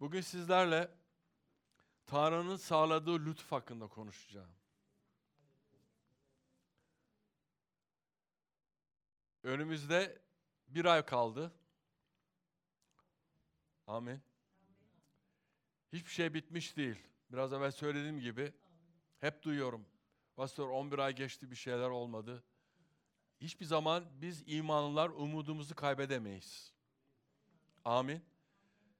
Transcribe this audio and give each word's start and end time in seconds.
Bugün 0.00 0.20
sizlerle 0.20 0.90
Tanrı'nın 2.06 2.56
sağladığı 2.56 3.26
lütuf 3.26 3.52
hakkında 3.52 3.86
konuşacağım. 3.86 4.50
Önümüzde 9.42 10.22
bir 10.68 10.84
ay 10.84 11.06
kaldı. 11.06 11.52
Amin. 13.86 14.20
Hiçbir 15.92 16.10
şey 16.10 16.34
bitmiş 16.34 16.76
değil. 16.76 16.96
Biraz 17.32 17.52
evvel 17.52 17.70
söylediğim 17.70 18.20
gibi 18.20 18.52
hep 19.18 19.42
duyuyorum. 19.42 19.86
Pastor 20.36 20.68
11 20.68 20.98
ay 20.98 21.14
geçti 21.14 21.50
bir 21.50 21.56
şeyler 21.56 21.88
olmadı. 21.88 22.44
Hiçbir 23.40 23.64
zaman 23.66 24.04
biz 24.20 24.44
imanlılar 24.46 25.08
umudumuzu 25.08 25.74
kaybedemeyiz. 25.74 26.72
Amin. 27.84 28.22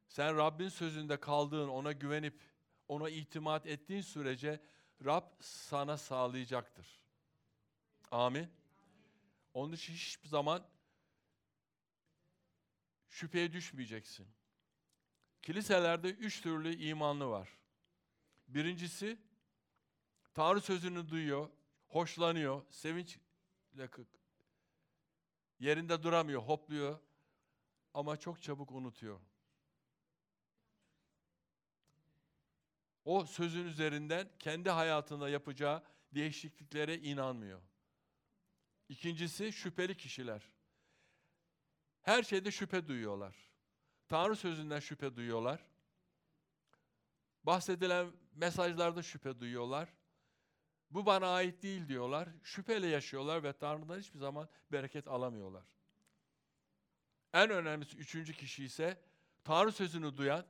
Sen 0.09 0.37
Rabbin 0.37 0.69
sözünde 0.69 1.21
kaldığın, 1.21 1.69
ona 1.69 1.93
güvenip 1.93 2.41
ona 2.89 3.09
itimat 3.09 3.67
ettiğin 3.67 4.01
sürece 4.01 4.61
Rab 5.05 5.25
sana 5.41 5.97
sağlayacaktır. 5.97 7.01
Amin. 8.11 8.49
Onun 9.55 9.73
için 9.73 9.95
hiçbir 9.95 10.29
zaman 10.29 10.67
şüpheye 13.09 13.53
düşmeyeceksin. 13.53 14.27
Kiliselerde 15.43 16.11
üç 16.11 16.41
türlü 16.41 16.77
imanlı 16.77 17.27
var. 17.31 17.49
Birincisi 18.49 19.19
Tanrı 20.35 20.61
sözünü 20.61 21.09
duyuyor, 21.09 21.51
hoşlanıyor, 21.87 22.63
sevinçle. 22.71 23.21
Yerinde 25.59 26.03
duramıyor, 26.03 26.43
hopluyor 26.43 26.99
ama 27.95 28.17
çok 28.17 28.43
çabuk 28.43 28.71
unutuyor. 28.71 29.21
O 33.07 33.27
sözün 33.27 33.65
üzerinden 33.65 34.29
kendi 34.39 34.71
hayatında 34.71 35.29
yapacağı 35.29 35.83
değişikliklere 36.13 36.99
inanmıyor. 36.99 37.63
İkincisi 38.89 39.53
şüpheli 39.53 39.97
kişiler. 39.97 40.43
Her 42.03 42.23
şeyde 42.23 42.51
şüphe 42.51 42.89
duyuyorlar. 42.89 43.37
Tanrı 44.09 44.37
sözünden 44.37 44.81
şüphe 44.81 45.17
duyuyorlar. 45.17 45.67
Bahsedilen 47.45 48.13
mesajlarda 48.35 49.03
şüphe 49.03 49.41
duyuyorlar. 49.41 49.89
Bu 50.91 51.07
bana 51.07 51.29
ait 51.35 51.63
değil 51.63 51.89
diyorlar. 51.89 52.29
Şüpheyle 52.43 52.87
yaşıyorlar 52.87 53.43
ve 53.43 53.53
Tanrı'dan 53.53 53.99
hiçbir 53.99 54.19
zaman 54.19 54.49
bereket 54.73 55.09
alamıyorlar. 55.09 55.65
En 57.33 57.51
önemlisi 57.51 57.97
üçüncü 57.97 58.33
kişi 58.33 58.65
ise 58.65 59.01
Tanrı 59.45 59.73
sözünü 59.73 60.17
duyan, 60.17 60.47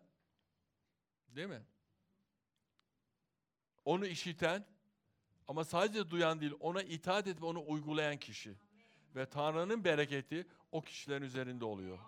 değil 1.29 1.49
mi? 1.49 1.63
Onu 3.87 4.07
işiten 4.07 4.67
ama 5.49 5.65
sadece 5.65 6.11
duyan 6.11 6.41
değil, 6.41 6.53
ona 6.61 6.83
itaat 6.83 7.27
edip 7.27 7.45
onu 7.45 7.65
uygulayan 7.67 8.17
kişi. 8.17 8.55
Ve 9.15 9.27
Tanrı'nın 9.27 9.85
bereketi 9.85 10.47
o 10.73 10.81
kişilerin 10.83 11.23
üzerinde 11.25 11.65
oluyor. 11.65 11.99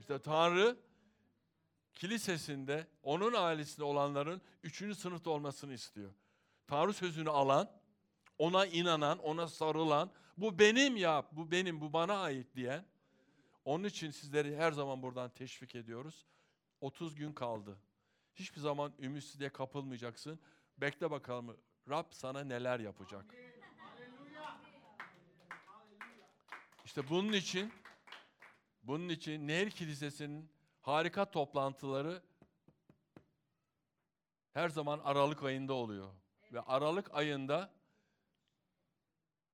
İşte 0.00 0.18
Tanrı 0.18 0.76
kilisesinde 1.94 2.86
onun 3.02 3.32
ailesinde 3.32 3.84
olanların 3.84 4.42
üçüncü 4.62 4.94
sınıfta 4.94 5.30
olmasını 5.30 5.72
istiyor. 5.72 6.10
Tanrı 6.66 6.92
sözünü 6.92 7.30
alan, 7.30 7.70
ona 8.38 8.66
inanan, 8.66 9.18
ona 9.18 9.48
sarılan, 9.48 10.10
bu 10.36 10.58
benim 10.58 10.96
ya, 10.96 11.24
bu 11.32 11.50
benim, 11.50 11.80
bu 11.80 11.92
bana 11.92 12.16
ait 12.18 12.46
diyen. 12.56 12.84
Onun 13.64 13.84
için 13.84 14.10
sizleri 14.10 14.56
her 14.56 14.72
zaman 14.72 15.02
buradan 15.02 15.30
teşvik 15.30 15.74
ediyoruz. 15.74 16.26
30 16.80 17.14
gün 17.14 17.32
kaldı. 17.32 17.78
Hiçbir 18.34 18.60
zaman 18.60 18.92
ümitsizliğe 18.98 19.50
kapılmayacaksın. 19.50 20.40
Bekle 20.78 21.10
bakalım 21.10 21.56
Rab 21.88 22.06
sana 22.10 22.44
neler 22.44 22.80
yapacak. 22.80 23.34
İşte 26.84 27.08
bunun 27.08 27.32
için 27.32 27.72
bunun 28.82 29.08
için 29.08 29.48
Nehir 29.48 29.70
Kilisesi'nin 29.70 30.50
harika 30.80 31.30
toplantıları 31.30 32.22
her 34.52 34.68
zaman 34.68 34.98
Aralık 34.98 35.42
ayında 35.42 35.74
oluyor. 35.74 36.12
Ve 36.52 36.60
Aralık 36.60 37.14
ayında 37.14 37.72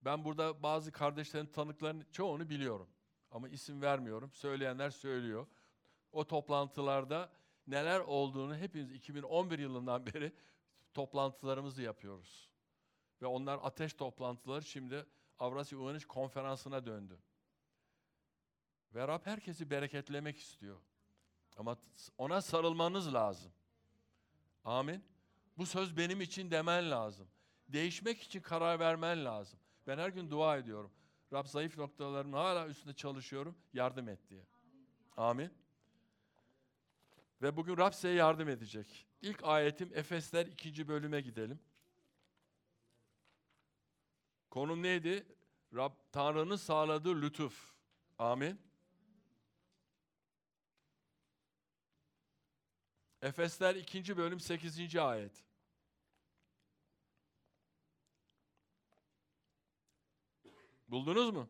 ben 0.03 0.25
burada 0.25 0.63
bazı 0.63 0.93
kardeşlerin 0.93 1.47
tanıklarının 1.47 2.07
çoğunu 2.13 2.49
biliyorum. 2.49 2.89
Ama 3.31 3.49
isim 3.49 3.83
vermiyorum. 3.83 4.33
Söyleyenler 4.33 4.91
söylüyor. 4.91 5.47
O 6.13 6.27
toplantılarda 6.27 7.33
neler 7.71 8.01
olduğunu 8.01 8.57
hepimiz 8.57 8.93
2011 8.93 9.59
yılından 9.59 10.07
beri 10.07 10.33
toplantılarımızı 10.95 11.83
yapıyoruz. 11.83 12.51
Ve 13.23 13.27
onlar 13.27 13.59
ateş 13.63 13.95
toplantıları 13.95 14.63
şimdi 14.63 15.07
Avrasya 15.39 15.79
Uyanış 15.79 16.05
Konferansı'na 16.05 16.87
döndü. 16.87 17.19
Ve 18.95 19.09
Rab 19.09 19.27
herkesi 19.27 19.71
bereketlemek 19.71 20.39
istiyor. 20.39 20.81
Ama 21.57 21.77
ona 22.19 22.41
sarılmanız 22.41 23.15
lazım. 23.15 23.53
Amin. 24.65 25.05
Bu 25.59 25.67
söz 25.67 25.97
benim 25.97 26.21
için 26.21 26.51
demen 26.51 26.91
lazım. 26.91 27.29
Değişmek 27.69 28.23
için 28.23 28.41
karar 28.41 28.81
vermen 28.81 29.25
lazım. 29.25 29.59
Ben 29.87 29.99
her 29.99 30.09
gün 30.09 30.31
dua 30.31 30.57
ediyorum. 30.57 30.91
Rab 31.33 31.47
zayıf 31.47 31.79
noktalarımın 31.79 32.37
hala 32.37 32.67
üstünde 32.69 32.95
çalışıyorum. 32.95 33.57
Yardım 33.73 34.09
et 34.09 34.29
diye. 34.29 34.43
Amin. 35.17 35.51
Ve 37.43 37.57
bugün 37.57 37.77
Rab 37.77 37.93
size 37.93 38.09
yardım 38.09 38.49
edecek. 38.49 39.07
İlk 39.23 39.45
ayetim 39.45 39.91
Efesler 39.95 40.47
2. 40.47 40.89
bölüme 40.89 41.21
gidelim. 41.21 41.61
Konum 44.51 44.83
neydi? 44.83 45.27
Rab 45.75 45.93
Tanrı'nın 46.13 46.57
sağladığı 46.57 47.23
lütuf. 47.23 47.75
Amin. 48.19 48.61
Efesler 53.23 53.75
2. 53.75 54.17
bölüm 54.17 54.41
8. 54.41 54.97
ayet. 54.97 55.45
Buldunuz 60.89 61.31
mu? 61.31 61.49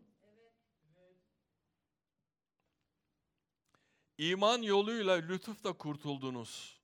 İman 4.21 4.63
yoluyla 4.63 5.15
lütufla 5.15 5.73
kurtuldunuz. 5.73 6.81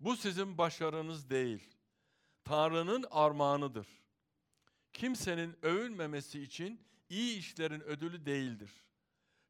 Bu 0.00 0.16
sizin 0.16 0.58
başarınız 0.58 1.30
değil. 1.30 1.74
Tanrı'nın 2.44 3.04
armağanıdır. 3.10 3.86
Kimsenin 4.92 5.56
övünmemesi 5.62 6.42
için 6.42 6.80
iyi 7.08 7.38
işlerin 7.38 7.80
ödülü 7.80 8.26
değildir. 8.26 8.70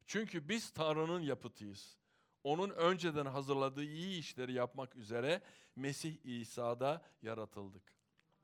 Çünkü 0.05 0.49
biz 0.49 0.69
Tanrı'nın 0.69 1.21
yapıtıyız. 1.21 1.97
Onun 2.43 2.69
önceden 2.69 3.25
hazırladığı 3.25 3.83
iyi 3.83 4.19
işleri 4.19 4.53
yapmak 4.53 4.95
üzere 4.95 5.41
Mesih 5.75 6.25
İsa'da 6.25 7.01
yaratıldık. 7.21 7.83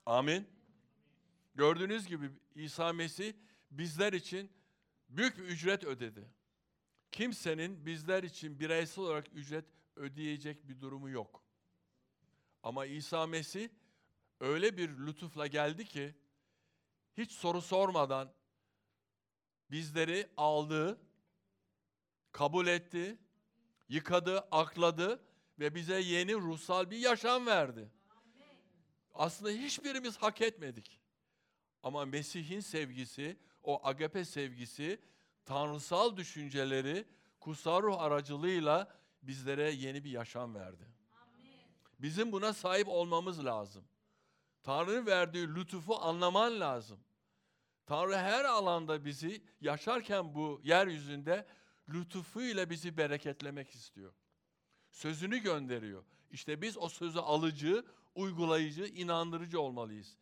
Amin. 0.06 0.48
Gördüğünüz 1.56 2.08
gibi 2.08 2.30
İsa 2.56 2.94
Mesih 2.94 3.34
bizler 3.72 4.14
için 4.14 4.52
büyük 5.10 5.38
bir 5.38 5.44
ücret 5.44 5.84
ödedi. 5.84 6.43
Kimsenin 7.13 7.85
bizler 7.85 8.24
için 8.24 8.59
bireysel 8.59 9.03
olarak 9.03 9.28
ücret 9.34 9.66
ödeyecek 9.96 10.69
bir 10.69 10.81
durumu 10.81 11.09
yok. 11.09 11.44
Ama 12.63 12.85
İsa 12.85 13.28
Mesih 13.28 13.69
öyle 14.40 14.78
bir 14.78 14.90
lütufla 14.90 15.47
geldi 15.47 15.85
ki 15.85 16.16
hiç 17.18 17.31
soru 17.31 17.62
sormadan 17.62 18.34
bizleri 19.72 20.29
aldı, 20.38 21.01
kabul 22.31 22.68
etti, 22.68 23.18
yıkadı, 23.90 24.40
akladı 24.40 25.24
ve 25.59 25.75
bize 25.75 26.00
yeni 26.01 26.36
ruhsal 26.36 26.92
bir 26.92 26.98
yaşam 26.98 27.45
verdi. 27.45 27.89
Aslında 29.13 29.51
hiçbirimiz 29.51 30.18
hak 30.18 30.42
etmedik. 30.42 31.00
Ama 31.83 32.06
Mesih'in 32.06 32.59
sevgisi, 32.59 33.38
o 33.63 33.88
agape 33.88 34.25
sevgisi, 34.25 35.01
tanrısal 35.45 36.18
düşünceleri 36.18 37.06
kutsal 37.40 37.84
ruh 37.84 38.01
aracılığıyla 38.01 38.95
bizlere 39.24 39.72
yeni 39.72 40.04
bir 40.04 40.10
yaşam 40.10 40.56
verdi. 40.56 40.84
Bizim 42.00 42.31
buna 42.31 42.54
sahip 42.54 42.88
olmamız 42.88 43.45
lazım. 43.45 43.84
Tanrı'nın 44.63 45.06
verdiği 45.06 45.56
lütufu 45.56 45.95
anlaman 46.01 46.60
lazım. 46.60 47.00
Tanrı 47.86 48.18
her 48.18 48.45
alanda 48.45 49.06
bizi 49.06 49.44
yaşarken 49.62 50.36
bu 50.36 50.62
yeryüzünde 50.63 51.48
lütufuyla 51.90 52.69
bizi 52.69 52.98
bereketlemek 52.98 53.69
istiyor. 53.69 54.13
Sözünü 54.92 55.38
gönderiyor. 55.38 56.04
İşte 56.31 56.62
biz 56.62 56.78
o 56.78 56.90
sözü 56.90 57.19
alıcı, 57.19 57.86
uygulayıcı, 58.16 58.86
inandırıcı 58.86 59.62
olmalıyız. 59.62 60.18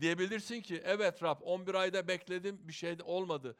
Diyebilirsin 0.00 0.60
ki 0.60 0.82
evet 0.84 1.22
Rab 1.22 1.40
11 1.42 1.74
ayda 1.74 2.08
bekledim 2.08 2.68
bir 2.68 2.72
şey 2.72 2.96
olmadı. 3.04 3.56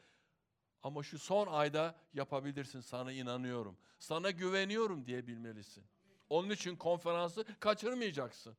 Ama 0.83 1.03
şu 1.03 1.19
son 1.19 1.47
ayda 1.47 1.95
yapabilirsin 2.15 2.81
sana 2.81 3.13
inanıyorum. 3.13 3.79
Sana 3.99 4.31
güveniyorum 4.31 5.07
diyebilmelisin. 5.07 5.85
Onun 6.31 6.51
için 6.51 6.77
konferansı 6.77 7.45
kaçırmayacaksın. 7.61 8.57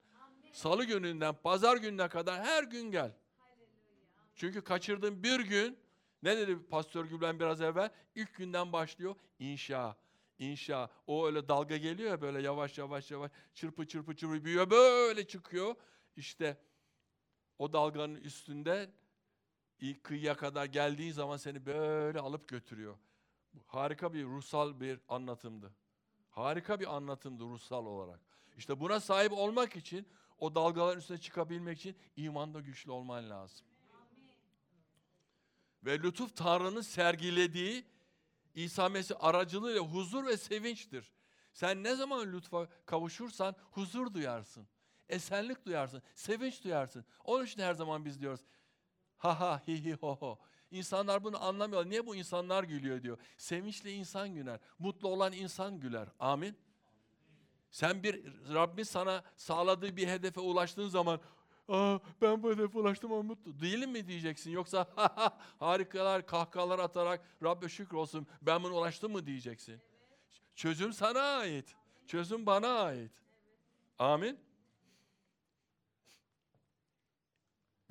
Salı 0.53 0.83
gününden 0.83 1.35
pazar 1.35 1.77
gününe 1.77 2.09
kadar 2.09 2.43
her 2.43 2.63
gün 2.63 2.91
gel. 2.91 3.11
Çünkü 4.35 4.63
kaçırdığın 4.63 5.23
bir 5.23 5.39
gün 5.39 5.77
ne 6.23 6.37
dedi 6.37 6.57
Pastör 6.69 7.05
Gülben 7.05 7.39
biraz 7.39 7.61
evvel? 7.61 7.91
İlk 8.15 8.35
günden 8.35 8.73
başlıyor 8.73 9.15
inşa. 9.39 9.97
İnşa. 10.39 10.89
O 11.07 11.27
öyle 11.27 11.47
dalga 11.47 11.77
geliyor 11.77 12.09
ya 12.09 12.21
böyle 12.21 12.41
yavaş 12.41 12.77
yavaş 12.77 13.11
yavaş 13.11 13.31
çırpı 13.53 13.87
çırpı 13.87 14.15
çırpı 14.15 14.45
büyüyor 14.45 14.69
böyle 14.69 15.27
çıkıyor. 15.27 15.75
İşte 16.15 16.57
o 17.59 17.73
dalganın 17.73 18.15
üstünde 18.15 18.89
ilk 19.81 20.03
kıyıya 20.03 20.37
kadar 20.37 20.65
geldiğin 20.65 21.11
zaman 21.11 21.37
seni 21.37 21.65
böyle 21.65 22.19
alıp 22.19 22.47
götürüyor. 22.47 22.97
Harika 23.67 24.13
bir 24.13 24.25
ruhsal 24.25 24.79
bir 24.79 24.99
anlatımdı. 25.09 25.73
Harika 26.29 26.79
bir 26.79 26.95
anlatımdı 26.95 27.43
ruhsal 27.43 27.85
olarak. 27.85 28.19
İşte 28.57 28.79
buna 28.79 28.99
sahip 28.99 29.31
olmak 29.31 29.75
için, 29.75 30.07
o 30.39 30.55
dalgaların 30.55 30.99
üstüne 30.99 31.17
çıkabilmek 31.17 31.77
için 31.77 31.95
imanda 32.15 32.59
güçlü 32.59 32.91
olman 32.91 33.29
lazım. 33.29 33.67
Ve 35.85 35.99
lütuf 35.99 36.35
Tanrı'nın 36.35 36.81
sergilediği 36.81 37.85
İsa 38.55 38.89
Mesih 38.89 39.15
aracılığıyla 39.19 39.81
huzur 39.81 40.25
ve 40.25 40.37
sevinçtir. 40.37 41.11
Sen 41.53 41.83
ne 41.83 41.95
zaman 41.95 42.33
lütfa 42.33 42.67
kavuşursan 42.85 43.55
huzur 43.71 44.13
duyarsın. 44.13 44.67
Esenlik 45.09 45.65
duyarsın, 45.65 46.01
sevinç 46.15 46.63
duyarsın. 46.63 47.05
Onun 47.23 47.45
için 47.45 47.61
her 47.61 47.73
zaman 47.73 48.05
biz 48.05 48.21
diyoruz. 48.21 48.41
Ha 49.19 49.39
ha 49.39 49.61
hi 49.67 49.85
hi 49.85 49.93
ho 49.93 50.15
ho. 50.15 50.39
İnsanlar 50.71 51.23
bunu 51.23 51.43
anlamıyor. 51.43 51.85
Niye 51.85 52.05
bu 52.05 52.15
insanlar 52.15 52.63
gülüyor 52.63 53.03
diyor. 53.03 53.17
Sevinçli 53.37 53.91
insan 53.91 54.29
güler. 54.29 54.59
Mutlu 54.79 55.07
olan 55.07 55.33
insan 55.33 55.79
güler. 55.79 56.07
Amin. 56.19 56.57
Sen 57.71 58.03
bir 58.03 58.25
Rabbin 58.53 58.83
sana 58.83 59.23
sağladığı 59.35 59.97
bir 59.97 60.07
hedefe 60.07 60.39
ulaştığın 60.39 60.87
zaman 60.87 61.19
Aa, 61.69 61.99
ben 62.21 62.43
bu 62.43 62.51
hedefe 62.51 62.77
ulaştım 62.79 63.13
ama 63.13 63.23
mutlu 63.23 63.59
değilim 63.59 63.91
mi 63.91 64.07
diyeceksin. 64.07 64.51
Yoksa 64.51 64.87
harikalar, 65.59 66.25
kahkahalar 66.25 66.79
atarak 66.79 67.25
Rabbe 67.43 67.69
şükür 67.69 67.97
olsun 67.97 68.27
ben 68.41 68.63
bunu 68.63 68.73
ulaştım 68.73 69.11
mı 69.11 69.25
diyeceksin. 69.25 69.81
Çözüm 70.55 70.93
sana 70.93 71.21
ait. 71.21 71.75
Çözüm 72.07 72.45
bana 72.45 72.67
ait. 72.67 73.11
Amin. 73.99 74.39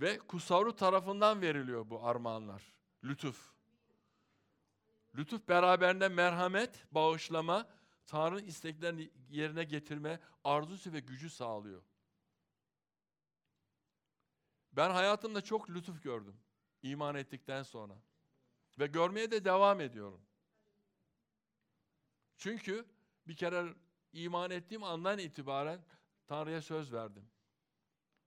Ve 0.00 0.18
Kusavru 0.18 0.76
tarafından 0.76 1.42
veriliyor 1.42 1.90
bu 1.90 2.06
armağanlar. 2.06 2.74
Lütuf. 3.04 3.52
Lütuf 5.14 5.48
beraberinde 5.48 6.08
merhamet, 6.08 6.86
bağışlama, 6.92 7.68
Tanrı'nın 8.06 8.44
isteklerini 8.44 9.10
yerine 9.30 9.64
getirme 9.64 10.20
arzusu 10.44 10.92
ve 10.92 11.00
gücü 11.00 11.30
sağlıyor. 11.30 11.82
Ben 14.72 14.90
hayatımda 14.90 15.40
çok 15.40 15.70
lütuf 15.70 16.02
gördüm. 16.02 16.36
iman 16.82 17.14
ettikten 17.14 17.62
sonra. 17.62 17.94
Ve 18.78 18.86
görmeye 18.86 19.30
de 19.30 19.44
devam 19.44 19.80
ediyorum. 19.80 20.20
Çünkü 22.36 22.86
bir 23.26 23.36
kere 23.36 23.74
iman 24.12 24.50
ettiğim 24.50 24.82
andan 24.82 25.18
itibaren 25.18 25.84
Tanrı'ya 26.26 26.62
söz 26.62 26.92
verdim. 26.92 27.30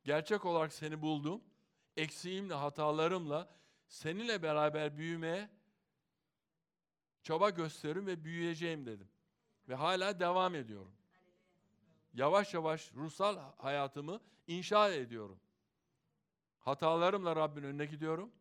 Gerçek 0.04 0.46
olarak 0.46 0.74
seni 0.74 1.02
buldum. 1.02 1.42
Eksiğimle, 1.98 2.54
hatalarımla 2.54 3.50
seninle 3.88 4.44
beraber 4.44 4.98
büyümeye 4.98 5.50
çaba 7.24 7.50
gösteririm 7.50 8.08
ve 8.08 8.24
büyüyeceğim 8.24 8.86
dedim. 8.86 9.08
Ve 9.70 9.76
hala 9.76 10.20
devam 10.20 10.56
ediyorum. 10.56 10.94
Yavaş 12.14 12.54
yavaş 12.54 12.94
ruhsal 12.94 13.38
hayatımı 13.58 14.22
inşa 14.48 14.94
ediyorum. 14.94 15.40
Hatalarımla 16.60 17.36
Rabbin 17.36 17.64
önüne 17.64 17.86
gidiyorum. 17.86 18.32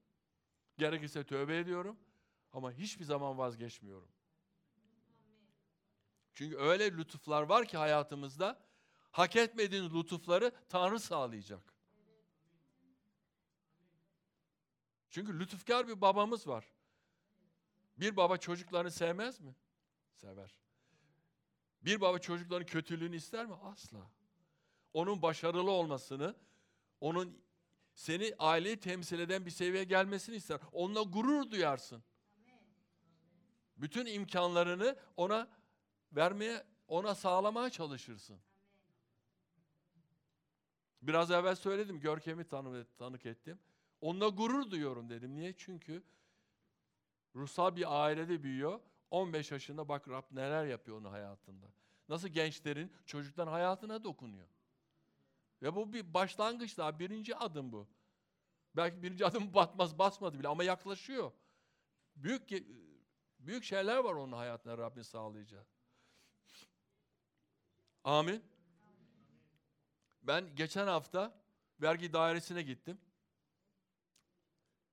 Gerekirse 0.79 1.25
tövbe 1.25 1.58
ediyorum. 1.58 1.97
Ama 2.52 2.73
hiçbir 2.73 3.05
zaman 3.05 3.38
vazgeçmiyorum. 3.38 4.08
Çünkü 6.35 6.56
öyle 6.56 6.97
lütuflar 6.97 7.43
var 7.43 7.64
ki 7.67 7.76
hayatımızda 7.76 8.58
hak 9.11 9.37
etmediğiniz 9.37 9.94
lütufları 9.94 10.52
Tanrı 10.69 11.00
sağlayacak. 11.00 11.75
Çünkü 15.11 15.41
lütufkar 15.41 15.89
bir 15.89 16.01
babamız 16.01 16.49
var. 16.49 16.65
Bir 17.97 18.17
baba 18.17 18.37
çocuklarını 18.37 18.91
sevmez 18.91 19.41
mi? 19.41 19.55
Sever. 20.12 20.61
Bir 21.83 22.01
baba 22.01 22.19
çocukların 22.19 22.67
kötülüğünü 22.67 23.17
ister 23.17 23.47
mi? 23.47 23.55
Asla. 23.55 24.11
Onun 24.93 25.23
başarılı 25.23 25.71
olmasını, 25.71 26.35
onun 27.01 27.43
seni 27.95 28.35
aileyi 28.39 28.81
temsil 28.81 29.19
eden 29.19 29.47
bir 29.47 29.51
seviyeye 29.51 29.85
gelmesini 29.85 30.37
ister. 30.37 30.61
Onunla 30.73 31.03
gurur 31.03 31.51
duyarsın. 31.51 32.03
Bütün 33.77 34.07
imkanlarını 34.07 34.97
ona 35.17 35.49
vermeye, 36.12 36.67
ona 36.89 37.15
sağlamaya 37.15 37.71
çalışırsın. 37.71 38.41
Biraz 41.03 41.31
evvel 41.31 41.55
söyledim, 41.55 42.01
Görkem'i 42.01 42.45
tanı, 42.45 42.87
tanık 42.99 43.27
ettim. 43.27 43.59
Onunla 44.00 44.29
gurur 44.29 44.70
duyuyorum 44.70 45.11
dedim. 45.11 45.35
Niye? 45.35 45.55
Çünkü 45.56 46.02
ruhsal 47.35 47.76
bir 47.76 48.05
ailede 48.05 48.43
büyüyor. 48.43 48.81
15 49.11 49.50
yaşında 49.50 49.88
bak 49.88 50.08
Rab 50.08 50.25
neler 50.31 50.67
yapıyor 50.67 51.00
onun 51.00 51.11
hayatında. 51.11 51.67
Nasıl 52.08 52.29
gençlerin, 52.29 52.93
çocukların 53.06 53.52
hayatına 53.52 54.05
dokunuyor. 54.05 54.49
Ve 55.62 55.76
bu 55.76 55.93
bir 55.93 56.14
başlangıç 56.14 56.79
daha, 56.79 56.99
birinci 56.99 57.37
adım 57.37 57.73
bu. 57.73 57.88
Belki 58.76 59.02
birinci 59.02 59.26
adım 59.26 59.55
batmaz, 59.55 59.99
basmadı 59.99 60.38
bile 60.38 60.49
ama 60.49 60.64
yaklaşıyor. 60.64 61.32
Büyük 62.17 62.50
büyük 63.38 63.64
şeyler 63.64 63.97
var 63.97 64.14
onun 64.14 64.32
hayatına 64.32 64.79
Rabbin 64.79 65.02
sağlayacağı. 65.02 65.67
Amin. 68.05 68.43
Ben 70.23 70.55
geçen 70.56 70.87
hafta 70.87 71.43
vergi 71.81 72.12
dairesine 72.12 72.62
gittim. 72.62 72.99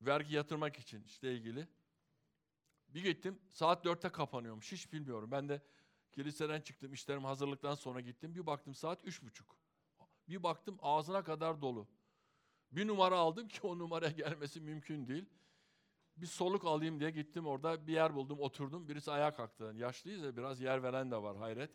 Vergi 0.01 0.35
yatırmak 0.35 0.79
için 0.79 1.03
işte 1.03 1.33
ilgili. 1.33 1.67
Bir 2.89 3.03
gittim 3.03 3.39
saat 3.49 3.85
dörtte 3.85 4.09
kapanıyormuş 4.09 4.71
hiç 4.71 4.93
bilmiyorum. 4.93 5.31
Ben 5.31 5.49
de 5.49 5.61
kiliseden 6.11 6.61
çıktım 6.61 6.93
işlerim 6.93 7.23
hazırlıktan 7.23 7.75
sonra 7.75 8.01
gittim. 8.01 8.35
Bir 8.35 8.45
baktım 8.45 8.75
saat 8.75 9.05
üç 9.05 9.23
buçuk. 9.23 9.55
Bir 10.29 10.43
baktım 10.43 10.77
ağzına 10.81 11.23
kadar 11.23 11.61
dolu. 11.61 11.87
Bir 12.71 12.87
numara 12.87 13.17
aldım 13.17 13.47
ki 13.47 13.59
o 13.63 13.79
numaraya 13.79 14.11
gelmesi 14.11 14.61
mümkün 14.61 15.07
değil. 15.07 15.25
Bir 16.17 16.27
soluk 16.27 16.65
alayım 16.65 16.99
diye 16.99 17.09
gittim 17.09 17.47
orada 17.47 17.87
bir 17.87 17.93
yer 17.93 18.15
buldum 18.15 18.39
oturdum. 18.39 18.87
Birisi 18.87 19.11
ayağa 19.11 19.35
kalktı. 19.35 19.73
Yaşlıyız 19.75 20.21
ya 20.21 20.37
biraz 20.37 20.61
yer 20.61 20.83
veren 20.83 21.11
de 21.11 21.15
var 21.15 21.37
hayret. 21.37 21.71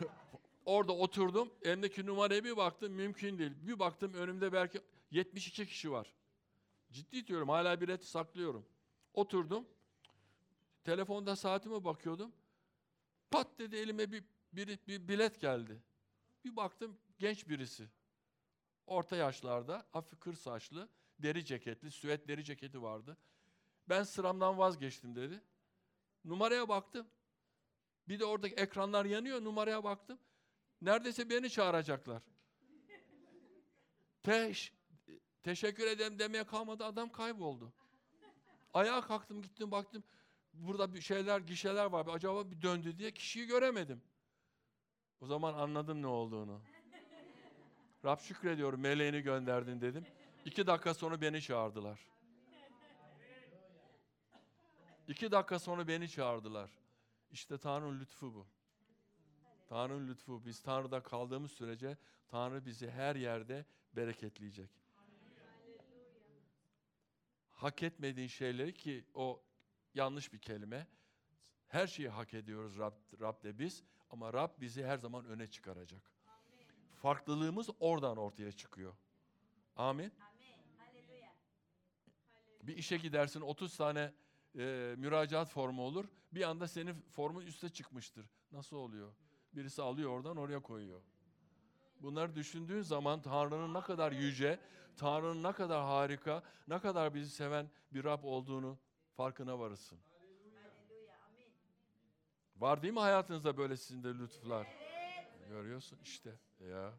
orada 0.64 0.92
oturdum. 0.92 1.50
Elimdeki 1.62 2.06
numaraya 2.06 2.44
bir 2.44 2.56
baktım 2.56 2.92
mümkün 2.92 3.38
değil. 3.38 3.52
Bir 3.62 3.78
baktım 3.78 4.14
önümde 4.14 4.52
belki 4.52 4.80
72 5.10 5.66
kişi 5.66 5.92
var. 5.92 6.14
Ciddi 6.94 7.26
diyorum 7.26 7.48
hala 7.48 7.80
bileti 7.80 8.06
saklıyorum. 8.06 8.66
Oturdum. 9.14 9.68
Telefonda 10.84 11.36
saatime 11.36 11.84
bakıyordum. 11.84 12.32
Pat 13.30 13.58
dedi 13.58 13.76
elime 13.76 14.12
bir, 14.12 14.24
bir, 14.52 14.78
bir 14.88 15.08
bilet 15.08 15.40
geldi. 15.40 15.82
Bir 16.44 16.56
baktım 16.56 16.98
genç 17.18 17.48
birisi. 17.48 17.88
Orta 18.86 19.16
yaşlarda, 19.16 19.86
hafif 19.92 20.20
kır 20.20 20.34
saçlı, 20.34 20.88
deri 21.18 21.44
ceketli, 21.44 21.90
süet 21.90 22.28
deri 22.28 22.44
ceketi 22.44 22.82
vardı. 22.82 23.16
Ben 23.88 24.02
sıramdan 24.02 24.58
vazgeçtim 24.58 25.16
dedi. 25.16 25.40
Numaraya 26.24 26.68
baktım. 26.68 27.06
Bir 28.08 28.20
de 28.20 28.24
oradaki 28.24 28.54
ekranlar 28.54 29.04
yanıyor, 29.04 29.44
numaraya 29.44 29.84
baktım. 29.84 30.18
Neredeyse 30.82 31.30
beni 31.30 31.50
çağıracaklar. 31.50 32.22
Teş, 34.22 34.72
teşekkür 35.44 35.86
ederim 35.86 36.18
demeye 36.18 36.44
kalmadı, 36.44 36.84
adam 36.84 37.08
kayboldu. 37.08 37.72
Ayağa 38.74 39.00
kalktım, 39.00 39.42
gittim, 39.42 39.70
baktım. 39.70 40.04
Burada 40.52 40.94
bir 40.94 41.00
şeyler, 41.00 41.40
gişeler 41.40 41.84
var. 41.84 42.06
Acaba 42.10 42.50
bir 42.50 42.62
döndü 42.62 42.98
diye 42.98 43.10
kişiyi 43.10 43.46
göremedim. 43.46 44.02
O 45.20 45.26
zaman 45.26 45.54
anladım 45.54 46.02
ne 46.02 46.06
olduğunu. 46.06 46.60
Rab 48.04 48.18
şükrediyorum 48.18 48.80
meleğini 48.80 49.20
gönderdin 49.20 49.80
dedim. 49.80 50.06
İki 50.44 50.66
dakika 50.66 50.94
sonra 50.94 51.20
beni 51.20 51.42
çağırdılar. 51.42 52.08
İki 55.08 55.30
dakika 55.30 55.58
sonra 55.58 55.88
beni 55.88 56.08
çağırdılar. 56.08 56.70
İşte 57.30 57.58
Tanrı'nın 57.58 58.00
lütfu 58.00 58.34
bu. 58.34 58.46
Tanrı'nın 59.68 60.08
lütfu. 60.08 60.44
Biz 60.44 60.60
Tanrı'da 60.60 61.02
kaldığımız 61.02 61.52
sürece 61.52 61.96
Tanrı 62.28 62.66
bizi 62.66 62.90
her 62.90 63.16
yerde 63.16 63.66
bereketleyecek. 63.96 64.70
Hak 67.54 67.82
etmediğin 67.82 68.28
şeyleri 68.28 68.74
ki 68.74 69.04
o 69.14 69.42
yanlış 69.94 70.32
bir 70.32 70.38
kelime. 70.38 70.86
Her 71.68 71.86
şeyi 71.86 72.08
hak 72.08 72.34
ediyoruz 72.34 72.78
Rab, 72.78 72.94
Rab'de 73.20 73.58
biz 73.58 73.84
Ama 74.10 74.32
Rab 74.32 74.50
bizi 74.60 74.84
her 74.84 74.98
zaman 74.98 75.24
öne 75.26 75.46
çıkaracak. 75.46 76.10
Farklılığımız 76.94 77.70
oradan 77.80 78.16
ortaya 78.16 78.52
çıkıyor. 78.52 78.94
Amin. 79.76 80.12
Bir 82.62 82.76
işe 82.76 82.96
gidersin 82.96 83.40
30 83.40 83.76
tane 83.76 84.12
e, 84.58 84.94
müracaat 84.98 85.48
formu 85.48 85.82
olur. 85.82 86.04
Bir 86.32 86.42
anda 86.42 86.68
senin 86.68 87.00
formun 87.10 87.46
üste 87.46 87.68
çıkmıştır. 87.68 88.26
Nasıl 88.52 88.76
oluyor? 88.76 89.14
Birisi 89.52 89.82
alıyor 89.82 90.10
oradan 90.10 90.36
oraya 90.36 90.60
koyuyor. 90.60 91.02
Bunları 92.04 92.34
düşündüğün 92.34 92.82
zaman 92.82 93.22
Tanrı'nın 93.22 93.74
ne 93.74 93.80
kadar 93.80 94.12
yüce, 94.12 94.60
Tanrı'nın 94.96 95.42
ne 95.42 95.52
kadar 95.52 95.82
harika, 95.82 96.42
ne 96.68 96.80
kadar 96.80 97.14
bizi 97.14 97.30
seven 97.30 97.70
bir 97.92 98.04
Rab 98.04 98.24
olduğunu 98.24 98.78
farkına 99.12 99.58
varırsın. 99.58 99.98
Var 102.56 102.82
değil 102.82 102.94
mi 102.94 103.00
hayatınızda 103.00 103.56
böyle 103.56 103.76
sizin 103.76 104.04
de 104.04 104.08
lütuflar? 104.08 104.66
Görüyorsun 105.48 105.98
işte 106.02 106.34
ya. 106.60 106.92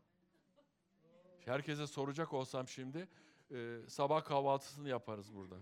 Herkese 1.45 1.87
soracak 1.87 2.33
olsam 2.33 2.67
şimdi 2.67 3.07
e, 3.51 3.79
sabah 3.87 4.23
kahvaltısını 4.23 4.89
yaparız 4.89 5.35
burada. 5.35 5.55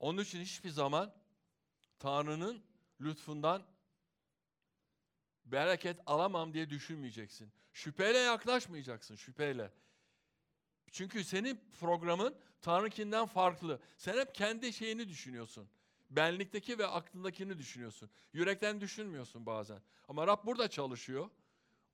Onun 0.00 0.22
için 0.22 0.40
hiçbir 0.40 0.70
zaman 0.70 1.12
Tanrı'nın 1.98 2.62
lütfundan 3.00 3.62
bereket 5.46 6.00
alamam 6.06 6.54
diye 6.54 6.70
düşünmeyeceksin. 6.70 7.52
Şüpheyle 7.72 8.18
yaklaşmayacaksın, 8.18 9.16
şüpheyle. 9.16 9.70
Çünkü 10.92 11.24
senin 11.24 11.60
programın 11.80 12.34
Tanrı'kinden 12.62 13.26
farklı. 13.26 13.80
Sen 13.96 14.18
hep 14.18 14.34
kendi 14.34 14.72
şeyini 14.72 15.08
düşünüyorsun. 15.08 15.68
Benlikteki 16.10 16.78
ve 16.78 16.86
aklındakini 16.86 17.58
düşünüyorsun. 17.58 18.10
Yürekten 18.32 18.80
düşünmüyorsun 18.80 19.46
bazen. 19.46 19.78
Ama 20.08 20.26
Rab 20.26 20.46
burada 20.46 20.68
çalışıyor. 20.68 21.30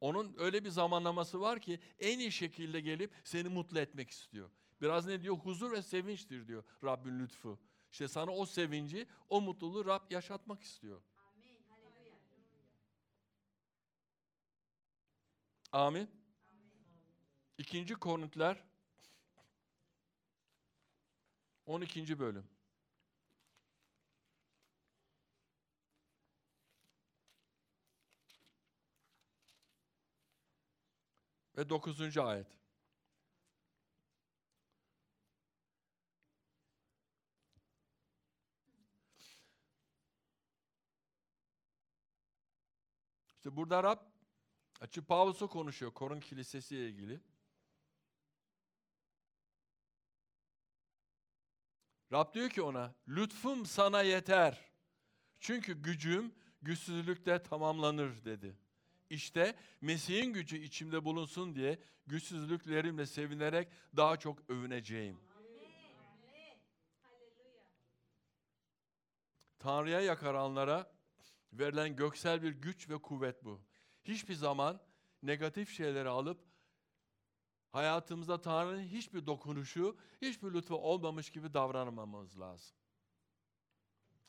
Onun 0.01 0.35
öyle 0.39 0.65
bir 0.65 0.71
zamanlaması 0.71 1.41
var 1.41 1.61
ki 1.61 1.81
en 1.99 2.19
iyi 2.19 2.33
şekilde 2.33 2.81
gelip 2.81 3.13
seni 3.25 3.49
mutlu 3.49 3.79
etmek 3.79 4.11
istiyor. 4.11 4.51
Biraz 4.81 5.07
ne 5.07 5.23
diyor? 5.23 5.37
Huzur 5.37 5.73
ve 5.73 5.83
sevinçtir 5.83 6.49
diyor 6.49 6.65
Rabbin 6.85 7.21
lütfu. 7.21 7.59
İşte 7.93 8.09
sana 8.09 8.31
o 8.31 8.47
sevinci, 8.47 9.07
o 9.29 9.41
mutluluğu 9.41 9.87
Rab 9.87 10.11
yaşatmak 10.11 10.63
istiyor. 10.63 11.03
Amin. 15.73 16.11
İkinci 17.59 17.95
Korintiler 17.95 18.65
12. 21.67 22.19
bölüm. 22.19 22.49
Ve 31.57 31.69
9. 31.69 32.19
ayet. 32.19 32.47
İşte 43.37 43.57
burada 43.57 43.83
Rab 43.83 44.12
açık 44.83 45.09
Pavlus'u 45.09 45.49
konuşuyor 45.49 45.93
Korun 45.93 46.21
Kilisesi 46.21 46.77
ile 46.77 46.89
ilgili. 46.89 47.21
Rab 52.13 52.35
diyor 52.35 52.51
ki 52.51 52.63
ona, 52.63 52.95
lütfum 53.09 53.67
sana 53.67 54.03
yeter. 54.03 54.73
Çünkü 55.41 55.83
gücüm 55.83 56.35
güçsüzlükte 56.63 57.43
tamamlanır 57.43 58.25
dedi. 58.25 58.57
İşte 59.11 59.57
Mesih'in 59.81 60.33
gücü 60.33 60.57
içimde 60.57 61.05
bulunsun 61.05 61.55
diye 61.55 61.79
güçsüzlüklerimle 62.07 63.07
sevinerek 63.07 63.69
daha 63.97 64.17
çok 64.17 64.51
övüneceğim. 64.51 65.21
Tanrı'ya 69.59 70.01
yakaranlara 70.01 70.93
verilen 71.53 71.97
göksel 71.97 72.43
bir 72.43 72.53
güç 72.53 72.89
ve 72.91 72.99
kuvvet 72.99 73.45
bu. 73.45 73.72
Hiçbir 74.05 74.35
zaman 74.35 74.81
negatif 75.23 75.71
şeyleri 75.71 76.09
alıp 76.09 76.39
hayatımızda 77.73 78.41
Tanrı'nın 78.41 78.83
hiçbir 78.83 79.27
dokunuşu, 79.27 79.97
hiçbir 80.23 80.55
lütfu 80.55 80.75
olmamış 80.75 81.31
gibi 81.31 81.55
davranmamamız 81.55 82.41
lazım. 82.41 82.77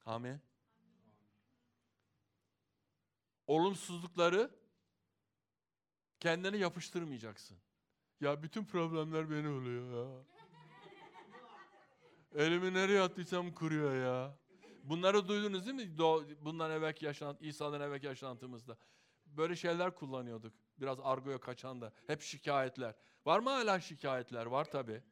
Amin. 0.05 0.41
Olumsuzlukları 3.47 4.51
kendine 6.19 6.57
yapıştırmayacaksın. 6.57 7.57
Ya 8.21 8.43
bütün 8.43 8.65
problemler 8.65 9.29
beni 9.29 9.47
oluyor 9.47 10.07
ya. 10.07 10.23
Elimi 12.35 12.73
nereye 12.73 13.01
attıysam 13.01 13.51
kuruyor 13.51 13.95
ya. 13.95 14.37
Bunları 14.83 15.27
duydunuz 15.27 15.65
değil 15.65 15.75
mi? 15.75 15.97
Bundan 16.41 16.71
evvelki 16.71 17.05
yaşant, 17.05 17.41
İsa'dan 17.41 17.81
evvelki 17.81 18.05
yaşantımızda. 18.05 18.77
Böyle 19.37 19.55
şeyler 19.55 19.95
kullanıyorduk. 19.95 20.53
Biraz 20.77 20.99
argoya 20.99 21.39
kaçan 21.39 21.81
da. 21.81 21.93
Hep 22.07 22.21
şikayetler. 22.21 22.95
Var 23.25 23.39
mı 23.39 23.49
hala 23.49 23.79
şikayetler? 23.79 24.45
Var 24.45 24.71
tabi. 24.71 25.03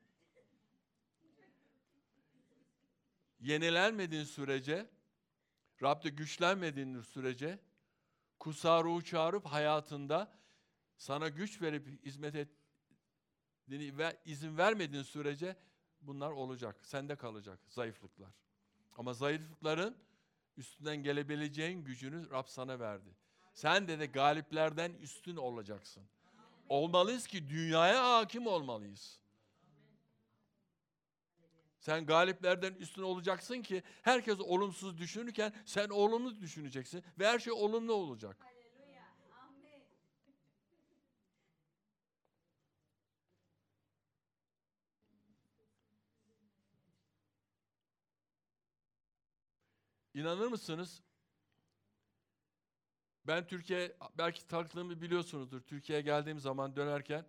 Yenilenmediğin 3.39 4.23
sürece, 4.23 4.89
Rab'de 5.81 6.09
güçlenmediğin 6.09 7.01
sürece, 7.01 7.59
kutsal 8.39 8.83
ruhu 8.83 9.03
çağırıp 9.03 9.45
hayatında 9.45 10.37
sana 10.97 11.29
güç 11.29 11.61
verip 11.61 12.05
hizmet 12.05 12.35
ettiğini 12.35 13.97
ve 13.97 14.17
izin 14.25 14.57
vermediğin 14.57 15.03
sürece 15.03 15.55
bunlar 16.01 16.31
olacak. 16.31 16.85
Sende 16.85 17.15
kalacak 17.15 17.59
zayıflıklar. 17.67 18.33
Ama 18.97 19.13
zayıflıkların 19.13 19.97
üstünden 20.57 21.03
gelebileceğin 21.03 21.83
gücünü 21.83 22.29
Rab 22.29 22.47
sana 22.47 22.79
verdi. 22.79 23.09
Sen 23.53 23.87
de 23.87 23.99
de 23.99 24.05
galiplerden 24.05 24.93
üstün 24.93 25.35
olacaksın. 25.35 26.03
Olmalıyız 26.69 27.27
ki 27.27 27.49
dünyaya 27.49 28.09
hakim 28.09 28.47
olmalıyız. 28.47 29.19
Sen 31.79 32.05
galiplerden 32.05 32.73
üstün 32.73 33.01
olacaksın 33.01 33.61
ki 33.61 33.83
herkes 34.01 34.39
olumsuz 34.39 34.97
düşünürken 34.97 35.53
sen 35.65 35.89
olumlu 35.89 36.41
düşüneceksin 36.41 37.03
ve 37.19 37.27
her 37.27 37.39
şey 37.39 37.53
olumlu 37.53 37.93
olacak. 37.93 38.37
İnanır 50.13 50.47
mısınız? 50.47 51.03
Ben 53.25 53.47
Türkiye, 53.47 53.97
belki 54.17 54.47
taklığımı 54.47 55.01
biliyorsunuzdur. 55.01 55.61
Türkiye'ye 55.61 56.03
geldiğim 56.03 56.39
zaman 56.39 56.75
dönerken 56.75 57.25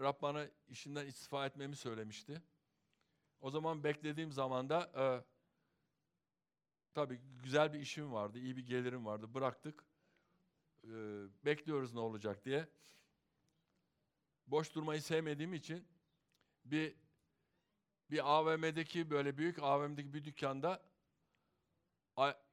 Rab 0.00 0.22
bana 0.22 0.46
işinden 0.68 1.06
istifa 1.06 1.46
etmemi 1.46 1.76
söylemişti. 1.76 2.42
O 3.40 3.50
zaman 3.50 3.84
beklediğim 3.84 4.32
zaman 4.32 4.68
da 4.68 4.92
e, 4.96 5.04
tabii 6.94 7.20
güzel 7.42 7.72
bir 7.72 7.80
işim 7.80 8.12
vardı, 8.12 8.38
iyi 8.38 8.56
bir 8.56 8.66
gelirim 8.66 9.06
vardı. 9.06 9.34
Bıraktık. 9.34 9.84
E, 10.84 10.90
bekliyoruz 11.44 11.94
ne 11.94 12.00
olacak 12.00 12.44
diye. 12.44 12.68
Boş 14.46 14.74
durmayı 14.74 15.02
sevmediğim 15.02 15.54
için 15.54 15.88
bir 16.64 16.96
bir 18.10 18.30
AVM'deki 18.32 19.10
böyle 19.10 19.38
büyük 19.38 19.58
AVM'deki 19.62 20.14
bir 20.14 20.24
dükkanda 20.24 20.91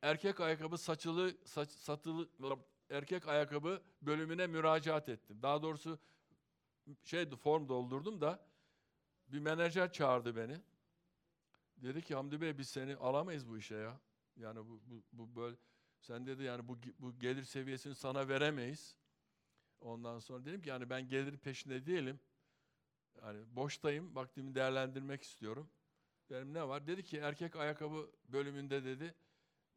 erkek 0.02 0.40
ayakkabı 0.40 0.78
saçılı 0.78 1.38
saç, 1.46 1.70
satılı 1.72 2.30
erkek 2.90 3.28
ayakkabı 3.28 3.82
bölümüne 4.02 4.48
müracaat 4.48 5.10
ettim. 5.10 5.42
Daha 5.42 5.62
doğrusu 5.62 6.00
şey 7.04 7.30
form 7.30 7.70
doldurdum 7.70 8.22
da 8.22 8.46
bir 9.28 9.40
menajer 9.40 9.92
çağırdı 9.92 10.36
beni. 10.36 10.62
Dedi 11.78 12.02
ki 12.02 12.16
Hamdi 12.16 12.42
Bey 12.42 12.58
biz 12.58 12.70
seni 12.70 12.96
alamayız 12.96 13.50
bu 13.50 13.58
işe 13.58 13.76
ya. 13.76 14.00
Yani 14.36 14.60
bu, 14.60 14.82
bu, 14.86 15.04
bu 15.12 15.36
böyle 15.36 15.56
sen 16.02 16.26
dedi 16.26 16.44
yani 16.44 16.68
bu, 16.68 16.78
bu 17.00 17.20
gelir 17.20 17.44
seviyesini 17.44 17.96
sana 17.96 18.28
veremeyiz. 18.28 18.96
Ondan 19.82 20.20
sonra 20.20 20.46
dedim 20.46 20.62
ki 20.62 20.70
yani 20.70 20.90
ben 20.90 21.08
gelir 21.08 21.38
peşinde 21.38 21.86
değilim. 21.86 22.20
Yani 23.22 23.56
boştayım, 23.56 24.16
vaktimi 24.16 24.56
değerlendirmek 24.56 25.24
istiyorum. 25.24 25.70
Dedim 26.30 26.54
ne 26.54 26.68
var? 26.68 26.88
Dedi 26.88 27.04
ki 27.04 27.18
erkek 27.18 27.56
ayakkabı 27.56 28.12
bölümünde 28.28 28.84
dedi 28.84 29.16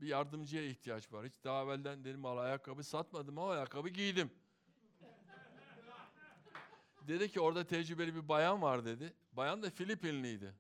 bir 0.03 0.07
yardımcıya 0.07 0.63
ihtiyaç 0.63 1.13
var. 1.13 1.27
Hiç 1.27 1.45
daha 1.45 1.63
evvelden 1.63 2.05
dedim 2.05 2.25
al 2.25 2.39
ayakkabı 2.39 2.85
satmadım 2.85 3.39
ama 3.39 3.53
ayakkabı 3.53 3.89
giydim. 3.89 4.31
dedi 7.09 7.31
ki 7.31 7.41
orada 7.41 7.67
tecrübeli 7.67 8.15
bir 8.15 8.29
bayan 8.29 8.63
var 8.63 8.85
dedi. 8.85 9.13
Bayan 9.33 9.63
da 9.63 9.71
Filipinliydi. 9.71 10.55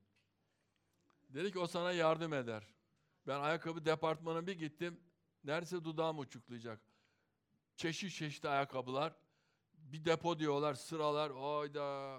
Dedi 1.29 1.53
ki 1.53 1.59
o 1.59 1.67
sana 1.67 1.93
yardım 1.93 2.33
eder. 2.33 2.63
Ben 3.27 3.41
ayakkabı 3.41 3.85
departmanına 3.85 4.47
bir 4.47 4.53
gittim. 4.53 5.01
Neredeyse 5.45 5.85
dudağım 5.85 6.19
uçuklayacak. 6.19 6.81
Çeşit 7.77 8.13
çeşit 8.13 8.45
ayakkabılar. 8.45 9.13
Bir 9.75 10.05
depo 10.05 10.39
diyorlar, 10.39 10.75
sıralar. 10.75 11.31
Oyda. 11.31 12.19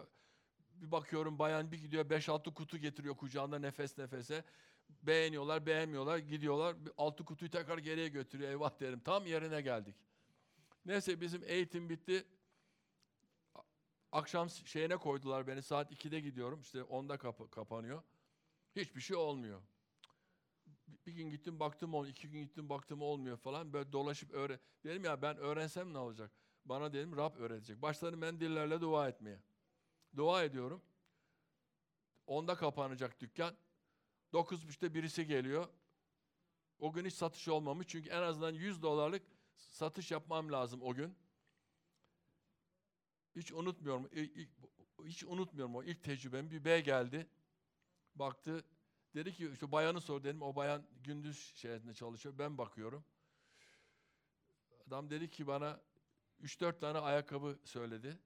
Bir 0.74 0.92
bakıyorum 0.92 1.40
bayan 1.40 1.72
bir 1.72 1.80
gidiyor 1.80 2.06
5-6 2.06 2.54
kutu 2.54 2.78
getiriyor 2.78 3.18
kucağında 3.18 3.60
nefes 3.60 3.98
nefese. 3.98 4.44
Beğeniyorlar, 5.02 5.66
beğenmiyorlar, 5.66 6.18
gidiyorlar. 6.18 6.76
Altı 6.98 7.26
kutuyu 7.26 7.52
tekrar 7.52 7.78
geriye 7.78 8.08
götürüyor. 8.08 8.50
Eyvah 8.50 8.80
derim. 8.80 9.00
Tam 9.00 9.26
yerine 9.26 9.62
geldik. 9.62 9.96
Neyse 10.86 11.22
bizim 11.22 11.44
eğitim 11.46 11.90
bitti. 11.90 12.26
Akşam 14.12 14.50
şeyine 14.50 14.98
koydular 14.98 15.48
beni. 15.48 15.62
Saat 15.62 15.92
2'de 15.92 16.20
gidiyorum. 16.20 16.62
İşte 16.62 16.80
10'da 16.80 17.18
kapı, 17.18 17.50
kapanıyor. 17.50 18.04
Hiçbir 18.76 19.02
şey 19.02 19.18
olmuyor. 19.18 19.62
Bir 21.06 21.12
gün 21.12 21.30
gittim 21.30 21.60
baktım 21.60 21.94
olmuyor. 21.94 22.12
iki 22.12 22.30
gün 22.30 22.42
gittim 22.42 22.70
baktım 22.70 23.02
olmuyor 23.02 23.38
falan. 23.38 23.74
Böyle 23.74 23.92
dolaşıp 23.92 24.32
öğren. 24.32 24.60
Dedim 24.84 25.04
ya 25.04 25.22
ben 25.22 25.38
öğrensem 25.38 25.94
ne 25.94 25.98
olacak? 25.98 26.32
Bana 26.66 26.94
dedim 26.94 27.18
Rab 27.18 27.36
öğretecek. 27.36 27.82
Başladım 27.82 28.22
ben 28.22 28.40
dillerle 28.40 28.82
dua 28.82 29.10
etmeye. 29.10 29.40
Dua 30.16 30.44
ediyorum. 30.44 30.82
Onda 32.28 32.56
kapanacak 32.56 33.20
dükkan. 33.20 33.56
9.30'da 34.34 34.94
birisi 34.94 35.28
geliyor. 35.28 35.68
O 36.80 36.94
gün 36.94 37.06
hiç 37.06 37.14
satış 37.14 37.48
olmamış. 37.48 37.88
Çünkü 37.88 38.10
en 38.10 38.22
azından 38.22 38.54
100 38.54 38.82
dolarlık 38.82 39.24
satış 39.56 40.12
yapmam 40.12 40.52
lazım 40.52 40.82
o 40.82 40.94
gün. 40.94 41.16
Hiç 43.36 43.52
unutmuyorum. 43.52 44.10
Hiç 45.06 45.24
unutmuyorum 45.24 45.76
o 45.76 45.84
ilk 45.84 46.04
tecrübem. 46.04 46.52
Bir 46.52 46.66
bey 46.66 46.84
geldi. 46.84 47.28
Baktı. 48.16 48.64
Dedi 49.16 49.34
ki 49.34 49.50
işte 49.54 49.72
bayanı 49.72 50.02
sor 50.02 50.24
dedim. 50.24 50.42
O 50.42 50.56
bayan 50.56 50.84
gündüz 51.04 51.54
şeyinde 51.56 51.94
çalışıyor. 51.94 52.38
Ben 52.38 52.58
bakıyorum. 52.58 53.06
Adam 54.88 55.10
dedi 55.10 55.30
ki 55.30 55.48
bana 55.48 55.82
3-4 56.42 56.80
tane 56.80 56.98
ayakkabı 56.98 57.60
söyledi. 57.64 58.20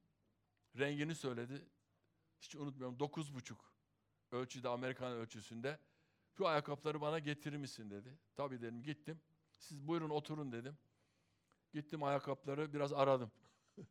Rengini 0.78 1.16
söyledi. 1.16 1.66
Hiç 2.42 2.56
unutmuyorum. 2.56 3.00
Dokuz 3.00 3.36
buçuk 3.36 3.74
ölçüde 4.32 4.70
Amerikan 4.70 5.12
ölçüsünde. 5.12 5.80
Şu 6.38 6.48
ayakkabıları 6.48 7.01
bana 7.01 7.20
getirir 7.20 7.58
misin 7.58 7.89
dedi. 7.89 8.17
Tabii 8.36 8.62
dedim 8.62 8.84
gittim. 8.84 9.22
Siz 9.58 9.88
buyurun 9.88 10.10
oturun 10.10 10.51
dedim. 10.51 10.77
Gittim 11.74 12.03
ayakkabıları 12.03 12.74
biraz 12.74 12.94
aradım. 12.94 13.32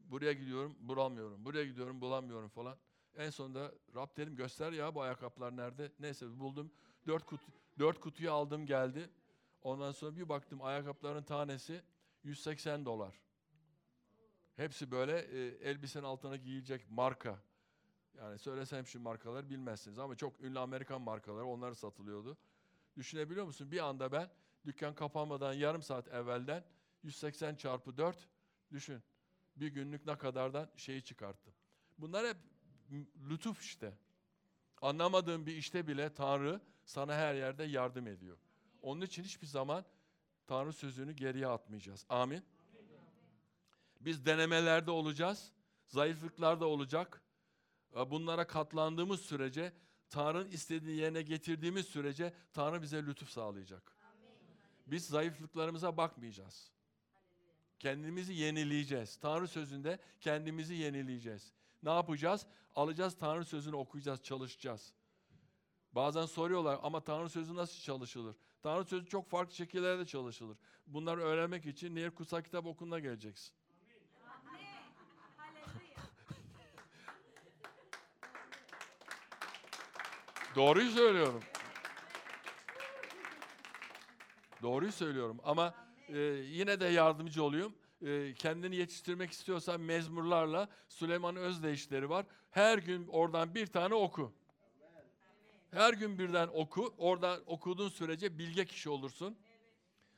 Buraya 0.00 0.32
gidiyorum 0.32 0.76
bulamıyorum. 0.80 1.44
Buraya 1.44 1.64
gidiyorum 1.64 2.00
bulamıyorum 2.00 2.48
falan. 2.48 2.78
En 3.14 3.30
sonunda 3.30 3.72
Rab 3.94 4.16
dedim 4.16 4.36
göster 4.36 4.72
ya 4.72 4.94
bu 4.94 5.02
ayakkabılar 5.02 5.56
nerede? 5.56 5.92
Neyse 5.98 6.40
buldum. 6.40 6.72
Dört, 7.06 7.26
kutu, 7.26 7.46
dört 7.78 8.00
kutuyu 8.00 8.32
aldım 8.32 8.66
geldi. 8.66 9.10
Ondan 9.62 9.92
sonra 9.92 10.16
bir 10.16 10.28
baktım 10.28 10.62
ayakkabıların 10.62 11.22
tanesi 11.22 11.82
180 12.24 12.84
dolar. 12.84 13.20
Hepsi 14.56 14.90
böyle 14.90 15.18
e, 15.18 15.68
elbisenin 15.70 16.04
altına 16.04 16.36
giyilecek 16.36 16.90
marka. 16.90 17.38
Yani 18.18 18.38
söylesem 18.38 18.86
şu 18.86 19.00
markalar 19.00 19.50
bilmezsiniz 19.50 19.98
ama 19.98 20.16
çok 20.16 20.40
ünlü 20.40 20.58
Amerikan 20.58 21.00
markaları 21.00 21.46
onlar 21.46 21.72
satılıyordu. 21.74 22.36
Düşünebiliyor 22.96 23.46
musun? 23.46 23.70
Bir 23.70 23.78
anda 23.78 24.12
ben 24.12 24.30
dükkan 24.66 24.94
kapanmadan 24.94 25.52
yarım 25.52 25.82
saat 25.82 26.08
evvelden 26.08 26.64
180 27.02 27.54
çarpı 27.54 27.96
4 27.96 28.28
düşün. 28.72 29.02
Bir 29.56 29.68
günlük 29.68 30.06
ne 30.06 30.18
kadardan 30.18 30.70
şeyi 30.76 31.02
çıkarttım. 31.02 31.54
Bunlar 31.98 32.26
hep 32.26 32.36
lütuf 33.30 33.62
işte. 33.62 33.92
Anlamadığın 34.82 35.46
bir 35.46 35.56
işte 35.56 35.86
bile 35.86 36.14
Tanrı 36.14 36.60
sana 36.84 37.14
her 37.14 37.34
yerde 37.34 37.64
yardım 37.64 38.06
ediyor. 38.06 38.38
Onun 38.82 39.00
için 39.00 39.22
hiçbir 39.22 39.46
zaman 39.46 39.84
Tanrı 40.46 40.72
sözünü 40.72 41.12
geriye 41.12 41.46
atmayacağız. 41.46 42.06
Amin. 42.08 42.44
Biz 44.00 44.26
denemelerde 44.26 44.90
olacağız. 44.90 45.52
Zayıflıklarda 45.86 46.66
olacak. 46.66 47.22
Bunlara 47.94 48.46
katlandığımız 48.46 49.20
sürece, 49.20 49.72
Tanrı'nın 50.10 50.50
istediği 50.50 50.96
yerine 50.96 51.22
getirdiğimiz 51.22 51.86
sürece 51.86 52.32
Tanrı 52.52 52.82
bize 52.82 53.06
lütuf 53.06 53.30
sağlayacak. 53.30 53.92
Biz 54.86 55.06
zayıflıklarımıza 55.06 55.96
bakmayacağız. 55.96 56.70
Kendimizi 57.78 58.32
yenileyeceğiz. 58.32 59.16
Tanrı 59.16 59.48
sözünde 59.48 59.98
kendimizi 60.20 60.74
yenileyeceğiz. 60.74 61.52
Ne 61.82 61.90
yapacağız? 61.90 62.46
Alacağız 62.74 63.16
Tanrı 63.18 63.44
sözünü 63.44 63.76
okuyacağız, 63.76 64.22
çalışacağız. 64.22 64.92
Bazen 65.92 66.26
soruyorlar 66.26 66.80
ama 66.82 67.00
Tanrı 67.00 67.28
sözü 67.28 67.54
nasıl 67.54 67.80
çalışılır? 67.80 68.36
Tanrı 68.62 68.84
sözü 68.84 69.06
çok 69.06 69.30
farklı 69.30 69.54
şekillerde 69.54 70.06
çalışılır. 70.06 70.58
Bunları 70.86 71.20
öğrenmek 71.20 71.66
için 71.66 71.94
Nehir 71.94 72.10
Kutsal 72.10 72.42
Kitap 72.42 72.66
Okulu'na 72.66 72.98
geleceksin. 72.98 73.54
Doğruyu 80.56 80.90
söylüyorum. 80.90 81.42
Doğruyu 84.62 84.92
söylüyorum 84.92 85.40
ama 85.44 85.74
e, 86.08 86.18
yine 86.20 86.80
de 86.80 86.86
yardımcı 86.86 87.42
olayım. 87.42 87.74
E, 88.02 88.34
kendini 88.34 88.76
yetiştirmek 88.76 89.30
istiyorsan 89.30 89.80
mezmurlarla 89.80 90.68
Süleyman 90.88 91.36
Özdeyişleri 91.36 92.10
var. 92.10 92.26
Her 92.50 92.78
gün 92.78 93.06
oradan 93.06 93.54
bir 93.54 93.66
tane 93.66 93.94
oku. 93.94 94.32
Her 95.70 95.94
gün 95.94 96.18
birden 96.18 96.48
oku. 96.52 96.94
Orada 96.98 97.40
okuduğun 97.46 97.88
sürece 97.88 98.38
bilge 98.38 98.64
kişi 98.64 98.90
olursun. 98.90 99.38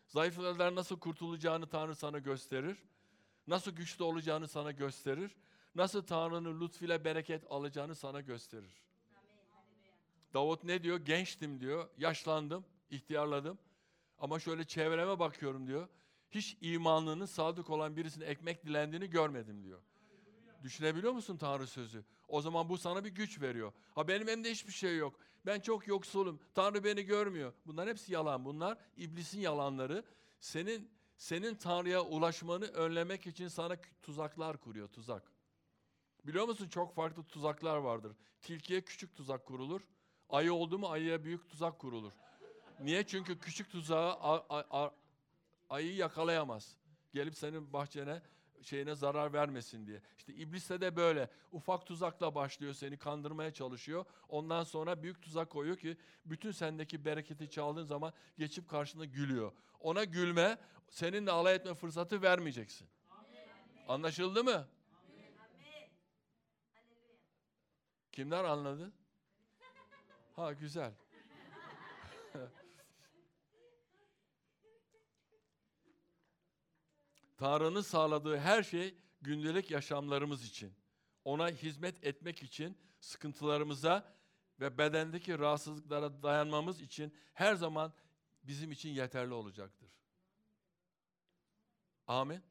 Zayıflardan 0.06 0.74
nasıl 0.74 0.98
kurtulacağını 0.98 1.66
Tanrı 1.66 1.94
sana 1.94 2.18
gösterir. 2.18 2.76
Nasıl 3.46 3.70
güçlü 3.70 4.04
olacağını 4.04 4.48
sana 4.48 4.70
gösterir. 4.70 5.36
Nasıl 5.74 6.02
Tanrı'nın 6.02 6.60
lütfuyla 6.60 7.04
bereket 7.04 7.44
alacağını 7.50 7.94
sana 7.94 8.20
gösterir. 8.20 8.84
Davut 10.34 10.64
ne 10.64 10.82
diyor? 10.82 10.98
Gençtim 10.98 11.60
diyor. 11.60 11.88
Yaşlandım, 11.98 12.64
ihtiyarladım. 12.90 13.58
Ama 14.18 14.38
şöyle 14.38 14.64
çevreme 14.64 15.18
bakıyorum 15.18 15.66
diyor. 15.66 15.88
Hiç 16.30 16.56
imanlının 16.60 17.26
sadık 17.26 17.70
olan 17.70 17.96
birisinin 17.96 18.26
ekmek 18.26 18.64
dilendiğini 18.64 19.10
görmedim 19.10 19.64
diyor. 19.64 19.80
Düşünebiliyor 20.62 21.12
musun 21.12 21.36
Tanrı 21.36 21.66
sözü? 21.66 22.04
O 22.28 22.40
zaman 22.40 22.68
bu 22.68 22.78
sana 22.78 23.04
bir 23.04 23.10
güç 23.10 23.40
veriyor. 23.40 23.72
Ha 23.94 24.08
benim 24.08 24.28
elimde 24.28 24.50
hiçbir 24.50 24.72
şey 24.72 24.96
yok. 24.96 25.20
Ben 25.46 25.60
çok 25.60 25.86
yoksulum. 25.88 26.40
Tanrı 26.54 26.84
beni 26.84 27.02
görmüyor. 27.02 27.52
Bunlar 27.66 27.88
hepsi 27.88 28.12
yalan. 28.12 28.44
Bunlar 28.44 28.78
iblisin 28.96 29.40
yalanları. 29.40 30.04
Senin 30.40 30.90
senin 31.16 31.54
Tanrı'ya 31.54 32.02
ulaşmanı 32.02 32.64
önlemek 32.64 33.26
için 33.26 33.48
sana 33.48 33.76
tuzaklar 34.02 34.60
kuruyor, 34.60 34.88
tuzak. 34.88 35.32
Biliyor 36.24 36.48
musun 36.48 36.68
çok 36.68 36.94
farklı 36.94 37.22
tuzaklar 37.24 37.76
vardır. 37.76 38.12
Tilkiye 38.40 38.80
küçük 38.80 39.16
tuzak 39.16 39.46
kurulur. 39.46 39.80
Ayı 40.30 40.52
oldu 40.54 40.78
mu 40.78 40.88
ayıya 40.88 41.24
büyük 41.24 41.50
tuzak 41.50 41.78
kurulur. 41.78 42.12
Niye? 42.80 43.06
Çünkü 43.06 43.38
küçük 43.38 43.70
tuzağı 43.70 44.10
a- 44.12 44.56
a- 44.58 44.84
a- 44.84 44.94
ayıyı 45.70 45.94
yakalayamaz. 45.96 46.76
Gelip 47.12 47.36
senin 47.38 47.72
bahçene 47.72 48.22
şeyine 48.62 48.94
zarar 48.94 49.32
vermesin 49.32 49.86
diye. 49.86 50.00
İşte 50.18 50.34
ibliste 50.34 50.80
de 50.80 50.96
böyle. 50.96 51.30
Ufak 51.52 51.86
tuzakla 51.86 52.34
başlıyor 52.34 52.74
seni 52.74 52.96
kandırmaya 52.96 53.52
çalışıyor. 53.52 54.04
Ondan 54.28 54.64
sonra 54.64 55.02
büyük 55.02 55.22
tuzak 55.22 55.50
koyuyor 55.50 55.76
ki 55.76 55.96
bütün 56.24 56.50
sendeki 56.50 57.04
bereketi 57.04 57.50
çaldığın 57.50 57.84
zaman 57.84 58.12
geçip 58.38 58.68
karşında 58.68 59.04
gülüyor. 59.04 59.52
Ona 59.80 60.04
gülme, 60.04 60.58
seninle 60.90 61.30
alay 61.30 61.54
etme 61.54 61.74
fırsatı 61.74 62.22
vermeyeceksin. 62.22 62.88
Anlaşıldı 63.88 64.44
mı? 64.44 64.66
Kimler 68.12 68.44
anladı? 68.44 68.92
Ha 70.34 70.52
güzel. 70.52 70.92
Tanrı'nın 77.36 77.80
sağladığı 77.80 78.38
her 78.38 78.62
şey 78.62 78.94
gündelik 79.20 79.70
yaşamlarımız 79.70 80.44
için. 80.44 80.74
Ona 81.24 81.48
hizmet 81.48 82.04
etmek 82.04 82.42
için, 82.42 82.78
sıkıntılarımıza 83.00 84.14
ve 84.60 84.78
bedendeki 84.78 85.38
rahatsızlıklara 85.38 86.22
dayanmamız 86.22 86.80
için 86.80 87.14
her 87.34 87.54
zaman 87.54 87.92
bizim 88.42 88.72
için 88.72 88.90
yeterli 88.90 89.32
olacaktır. 89.32 89.90
Amin. 92.06 92.42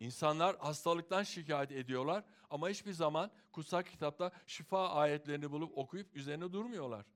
İnsanlar 0.00 0.58
hastalıktan 0.58 1.22
şikayet 1.22 1.72
ediyorlar 1.72 2.24
ama 2.50 2.68
hiçbir 2.68 2.92
zaman 2.92 3.30
kutsal 3.52 3.82
kitapta 3.82 4.32
şifa 4.46 4.90
ayetlerini 4.90 5.50
bulup 5.50 5.78
okuyup 5.78 6.16
üzerine 6.16 6.52
durmuyorlar. 6.52 7.06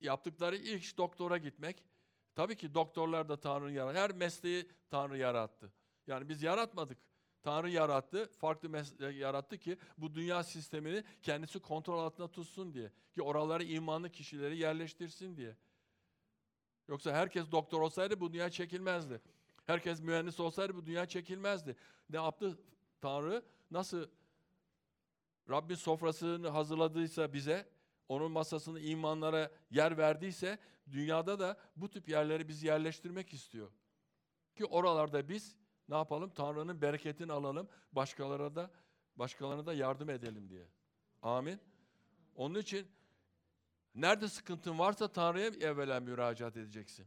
Yaptıkları 0.00 0.56
ilk 0.56 0.82
iş 0.82 0.98
doktora 0.98 1.38
gitmek. 1.38 1.82
Tabii 2.34 2.56
ki 2.56 2.74
doktorlar 2.74 3.28
da 3.28 3.40
Tanrı 3.40 3.72
yarattı. 3.72 3.98
Her 3.98 4.12
mesleği 4.12 4.68
Tanrı 4.90 5.18
yarattı. 5.18 5.72
Yani 6.06 6.28
biz 6.28 6.42
yaratmadık. 6.42 6.98
Tanrı 7.42 7.70
yarattı, 7.70 8.30
farklı 8.32 8.68
meslek 8.68 9.16
yarattı 9.16 9.58
ki 9.58 9.78
bu 9.98 10.14
dünya 10.14 10.42
sistemini 10.42 11.04
kendisi 11.22 11.58
kontrol 11.58 11.98
altında 11.98 12.30
tutsun 12.30 12.74
diye. 12.74 12.92
Ki 13.14 13.22
oralara 13.22 13.62
imanlı 13.62 14.10
kişileri 14.10 14.56
yerleştirsin 14.56 15.36
diye. 15.36 15.56
Yoksa 16.88 17.12
herkes 17.12 17.52
doktor 17.52 17.80
olsaydı 17.80 18.20
bu 18.20 18.32
dünya 18.32 18.50
çekilmezdi. 18.50 19.20
Herkes 19.66 20.00
mühendis 20.00 20.40
olsaydı 20.40 20.76
bu 20.76 20.86
dünya 20.86 21.06
çekilmezdi. 21.06 21.76
Ne 22.10 22.16
yaptı 22.16 22.58
Tanrı? 23.00 23.42
Nasıl 23.70 24.06
Rabbin 25.50 25.74
sofrasını 25.74 26.48
hazırladıysa 26.48 27.32
bize, 27.32 27.68
onun 28.08 28.32
masasını 28.32 28.80
imanlara 28.80 29.50
yer 29.70 29.98
verdiyse, 29.98 30.58
dünyada 30.92 31.38
da 31.38 31.56
bu 31.76 31.90
tip 31.90 32.08
yerleri 32.08 32.48
biz 32.48 32.62
yerleştirmek 32.62 33.34
istiyor. 33.34 33.70
Ki 34.56 34.64
oralarda 34.64 35.28
biz 35.28 35.56
ne 35.88 35.94
yapalım? 35.96 36.30
Tanrı'nın 36.30 36.82
bereketini 36.82 37.32
alalım, 37.32 37.68
başkalarına 37.92 38.56
da 38.56 38.70
başkalarına 39.16 39.66
da 39.66 39.74
yardım 39.74 40.10
edelim 40.10 40.48
diye. 40.48 40.66
Amin. 41.22 41.60
Onun 42.34 42.58
için 42.58 42.86
nerede 43.94 44.28
sıkıntın 44.28 44.78
varsa 44.78 45.08
Tanrı'ya 45.08 45.46
evvela 45.46 46.00
müracaat 46.00 46.56
edeceksin. 46.56 47.06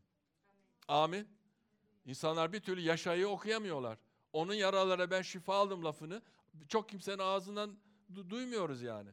Amin. 0.87 1.27
İnsanlar 2.05 2.53
bir 2.53 2.59
türlü 2.59 2.81
yaşayı 2.81 3.27
okuyamıyorlar. 3.27 3.97
Onun 4.33 4.53
yaralara 4.53 5.11
ben 5.11 5.21
şifa 5.21 5.55
aldım 5.55 5.85
lafını 5.85 6.21
çok 6.67 6.89
kimsenin 6.89 7.19
ağzından 7.19 7.77
du- 8.13 8.29
duymuyoruz 8.29 8.81
yani. 8.81 9.09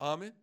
Amin. 0.00 0.34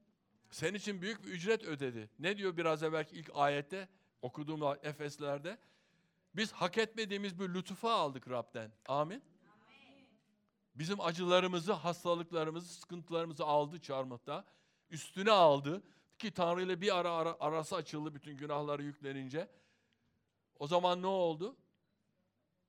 Senin 0.49 0.73
için 0.73 1.01
büyük 1.01 1.25
bir 1.25 1.29
ücret 1.31 1.63
ödedi. 1.63 2.09
Ne 2.19 2.37
diyor 2.37 2.57
biraz 2.57 2.83
evvelki 2.83 3.15
ilk 3.15 3.31
ayette 3.33 3.89
okuduğum 4.21 4.77
Efeslerde? 4.83 5.57
Biz 6.35 6.51
hak 6.51 6.77
etmediğimiz 6.77 7.39
bir 7.39 7.49
lütufa 7.53 7.91
aldık 7.91 8.29
Rab'den. 8.29 8.71
Amin. 8.87 9.23
Bizim 10.75 11.01
acılarımızı, 11.01 11.73
hastalıklarımızı, 11.73 12.73
sıkıntılarımızı 12.73 13.45
aldı 13.45 13.81
çarmıhta. 13.81 14.45
Üstüne 14.89 15.31
aldı 15.31 15.83
ki 16.19 16.31
Tanrı 16.31 16.61
ile 16.61 16.81
bir 16.81 16.97
ara, 16.97 17.11
ara 17.11 17.35
arası 17.39 17.75
açıldı 17.75 18.13
bütün 18.13 18.37
günahları 18.37 18.83
yüklenince. 18.83 19.49
O 20.59 20.67
zaman 20.67 21.01
ne 21.01 21.07
oldu? 21.07 21.55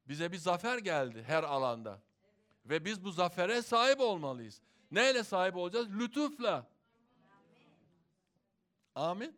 Bize 0.09 0.33
bir 0.33 0.37
zafer 0.37 0.79
geldi 0.79 1.23
her 1.27 1.43
alanda. 1.43 2.03
Ve 2.65 2.85
biz 2.85 3.05
bu 3.05 3.11
zafere 3.11 3.63
sahip 3.63 4.01
olmalıyız. 4.01 4.63
Neyle 4.91 5.25
sahip 5.25 5.57
olacağız? 5.57 5.89
Lütufla. 5.91 6.78
Amin. 8.99 9.37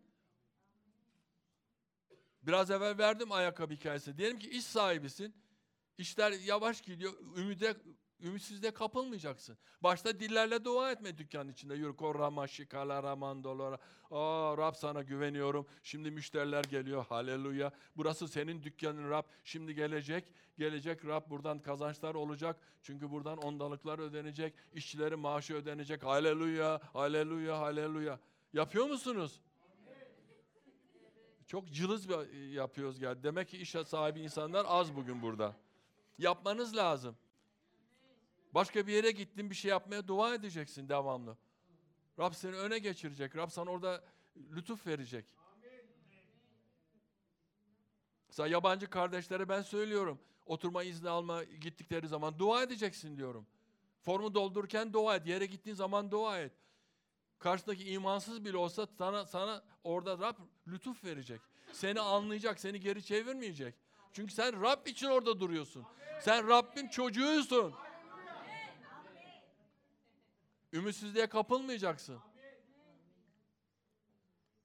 Biraz 2.42 2.70
evvel 2.70 2.99
verdim 2.99 3.33
ayakkabı 3.33 3.75
hikayesi. 3.75 4.18
Diyelim 4.18 4.38
ki 4.38 4.51
iş 4.51 4.64
sahibisin. 4.64 5.35
İşler 5.99 6.33
yavaş 6.33 6.81
gidiyor. 6.81 7.12
Ümide, 7.37 7.77
ümitsizliğe 8.20 8.75
kapılmayacaksın. 8.75 9.59
Başta 9.83 10.20
dillerle 10.20 10.64
dua 10.64 10.92
etme 10.92 11.18
dükkanın 11.18 11.53
içinde. 11.53 11.75
Yürü 11.75 11.96
korrama 11.96 12.46
şikala 12.46 13.03
ramandolora. 13.03 13.79
Aa 14.11 14.59
Rab 14.59 14.75
sana 14.75 15.03
güveniyorum. 15.03 15.66
Şimdi 15.83 16.11
müşteriler 16.11 16.64
geliyor. 16.64 17.07
Haleluya. 17.09 17.73
Burası 17.96 18.29
senin 18.29 18.62
dükkanın 18.62 19.11
Rab. 19.11 19.25
Şimdi 19.44 19.75
gelecek. 19.75 20.25
Gelecek 20.59 21.05
Rab 21.05 21.31
buradan 21.31 21.62
kazançlar 21.62 22.14
olacak. 22.14 22.61
Çünkü 22.83 23.11
buradan 23.11 23.38
ondalıklar 23.38 23.99
ödenecek. 23.99 24.55
İşçilerin 24.73 25.18
maaşı 25.18 25.55
ödenecek. 25.55 26.03
Haleluya. 26.03 26.81
Haleluya. 26.92 27.59
Haleluya. 27.59 28.20
Yapıyor 28.53 28.87
musunuz? 28.87 29.40
Çok 31.50 31.72
cılız 31.72 32.08
bir- 32.08 32.52
yapıyoruz 32.52 32.98
gel. 32.98 33.22
Demek 33.22 33.48
ki 33.48 33.58
iş 33.58 33.70
sahibi 33.70 34.20
insanlar 34.20 34.66
az 34.68 34.96
bugün 34.96 35.22
burada. 35.22 35.56
Yapmanız 36.18 36.76
lazım. 36.76 37.16
Başka 38.54 38.86
bir 38.86 38.92
yere 38.92 39.10
gittin 39.10 39.50
bir 39.50 39.54
şey 39.54 39.68
yapmaya 39.70 40.08
dua 40.08 40.34
edeceksin 40.34 40.88
devamlı. 40.88 41.36
Rab 42.18 42.32
seni 42.32 42.56
öne 42.56 42.78
geçirecek. 42.78 43.36
Rab 43.36 43.48
sana 43.50 43.70
orada 43.70 44.04
lütuf 44.36 44.86
verecek. 44.86 45.24
Mesela 48.28 48.46
yabancı 48.48 48.90
kardeşlere 48.90 49.48
ben 49.48 49.62
söylüyorum. 49.62 50.18
Oturma 50.46 50.82
izni 50.82 51.08
alma 51.08 51.44
gittikleri 51.44 52.08
zaman 52.08 52.38
dua 52.38 52.62
edeceksin 52.62 53.16
diyorum. 53.16 53.46
Formu 54.00 54.34
doldururken 54.34 54.92
dua 54.92 55.16
et. 55.16 55.26
Yere 55.26 55.46
gittiğin 55.46 55.76
zaman 55.76 56.10
dua 56.10 56.38
et. 56.40 56.52
Karşıdaki 57.40 57.90
imansız 57.90 58.44
bile 58.44 58.57
olsa 58.57 58.87
sana, 58.98 59.26
sana 59.26 59.62
orada 59.85 60.18
Rab 60.18 60.37
lütuf 60.68 61.05
verecek. 61.05 61.40
Seni 61.72 62.00
anlayacak, 62.00 62.61
seni 62.61 62.81
geri 62.81 63.05
çevirmeyecek. 63.05 63.74
Çünkü 64.12 64.35
sen 64.35 64.62
Rab 64.62 64.87
için 64.87 65.07
orada 65.07 65.40
duruyorsun. 65.40 65.87
Sen 66.20 66.48
Rabbin 66.48 66.88
çocuğusun. 66.88 67.74
Ümitsizliğe 70.72 71.26
kapılmayacaksın. 71.26 72.18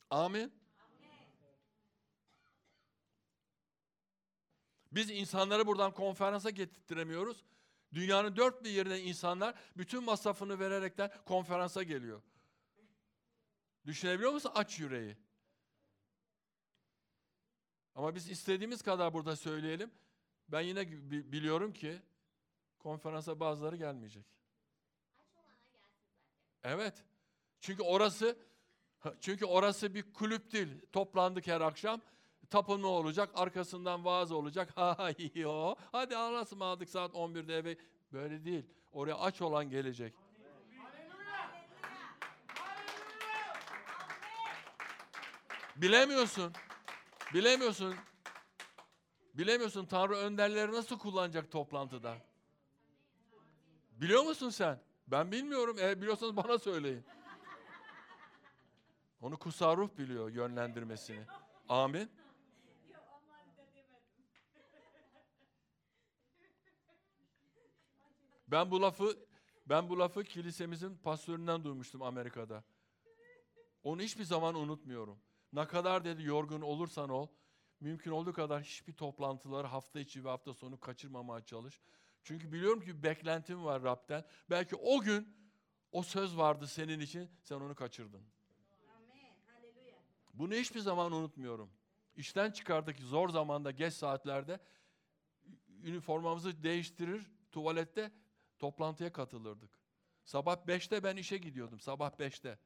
Amin. 0.10 0.54
Biz 4.92 5.10
insanları 5.10 5.68
buradan 5.68 5.94
konferansa 5.94 6.50
getirtiremiyoruz. 6.50 7.44
Dünyanın 7.94 8.36
dört 8.36 8.64
bir 8.64 8.70
yerine 8.70 9.00
insanlar 9.00 9.56
bütün 9.78 10.04
masrafını 10.04 10.60
vererekten 10.60 11.12
konferansa 11.26 11.84
geliyor. 11.84 12.22
Düşünebiliyor 13.86 14.32
musun? 14.32 14.52
Aç 14.56 14.80
yüreği. 14.80 15.18
Ama 17.96 18.16
biz 18.16 18.30
istediğimiz 18.30 18.82
kadar 18.82 19.14
burada 19.14 19.36
söyleyelim. 19.36 19.92
Ben 20.50 20.62
yine 20.62 20.92
bi- 20.92 21.32
biliyorum 21.32 21.74
ki 21.74 22.02
konferansa 22.80 23.40
bazıları 23.40 23.76
gelmeyecek. 23.76 24.26
Evet. 26.64 27.04
Çünkü 27.60 27.84
orası 27.84 28.38
çünkü 29.20 29.46
orası 29.46 29.94
bir 29.96 30.14
kulüp 30.14 30.52
değil. 30.52 30.68
Toplandık 30.92 31.48
her 31.48 31.62
akşam. 31.62 32.02
Tapınma 32.50 32.88
olacak, 32.88 33.30
arkasından 33.34 34.06
vaaz 34.06 34.32
olacak. 34.32 34.70
Ha 34.78 35.10
yo. 35.36 35.76
Hadi 35.92 36.18
Allah'a 36.18 36.42
ısmarladık 36.42 36.90
saat 36.90 37.12
11'de 37.12 37.56
eve. 37.58 37.78
Böyle 38.12 38.46
değil. 38.46 38.66
Oraya 38.92 39.16
aç 39.16 39.42
olan 39.42 39.70
gelecek. 39.70 40.14
Bilemiyorsun. 45.76 46.54
Bilemiyorsun. 47.34 47.96
Bilemiyorsun 49.34 49.86
Tanrı 49.86 50.16
önderleri 50.16 50.72
nasıl 50.72 51.00
kullanacak 51.00 51.52
toplantıda. 51.52 52.18
Biliyor 53.92 54.24
musun 54.24 54.50
sen? 54.50 54.80
Ben 55.08 55.32
bilmiyorum. 55.32 55.78
Eğer 55.80 56.02
biliyorsanız 56.02 56.38
bana 56.38 56.60
söyleyin. 56.60 57.04
Onu 59.22 59.38
kutsal 59.38 59.78
ruh 59.78 59.90
biliyor 59.98 60.30
yönlendirmesini. 60.30 61.26
Amin. 61.70 62.12
Ben 68.48 68.72
bu 68.72 68.82
lafı 68.82 69.18
ben 69.66 69.90
bu 69.90 70.00
lafı 70.00 70.24
kilisemizin 70.24 70.98
pastöründen 70.98 71.64
duymuştum 71.64 72.02
Amerika'da. 72.02 72.64
Onu 73.84 74.02
hiçbir 74.02 74.24
zaman 74.24 74.56
unutmuyorum. 74.56 75.20
Ne 75.56 75.68
kadar 75.68 76.06
dedi 76.06 76.24
yorgun 76.24 76.62
olursan 76.62 77.10
ol, 77.10 77.28
mümkün 77.80 78.12
olduğu 78.12 78.34
kadar 78.34 78.64
hiçbir 78.64 78.94
toplantıları 78.94 79.68
hafta 79.68 80.00
içi 80.00 80.26
ve 80.26 80.30
hafta 80.30 80.54
sonu 80.54 80.80
kaçırmamaya 80.80 81.46
çalış. 81.46 81.80
Çünkü 82.24 82.52
biliyorum 82.52 82.82
ki 82.82 83.04
beklentim 83.04 83.64
var 83.66 83.84
Rab'den. 83.84 84.26
Belki 84.50 84.76
o 84.76 85.02
gün 85.02 85.38
o 85.92 86.04
söz 86.04 86.38
vardı 86.38 86.68
senin 86.68 87.00
için, 87.00 87.32
sen 87.42 87.56
onu 87.56 87.76
kaçırdın. 87.76 88.22
Bunu 90.34 90.54
hiçbir 90.54 90.80
zaman 90.80 91.12
unutmuyorum. 91.12 91.72
İşten 92.16 92.52
çıkardık 92.52 93.00
zor 93.00 93.30
zamanda, 93.30 93.72
geç 93.72 93.94
saatlerde 93.94 94.60
üniformamızı 95.84 96.64
değiştirir, 96.64 97.32
tuvalette 97.52 98.12
toplantıya 98.60 99.12
katılırdık. 99.12 99.80
Sabah 100.26 100.56
5'te 100.56 101.04
ben 101.04 101.18
işe 101.18 101.38
gidiyordum, 101.38 101.80
sabah 101.80 102.12
5'te. 102.20 102.60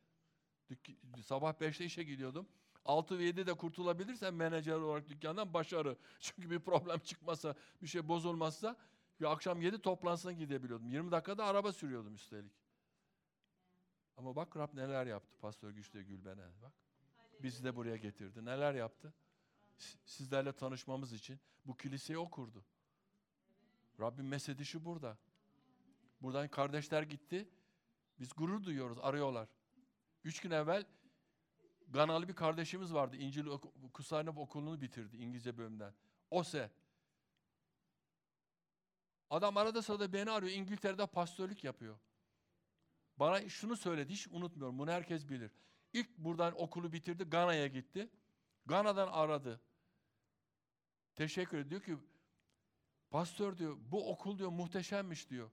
Dük- 0.70 1.24
Sabah 1.24 1.54
5'te 1.54 1.86
işe 1.86 2.04
gidiyordum. 2.04 2.50
6 2.90 3.20
ve 3.20 3.30
7'de 3.30 3.54
kurtulabilirsem 3.54 4.36
menajer 4.36 4.74
olarak 4.74 5.10
dükkandan 5.10 5.54
başarı. 5.54 5.98
Çünkü 6.20 6.50
bir 6.50 6.60
problem 6.60 7.00
çıkmasa, 7.00 7.56
bir 7.82 7.88
şey 7.88 8.08
bozulmazsa 8.08 8.78
bir 9.20 9.32
akşam 9.32 9.62
7 9.62 9.82
toplantısına 9.82 10.32
gidebiliyordum. 10.32 10.88
20 10.88 11.12
dakikada 11.12 11.46
araba 11.46 11.74
sürüyordum 11.74 12.16
üstelik. 12.16 12.52
Ama 14.18 14.36
bak 14.36 14.58
Rab 14.58 14.76
neler 14.76 15.06
yaptı 15.06 15.38
Pastör 15.42 15.72
Güçlü 15.72 16.02
Gülben'e. 16.02 16.62
Bak. 16.62 16.74
Bizi 17.44 17.64
de 17.64 17.76
buraya 17.76 17.98
getirdi. 17.98 18.46
Neler 18.46 18.74
yaptı? 18.74 19.14
Sizlerle 20.06 20.52
tanışmamız 20.52 21.14
için 21.14 21.40
bu 21.66 21.78
kiliseyi 21.78 22.18
o 22.18 22.30
kurdu. 22.30 22.66
Rabbin 24.00 24.26
mesedişi 24.26 24.86
burada. 24.86 25.18
Buradan 26.22 26.48
kardeşler 26.48 27.04
gitti. 27.04 27.50
Biz 28.20 28.30
gurur 28.38 28.64
duyuyoruz, 28.64 28.98
arıyorlar. 29.02 29.50
Üç 30.24 30.40
gün 30.40 30.52
evvel 30.52 30.86
Ganalı 31.90 32.28
bir 32.28 32.36
kardeşimiz 32.36 32.94
vardı. 32.94 33.16
İncil 33.16 33.46
Kusanov 33.94 34.38
okulunu 34.38 34.82
bitirdi 34.82 35.18
İngilizce 35.18 35.58
bölümden. 35.58 35.94
OSE. 36.32 36.72
Adam 39.30 39.58
arada 39.58 39.82
sırada 39.82 40.14
beni 40.14 40.32
arıyor. 40.32 40.52
İngiltere'de 40.52 41.08
pastörlük 41.08 41.64
yapıyor. 41.64 42.00
Bana 43.18 43.50
şunu 43.50 43.76
söyledi. 43.76 44.14
Hiç 44.14 44.28
unutmuyorum. 44.28 44.80
Bunu 44.80 44.92
herkes 44.92 45.30
bilir. 45.30 45.52
İlk 45.94 46.18
buradan 46.18 46.62
okulu 46.62 46.94
bitirdi. 46.94 47.24
Gana'ya 47.24 47.68
gitti. 47.68 48.10
Gana'dan 48.66 49.08
aradı. 49.08 49.62
teşekkür 51.16 51.58
ediyor. 51.58 51.70
Diyor 51.70 52.00
ki 52.00 52.06
pastör 53.10 53.58
diyor 53.58 53.78
bu 53.80 54.12
okul 54.12 54.38
diyor 54.38 54.50
muhteşemmiş 54.50 55.30
diyor. 55.30 55.52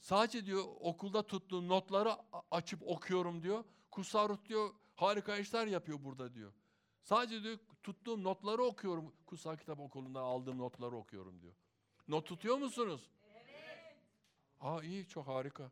Sadece 0.00 0.46
diyor 0.46 0.64
okulda 0.80 1.26
tuttuğum 1.26 1.68
notları 1.68 2.16
açıp 2.50 2.82
okuyorum 2.82 3.42
diyor. 3.42 3.64
Kutsal 3.90 4.36
diyor 4.44 4.74
harika 5.02 5.36
işler 5.36 5.66
yapıyor 5.66 6.04
burada 6.04 6.34
diyor. 6.34 6.52
Sadece 7.02 7.42
diyor 7.42 7.58
tuttuğum 7.82 8.24
notları 8.24 8.62
okuyorum. 8.62 9.14
Kutsal 9.26 9.56
kitap 9.56 9.80
okulunda 9.80 10.20
aldığım 10.20 10.58
notları 10.58 10.96
okuyorum 10.96 11.42
diyor. 11.42 11.54
Not 12.08 12.26
tutuyor 12.26 12.56
musunuz? 12.56 13.10
Evet. 13.24 13.96
Aa 14.60 14.82
iyi 14.82 15.08
çok 15.08 15.26
harika. 15.26 15.70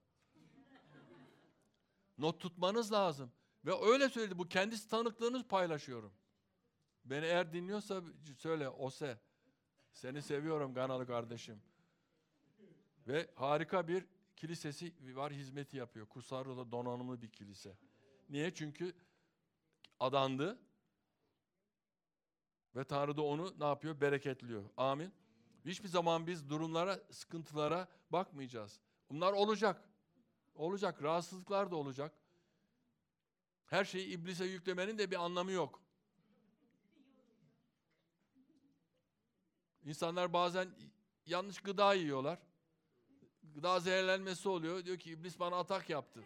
Not 2.18 2.40
tutmanız 2.40 2.92
lazım. 2.92 3.32
Ve 3.64 3.72
öyle 3.82 4.08
söyledi 4.08 4.38
bu 4.38 4.48
kendisi 4.48 4.88
tanıklığınız 4.88 5.44
paylaşıyorum. 5.44 6.12
Beni 7.04 7.24
eğer 7.24 7.52
dinliyorsa 7.52 8.02
söyle 8.38 8.68
Ose. 8.68 9.18
Seni 9.92 10.22
seviyorum 10.22 10.74
Ganalı 10.74 11.06
kardeşim. 11.06 11.62
Ve 13.06 13.30
harika 13.34 13.88
bir 13.88 14.06
kilisesi 14.36 15.16
var 15.16 15.32
hizmeti 15.32 15.76
yapıyor. 15.76 16.06
Kusarro'da 16.06 16.72
donanımlı 16.72 17.22
bir 17.22 17.28
kilise. 17.28 17.76
Niye? 18.28 18.54
Çünkü 18.54 18.94
adandı. 20.00 20.58
Ve 22.76 22.84
Tanrı 22.84 23.16
da 23.16 23.22
onu 23.22 23.54
ne 23.58 23.64
yapıyor? 23.64 24.00
Bereketliyor. 24.00 24.64
Amin. 24.76 25.12
Hiçbir 25.64 25.88
zaman 25.88 26.26
biz 26.26 26.50
durumlara, 26.50 27.00
sıkıntılara 27.10 27.88
bakmayacağız. 28.10 28.80
Bunlar 29.10 29.32
olacak. 29.32 29.84
Olacak. 30.54 31.02
Rahatsızlıklar 31.02 31.70
da 31.70 31.76
olacak. 31.76 32.14
Her 33.66 33.84
şeyi 33.84 34.06
iblise 34.06 34.44
yüklemenin 34.44 34.98
de 34.98 35.10
bir 35.10 35.24
anlamı 35.24 35.52
yok. 35.52 35.82
İnsanlar 39.84 40.32
bazen 40.32 40.68
yanlış 41.26 41.60
gıda 41.60 41.94
yiyorlar. 41.94 42.38
Gıda 43.54 43.80
zehirlenmesi 43.80 44.48
oluyor. 44.48 44.84
Diyor 44.84 44.98
ki 44.98 45.10
iblis 45.10 45.40
bana 45.40 45.56
atak 45.56 45.90
yaptı. 45.90 46.24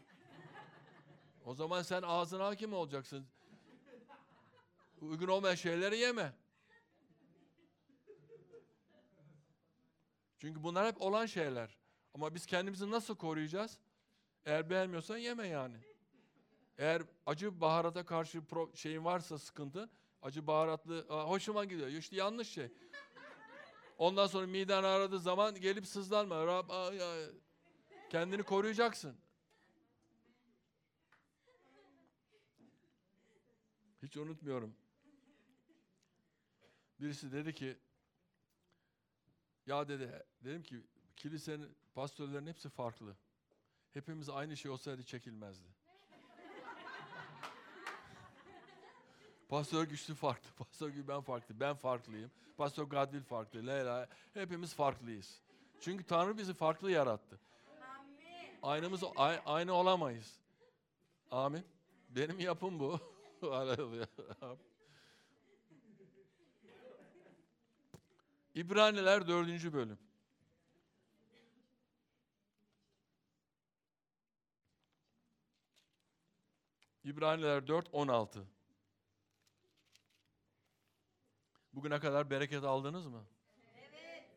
O 1.44 1.54
zaman 1.54 1.82
sen 1.82 2.02
ağzına 2.02 2.46
hakim 2.46 2.72
olacaksın. 2.72 3.26
Uygun 5.04 5.28
olmayan 5.28 5.54
şeyleri 5.54 5.98
yeme. 5.98 6.32
Çünkü 10.38 10.62
bunlar 10.62 10.86
hep 10.86 11.02
olan 11.02 11.26
şeyler. 11.26 11.78
Ama 12.14 12.34
biz 12.34 12.46
kendimizi 12.46 12.90
nasıl 12.90 13.16
koruyacağız? 13.16 13.78
Eğer 14.46 14.70
beğenmiyorsan 14.70 15.16
yeme 15.18 15.46
yani. 15.48 15.76
Eğer 16.78 17.02
acı 17.26 17.60
baharata 17.60 18.04
karşı 18.04 18.44
pro 18.44 18.76
şeyin 18.76 19.04
varsa 19.04 19.38
sıkıntı, 19.38 19.90
acı 20.22 20.46
baharatlı 20.46 21.08
hoşuma 21.08 21.64
gidiyor. 21.64 21.88
İşte 21.88 22.16
yanlış 22.16 22.48
şey. 22.48 22.72
Ondan 23.98 24.26
sonra 24.26 24.46
miden 24.46 24.84
aradığı 24.84 25.18
zaman 25.20 25.54
gelip 25.54 25.86
sızlanma. 25.86 26.46
Rab, 26.46 26.70
kendini 28.10 28.42
koruyacaksın. 28.42 29.16
Hiç 34.02 34.16
unutmuyorum. 34.16 34.76
Birisi 37.00 37.32
dedi 37.32 37.54
ki 37.54 37.78
ya 39.66 39.88
dedi 39.88 40.22
dedim 40.44 40.62
ki 40.62 40.80
kilisenin 41.16 41.76
pastörlerin 41.94 42.46
hepsi 42.46 42.68
farklı. 42.68 43.16
Hepimiz 43.90 44.28
aynı 44.28 44.56
şey 44.56 44.70
olsaydı 44.70 45.02
çekilmezdi. 45.02 45.68
Pastör 49.48 49.84
güçlü 49.84 50.14
farklı, 50.14 50.50
pastör 50.58 50.92
ben 51.08 51.20
farklı, 51.20 51.60
ben 51.60 51.76
farklıyım. 51.76 52.30
Pastör 52.56 52.84
Gadil 52.84 53.22
farklı, 53.22 53.66
Leyla, 53.66 54.08
hepimiz 54.34 54.74
farklıyız. 54.74 55.40
Çünkü 55.80 56.04
Tanrı 56.04 56.38
bizi 56.38 56.54
farklı 56.54 56.90
yarattı. 56.90 57.40
Amin. 57.98 58.58
Aynımız 58.62 59.04
aynı 59.46 59.72
olamayız. 59.72 60.40
Amin. 61.30 61.64
Benim 62.08 62.40
yapım 62.40 62.80
bu. 62.80 63.00
İbraniler 68.54 69.28
dördüncü 69.28 69.72
bölüm. 69.72 69.98
İbraniler 77.04 77.66
4, 77.66 77.88
16. 77.92 78.46
Bugüne 81.72 82.00
kadar 82.00 82.30
bereket 82.30 82.64
aldınız 82.64 83.06
mı? 83.06 83.24
Evet. 83.76 84.28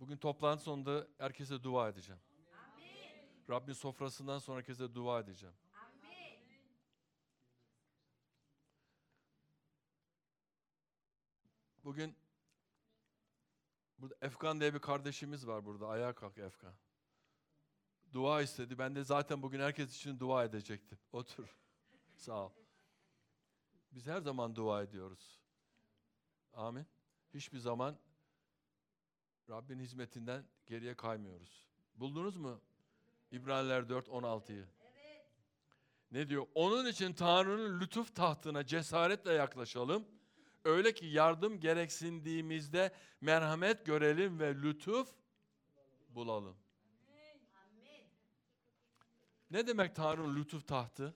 Bugün 0.00 0.16
toplantı 0.16 0.62
sonunda 0.62 1.06
herkese 1.18 1.62
dua 1.62 1.88
edeceğim. 1.88 2.20
Amin. 2.52 3.50
Rabbin 3.50 3.72
sofrasından 3.72 4.38
sonra 4.38 4.58
herkese 4.58 4.94
dua 4.94 5.20
edeceğim. 5.20 5.54
Amin. 5.74 6.38
Bugün 11.84 12.16
burada 13.98 14.16
Efkan 14.20 14.60
diye 14.60 14.74
bir 14.74 14.78
kardeşimiz 14.78 15.46
var 15.46 15.64
burada. 15.64 15.88
Ayağa 15.88 16.14
kalk 16.14 16.38
Efkan. 16.38 16.74
Dua 18.12 18.42
istedi. 18.42 18.78
Ben 18.78 18.94
de 18.94 19.04
zaten 19.04 19.42
bugün 19.42 19.60
herkes 19.60 19.96
için 19.96 20.18
dua 20.18 20.44
edecektim. 20.44 20.98
Otur. 21.12 21.56
Sağ 22.16 22.46
ol. 22.46 22.52
Biz 23.92 24.06
her 24.06 24.20
zaman 24.20 24.56
dua 24.56 24.82
ediyoruz. 24.82 25.40
Amin. 26.52 26.86
Hiçbir 27.34 27.58
zaman 27.58 27.98
Rabbin 29.50 29.78
hizmetinden 29.78 30.44
geriye 30.66 30.94
kaymıyoruz. 30.94 31.66
Buldunuz 31.94 32.36
mu? 32.36 32.60
İbraniler 33.30 33.88
4 33.88 34.08
16'yı. 34.08 34.66
Evet. 34.80 35.26
Ne 36.10 36.28
diyor? 36.28 36.46
Onun 36.54 36.86
için 36.86 37.12
Tanrı'nın 37.12 37.80
lütuf 37.80 38.14
tahtına 38.14 38.66
cesaretle 38.66 39.32
yaklaşalım. 39.32 40.06
Öyle 40.64 40.94
ki 40.94 41.06
yardım 41.06 41.60
gereksindiğimizde 41.60 42.92
merhamet 43.20 43.86
görelim 43.86 44.40
ve 44.40 44.54
lütuf 44.54 45.08
bulalım. 46.08 46.56
Ne 49.50 49.66
demek 49.66 49.96
Tanrı'nın 49.96 50.36
lütuf 50.36 50.68
tahtı? 50.68 51.14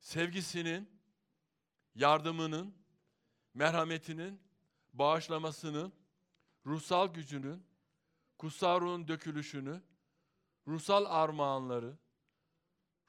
Sevgisinin, 0.00 0.90
yardımının, 1.94 2.74
merhametinin, 3.54 4.40
bağışlamasının, 4.92 5.92
ruhsal 6.66 7.14
gücünün, 7.14 7.66
kutsal 8.38 8.80
ruhun 8.80 9.08
dökülüşünü, 9.08 9.82
ruhsal 10.68 11.04
armağanları, 11.04 11.96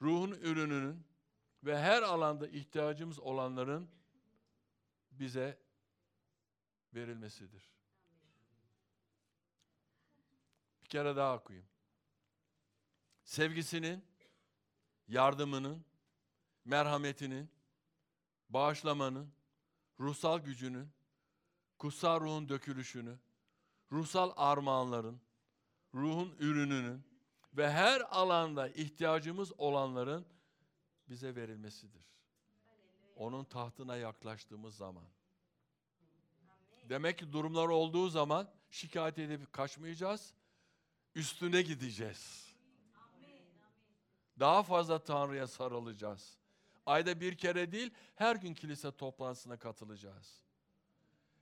ruhun 0.02 0.30
ürününün 0.30 1.06
ve 1.64 1.78
her 1.78 2.02
alanda 2.02 2.48
ihtiyacımız 2.48 3.18
olanların 3.18 3.97
bize 5.20 5.58
verilmesidir. 6.94 7.70
Bir 10.82 10.88
kere 10.88 11.16
daha 11.16 11.36
okuyayım. 11.36 11.68
Sevgisinin, 13.24 14.04
yardımının, 15.08 15.84
merhametinin, 16.64 17.50
bağışlamanın, 18.48 19.32
ruhsal 20.00 20.38
gücünün, 20.38 20.88
kutsal 21.78 22.20
ruhun 22.20 22.48
dökülüşünü, 22.48 23.18
ruhsal 23.92 24.32
armağanların, 24.36 25.20
ruhun 25.94 26.36
ürününün 26.38 27.04
ve 27.56 27.70
her 27.70 28.00
alanda 28.00 28.68
ihtiyacımız 28.68 29.52
olanların 29.58 30.26
bize 31.08 31.34
verilmesidir. 31.34 32.17
Onun 33.18 33.44
tahtına 33.44 33.96
yaklaştığımız 33.96 34.76
zaman. 34.76 35.04
Demek 36.88 37.18
ki 37.18 37.32
durumlar 37.32 37.68
olduğu 37.68 38.08
zaman 38.08 38.48
şikayet 38.70 39.18
edip 39.18 39.52
kaçmayacağız. 39.52 40.34
Üstüne 41.14 41.62
gideceğiz. 41.62 42.54
Daha 44.40 44.62
fazla 44.62 45.04
Tanrı'ya 45.04 45.46
sarılacağız. 45.46 46.38
Ayda 46.86 47.20
bir 47.20 47.38
kere 47.38 47.72
değil, 47.72 47.90
her 48.14 48.36
gün 48.36 48.54
kilise 48.54 48.96
toplantısına 48.96 49.56
katılacağız. 49.58 50.44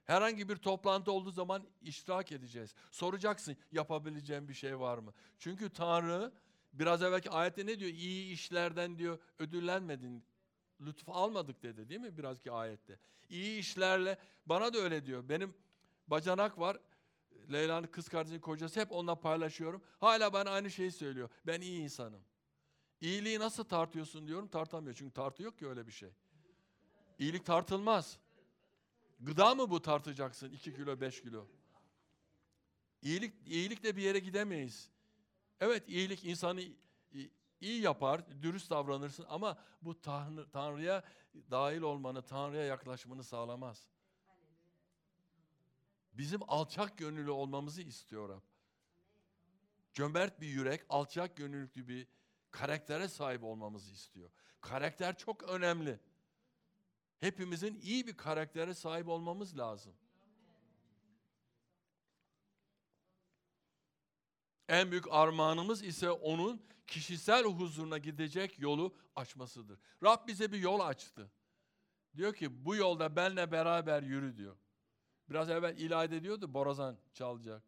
Herhangi 0.05 0.49
bir 0.49 0.57
toplantı 0.57 1.13
olduğu 1.13 1.31
zaman 1.31 1.65
iştirak 1.83 2.33
edeceğiz. 2.33 2.75
Soracaksın 2.91 3.57
yapabileceğim 3.73 4.49
bir 4.49 4.55
şey 4.55 4.79
var 4.81 4.99
mı? 4.99 5.13
Çünkü 5.39 5.71
Tanrı 5.71 6.33
biraz 6.73 7.03
evvelki 7.03 7.31
ayette 7.31 7.67
ne 7.67 7.79
diyor? 7.79 7.91
İyi 7.91 8.33
işlerden 8.33 8.99
diyor 8.99 9.19
ödüllenmedin. 9.39 10.25
Lütuf 10.81 11.09
almadık 11.09 11.63
dedi 11.63 11.89
değil 11.89 12.01
mi 12.01 12.19
birazki 12.19 12.53
ayette? 12.53 12.99
İyi 13.29 13.59
işlerle 13.59 14.19
bana 14.47 14.75
da 14.75 14.79
öyle 14.79 15.07
diyor. 15.07 15.29
Benim 15.29 15.55
bacanak 16.09 16.59
var. 16.59 16.79
Leyla'nın 17.53 17.87
kız 17.87 18.09
kardeşinin 18.09 18.41
kocası 18.41 18.81
hep 18.81 18.93
onunla 18.93 19.21
paylaşıyorum. 19.21 19.83
Hala 20.01 20.33
bana 20.33 20.51
aynı 20.51 20.71
şeyi 20.71 20.93
söylüyor. 20.93 21.29
Ben 21.47 21.61
iyi 21.61 21.81
insanım. 21.81 22.23
İyiliği 23.01 23.39
nasıl 23.39 23.65
tartıyorsun 23.65 24.29
diyorum 24.29 24.49
tartamıyor. 24.49 24.95
Çünkü 24.95 25.15
tartı 25.15 25.43
yok 25.43 25.59
ki 25.59 25.69
öyle 25.69 25.87
bir 25.87 25.93
şey. 25.93 26.11
İyilik 27.19 27.47
tartılmaz. 27.47 28.19
Gıda 29.21 29.55
mı 29.55 29.71
bu 29.71 29.83
tartacaksın 29.83 30.51
2 30.51 30.75
kilo 30.75 31.01
5 31.01 31.23
kilo? 31.23 31.47
İyilik, 33.03 33.35
iyilikle 33.47 33.97
bir 33.97 34.03
yere 34.03 34.19
gidemeyiz. 34.19 34.91
Evet 35.61 35.89
iyilik 35.89 36.25
insanı 36.25 36.63
iyi 37.61 37.83
yapar, 37.83 38.43
dürüst 38.43 38.71
davranırsın 38.71 39.27
ama 39.29 39.59
bu 39.83 40.01
Tanrı, 40.01 40.51
Tanrı'ya 40.51 41.05
dahil 41.51 41.81
olmanı, 41.81 42.23
Tanrı'ya 42.23 42.65
yaklaşmanı 42.65 43.25
sağlamaz. 43.25 43.89
Bizim 46.13 46.41
alçak 46.49 46.99
gönüllü 46.99 47.31
olmamızı 47.31 47.83
istiyor 47.83 48.29
Rab. 48.29 48.43
Cömert 49.95 50.41
bir 50.41 50.47
yürek, 50.47 50.83
alçak 50.89 51.37
gönüllü 51.37 51.89
bir 51.89 52.07
karaktere 52.51 53.09
sahip 53.09 53.45
olmamızı 53.45 53.93
istiyor. 53.93 54.31
Karakter 54.61 55.19
çok 55.19 55.43
önemli. 55.43 56.01
Hepimizin 57.19 57.75
iyi 57.75 58.07
bir 58.07 58.17
karaktere 58.17 58.75
sahip 58.75 59.09
olmamız 59.09 59.59
lazım. 59.59 59.95
En 64.69 64.91
büyük 64.91 65.13
armağanımız 65.13 65.83
ise 65.83 66.11
onun 66.11 66.63
kişisel 66.87 67.45
huzuruna 67.45 67.99
gidecek 67.99 68.59
yolu 68.59 68.95
açmasıdır. 69.17 69.79
Rab 70.03 70.27
bize 70.27 70.53
bir 70.53 70.59
yol 70.59 70.81
açtı. 70.81 71.31
Diyor 72.17 72.35
ki 72.35 72.65
bu 72.65 72.77
yolda 72.77 73.17
benle 73.17 73.53
beraber 73.53 74.03
yürü 74.03 74.37
diyor. 74.37 74.57
Biraz 75.31 75.51
evvel 75.51 75.79
ilahide 75.79 76.23
diyordu 76.23 76.55
borazan 76.55 76.97
çalacak. 77.15 77.63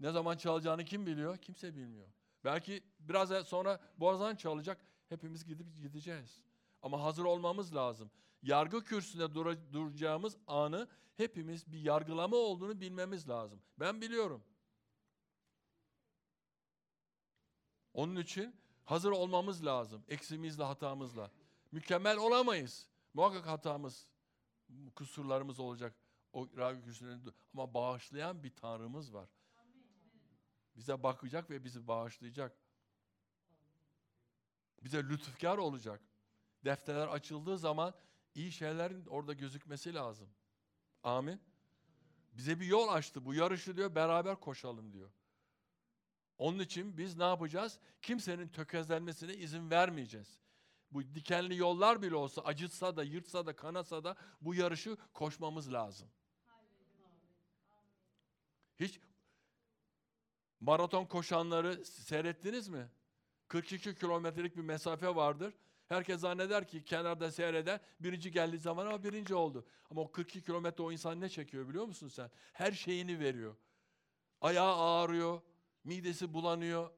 Ne 0.00 0.10
zaman 0.10 0.36
çalacağını 0.36 0.84
kim 0.84 1.06
biliyor? 1.06 1.36
Kimse 1.36 1.76
bilmiyor. 1.76 2.08
Belki 2.44 2.82
biraz 3.00 3.46
sonra 3.46 3.80
borazan 3.96 4.36
çalacak. 4.36 4.84
Hepimiz 5.08 5.44
gidip 5.44 5.76
gideceğiz. 5.82 6.42
Ama 6.82 7.04
hazır 7.04 7.24
olmamız 7.24 7.74
lazım. 7.74 8.10
Yargı 8.42 8.84
kürsüsünde 8.84 9.34
dur 9.34 9.56
duracağımız 9.72 10.36
anı 10.46 10.88
hepimiz 11.16 11.72
bir 11.72 11.78
yargılama 11.80 12.36
olduğunu 12.36 12.80
bilmemiz 12.80 13.28
lazım. 13.28 13.62
Ben 13.78 14.00
biliyorum. 14.00 14.44
Onun 17.94 18.16
için 18.16 18.56
hazır 18.84 19.10
olmamız 19.10 19.66
lazım. 19.66 20.04
Eksimizle, 20.08 20.64
hatamızla. 20.64 21.30
Mükemmel 21.72 22.16
olamayız. 22.16 22.86
Muhakkak 23.14 23.46
hatamız, 23.46 24.06
kusurlarımız 24.94 25.60
olacak. 25.60 25.94
O 26.32 26.48
kürsüsünde 26.84 27.30
ama 27.54 27.74
bağışlayan 27.74 28.42
bir 28.42 28.50
Tanrımız 28.50 29.14
var. 29.14 29.28
Bize 30.76 31.02
bakacak 31.02 31.50
ve 31.50 31.64
bizi 31.64 31.86
bağışlayacak. 31.86 32.56
Bize 34.82 35.04
lütufkar 35.04 35.58
olacak. 35.58 36.00
Defterler 36.64 37.08
açıldığı 37.08 37.58
zaman 37.58 37.94
iyi 38.34 38.52
şeylerin 38.52 39.06
orada 39.06 39.32
gözükmesi 39.32 39.94
lazım. 39.94 40.28
Amin. 41.02 41.40
Bize 42.32 42.60
bir 42.60 42.66
yol 42.66 42.88
açtı. 42.88 43.24
Bu 43.24 43.34
yarışı 43.34 43.76
diyor 43.76 43.94
beraber 43.94 44.40
koşalım 44.40 44.92
diyor. 44.92 45.10
Onun 46.40 46.58
için 46.58 46.98
biz 46.98 47.16
ne 47.16 47.24
yapacağız? 47.24 47.78
Kimsenin 48.02 48.48
tökezlenmesine 48.48 49.34
izin 49.34 49.70
vermeyeceğiz. 49.70 50.38
Bu 50.90 51.02
dikenli 51.14 51.56
yollar 51.56 52.02
bile 52.02 52.14
olsa, 52.14 52.42
acıtsa 52.42 52.96
da, 52.96 53.02
yırtsa 53.04 53.46
da, 53.46 53.56
kanasa 53.56 54.04
da 54.04 54.16
bu 54.40 54.54
yarışı 54.54 54.96
koşmamız 55.12 55.72
lazım. 55.72 56.08
Hiç 58.76 59.00
maraton 60.60 61.04
koşanları 61.04 61.84
seyrettiniz 61.84 62.68
mi? 62.68 62.88
42 63.48 63.94
kilometrelik 63.94 64.56
bir 64.56 64.62
mesafe 64.62 65.14
vardır. 65.16 65.54
Herkes 65.88 66.20
zanneder 66.20 66.68
ki 66.68 66.84
kenarda 66.84 67.30
seyreder, 67.30 67.80
birinci 68.00 68.30
geldiği 68.30 68.58
zaman 68.58 68.86
ama 68.86 69.04
birinci 69.04 69.34
oldu. 69.34 69.66
Ama 69.90 70.00
o 70.00 70.12
42 70.12 70.44
kilometre 70.44 70.84
o 70.84 70.92
insan 70.92 71.20
ne 71.20 71.28
çekiyor 71.28 71.68
biliyor 71.68 71.84
musun 71.84 72.08
sen? 72.08 72.30
Her 72.52 72.72
şeyini 72.72 73.20
veriyor. 73.20 73.56
Ayağı 74.40 74.76
ağrıyor, 74.76 75.42
midesi 75.84 76.34
bulanıyor. 76.34 76.90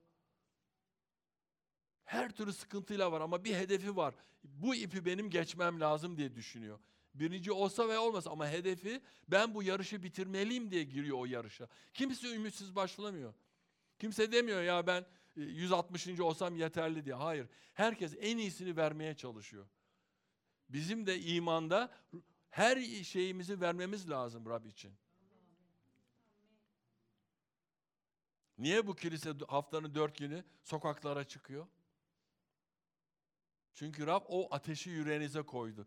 Her 2.04 2.30
türlü 2.30 2.52
sıkıntıyla 2.52 3.12
var 3.12 3.20
ama 3.20 3.44
bir 3.44 3.54
hedefi 3.54 3.96
var. 3.96 4.14
Bu 4.44 4.74
ipi 4.74 5.04
benim 5.04 5.30
geçmem 5.30 5.80
lazım 5.80 6.16
diye 6.16 6.34
düşünüyor. 6.34 6.78
Birinci 7.14 7.52
olsa 7.52 7.88
veya 7.88 8.00
olmasa 8.00 8.30
ama 8.30 8.48
hedefi 8.48 9.00
ben 9.28 9.54
bu 9.54 9.62
yarışı 9.62 10.02
bitirmeliyim 10.02 10.70
diye 10.70 10.84
giriyor 10.84 11.18
o 11.18 11.24
yarışa. 11.24 11.68
Kimse 11.94 12.34
ümitsiz 12.34 12.76
başlamıyor. 12.76 13.34
Kimse 13.98 14.32
demiyor 14.32 14.62
ya 14.62 14.86
ben 14.86 15.06
160. 15.36 16.06
E, 16.06 16.22
olsam 16.22 16.56
yeterli 16.56 17.04
diye. 17.04 17.14
Hayır. 17.14 17.46
Herkes 17.74 18.14
en 18.20 18.38
iyisini 18.38 18.76
vermeye 18.76 19.16
çalışıyor. 19.16 19.66
Bizim 20.68 21.06
de 21.06 21.20
imanda 21.20 21.90
her 22.50 22.82
şeyimizi 23.02 23.60
vermemiz 23.60 24.10
lazım 24.10 24.46
Rab 24.46 24.64
için. 24.64 24.92
Niye 28.62 28.86
bu 28.86 28.94
kilise 28.94 29.32
haftanın 29.48 29.94
dört 29.94 30.18
günü 30.18 30.44
sokaklara 30.62 31.24
çıkıyor? 31.24 31.66
Çünkü 33.74 34.06
Rab 34.06 34.24
o 34.28 34.54
ateşi 34.54 34.90
yüreğinize 34.90 35.42
koydu. 35.42 35.86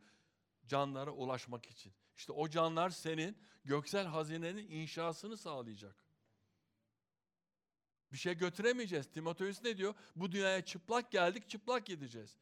Canlara 0.68 1.12
ulaşmak 1.12 1.66
için. 1.66 1.94
İşte 2.18 2.32
o 2.32 2.50
canlar 2.50 2.90
senin 2.90 3.38
göksel 3.66 4.06
hazinenin 4.06 4.68
inşasını 4.70 5.38
sağlayacak. 5.38 5.96
Bir 8.12 8.18
şey 8.18 8.34
götüremeyeceğiz. 8.34 9.12
Timoteus 9.12 9.64
ne 9.64 9.78
diyor? 9.78 9.96
Bu 10.16 10.32
dünyaya 10.32 10.66
çıplak 10.66 11.12
geldik, 11.12 11.50
çıplak 11.50 11.86
gideceğiz. 11.86 12.38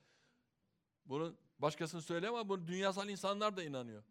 Bunu 1.05 1.37
başkasını 1.59 2.01
söyleyemem 2.01 2.39
ama 2.39 2.49
bunu 2.49 2.67
dünyasal 2.67 3.09
insanlar 3.09 3.57
da 3.57 3.63
inanıyor. 3.63 4.03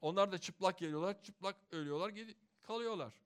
Onlar 0.00 0.32
da 0.32 0.38
çıplak 0.38 0.78
geliyorlar, 0.78 1.22
çıplak 1.22 1.56
ölüyorlar, 1.72 2.12
kalıyorlar. 2.62 3.25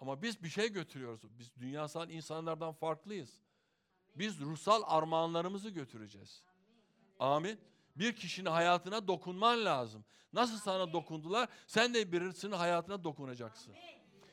Ama 0.00 0.22
biz 0.22 0.42
bir 0.42 0.48
şey 0.48 0.72
götürüyoruz. 0.72 1.20
Biz 1.38 1.56
dünyasal 1.56 2.10
insanlardan 2.10 2.72
farklıyız. 2.72 3.40
Biz 4.14 4.40
ruhsal 4.40 4.82
armağanlarımızı 4.86 5.70
götüreceğiz. 5.70 6.42
Amin. 7.18 7.60
Bir 7.96 8.16
kişinin 8.16 8.50
hayatına 8.50 9.08
dokunman 9.08 9.64
lazım. 9.64 10.04
Nasıl 10.32 10.58
sana 10.58 10.92
dokundular? 10.92 11.48
Sen 11.66 11.94
de 11.94 12.12
birisinin 12.12 12.52
hayatına 12.52 13.04
dokunacaksın. 13.04 13.74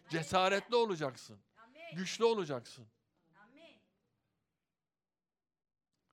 Cesaretli 0.10 0.76
olacaksın. 0.76 1.40
Güçlü 1.96 2.26
olacaksın. 2.26 2.86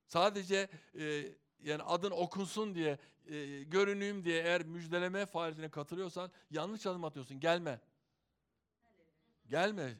Sadece 0.07 0.69
e, 0.99 1.35
yani 1.63 1.83
adın 1.83 2.11
okunsun 2.11 2.75
diye, 2.75 2.99
e, 3.25 3.63
görüneyim 3.63 4.23
diye 4.23 4.43
eğer 4.43 4.63
müjdeleme 4.63 5.25
faaliyetine 5.25 5.69
katılıyorsan 5.69 6.31
yanlış 6.49 6.87
adım 6.87 7.03
atıyorsun. 7.03 7.39
Gelme. 7.39 7.79
Gelme. 9.51 9.97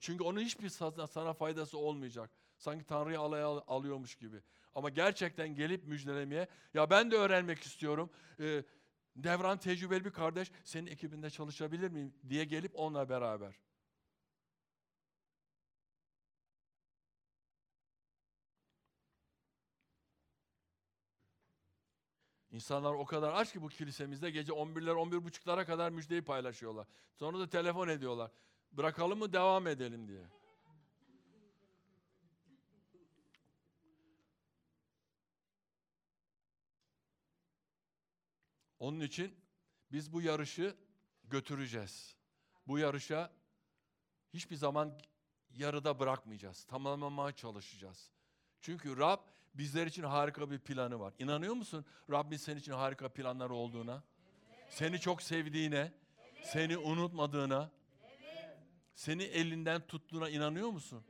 Çünkü 0.00 0.24
onun 0.24 0.40
hiçbir 0.40 0.68
sana 0.68 1.32
faydası 1.32 1.78
olmayacak. 1.78 2.30
Sanki 2.58 2.84
Tanrı'yı 2.84 3.20
alaya 3.20 3.46
alıyormuş 3.46 4.14
gibi. 4.14 4.42
Ama 4.74 4.88
gerçekten 4.88 5.54
gelip 5.54 5.84
müjdelemeye, 5.86 6.48
ya 6.74 6.90
ben 6.90 7.10
de 7.10 7.16
öğrenmek 7.16 7.62
istiyorum. 7.62 8.10
Ee, 8.40 8.64
Devran 9.16 9.58
tecrübeli 9.58 10.04
bir 10.04 10.10
kardeş, 10.10 10.52
senin 10.64 10.86
ekibinde 10.86 11.30
çalışabilir 11.30 11.90
miyim 11.90 12.14
diye 12.28 12.44
gelip 12.44 12.72
onunla 12.74 13.08
beraber. 13.08 13.54
İnsanlar 22.50 22.92
o 22.92 23.04
kadar 23.04 23.32
aç 23.32 23.52
ki 23.52 23.62
bu 23.62 23.68
kilisemizde 23.68 24.30
gece 24.30 24.52
11'ler 24.52 24.94
11.30'lara 24.94 25.64
kadar 25.64 25.90
müjdeyi 25.90 26.22
paylaşıyorlar. 26.22 26.86
Sonra 27.14 27.38
da 27.38 27.48
telefon 27.48 27.88
ediyorlar. 27.88 28.30
Bırakalım 28.76 29.18
mı 29.18 29.32
devam 29.32 29.66
edelim 29.66 30.08
diye. 30.08 30.24
Onun 38.78 39.00
için 39.00 39.34
biz 39.92 40.12
bu 40.12 40.22
yarışı 40.22 40.76
götüreceğiz. 41.24 42.16
Bu 42.66 42.78
yarışa 42.78 43.32
hiçbir 44.34 44.56
zaman 44.56 45.00
yarıda 45.54 45.98
bırakmayacağız. 45.98 46.64
Tamamlamaya 46.64 47.32
çalışacağız. 47.32 48.10
Çünkü 48.60 48.98
Rab 48.98 49.20
bizler 49.54 49.86
için 49.86 50.02
harika 50.02 50.50
bir 50.50 50.58
planı 50.58 51.00
var. 51.00 51.14
İnanıyor 51.18 51.54
musun 51.54 51.84
Rabbin 52.10 52.36
senin 52.36 52.60
için 52.60 52.72
harika 52.72 53.08
planları 53.08 53.54
olduğuna? 53.54 54.02
Seni 54.68 55.00
çok 55.00 55.22
sevdiğine, 55.22 55.92
seni 56.42 56.78
unutmadığına, 56.78 57.70
seni 58.96 59.22
elinden 59.22 59.86
tuttuğuna 59.86 60.28
inanıyor 60.28 60.68
musun? 60.68 61.04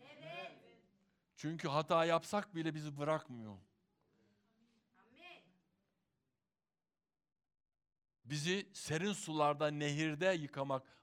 Çünkü 1.37 1.69
hata 1.69 2.05
yapsak 2.05 2.55
bile 2.55 2.75
bizi 2.75 2.99
bırakmıyor. 2.99 3.59
bizi 8.31 8.69
serin 8.73 9.13
sularda, 9.13 9.67
nehirde 9.71 10.27
yıkamak, 10.27 10.99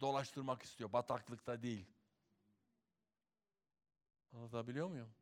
dolaştırmak 0.00 0.62
istiyor. 0.62 0.92
Bataklıkta 0.92 1.62
değil. 1.62 1.86
Anlatabiliyor 4.32 4.88
muyum? 4.88 5.14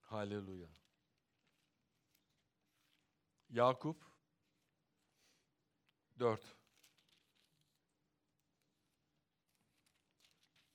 Haleluya. 0.00 0.79
Yakup 3.50 4.04
4. 6.18 6.56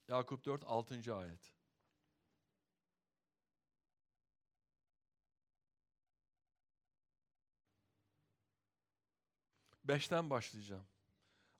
Yakup 0.07 0.45
4 0.45 0.63
6. 0.65 1.15
ayet. 1.15 1.53
Beşten 9.83 10.29
başlayacağım. 10.29 10.85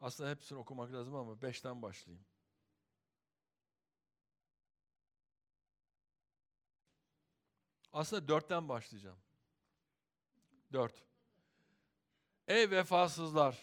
Aslında 0.02 0.30
hepsini 0.30 0.60
okumak 0.60 0.94
lazım 0.94 1.16
ama 1.16 1.42
beşten 1.42 1.82
başlayayım. 1.82 2.26
Aslında 7.94 8.28
dörtten 8.28 8.70
başlayacağım. 8.70 9.25
Dört. 10.76 11.04
Ey 12.48 12.72
vefasızlar! 12.72 13.58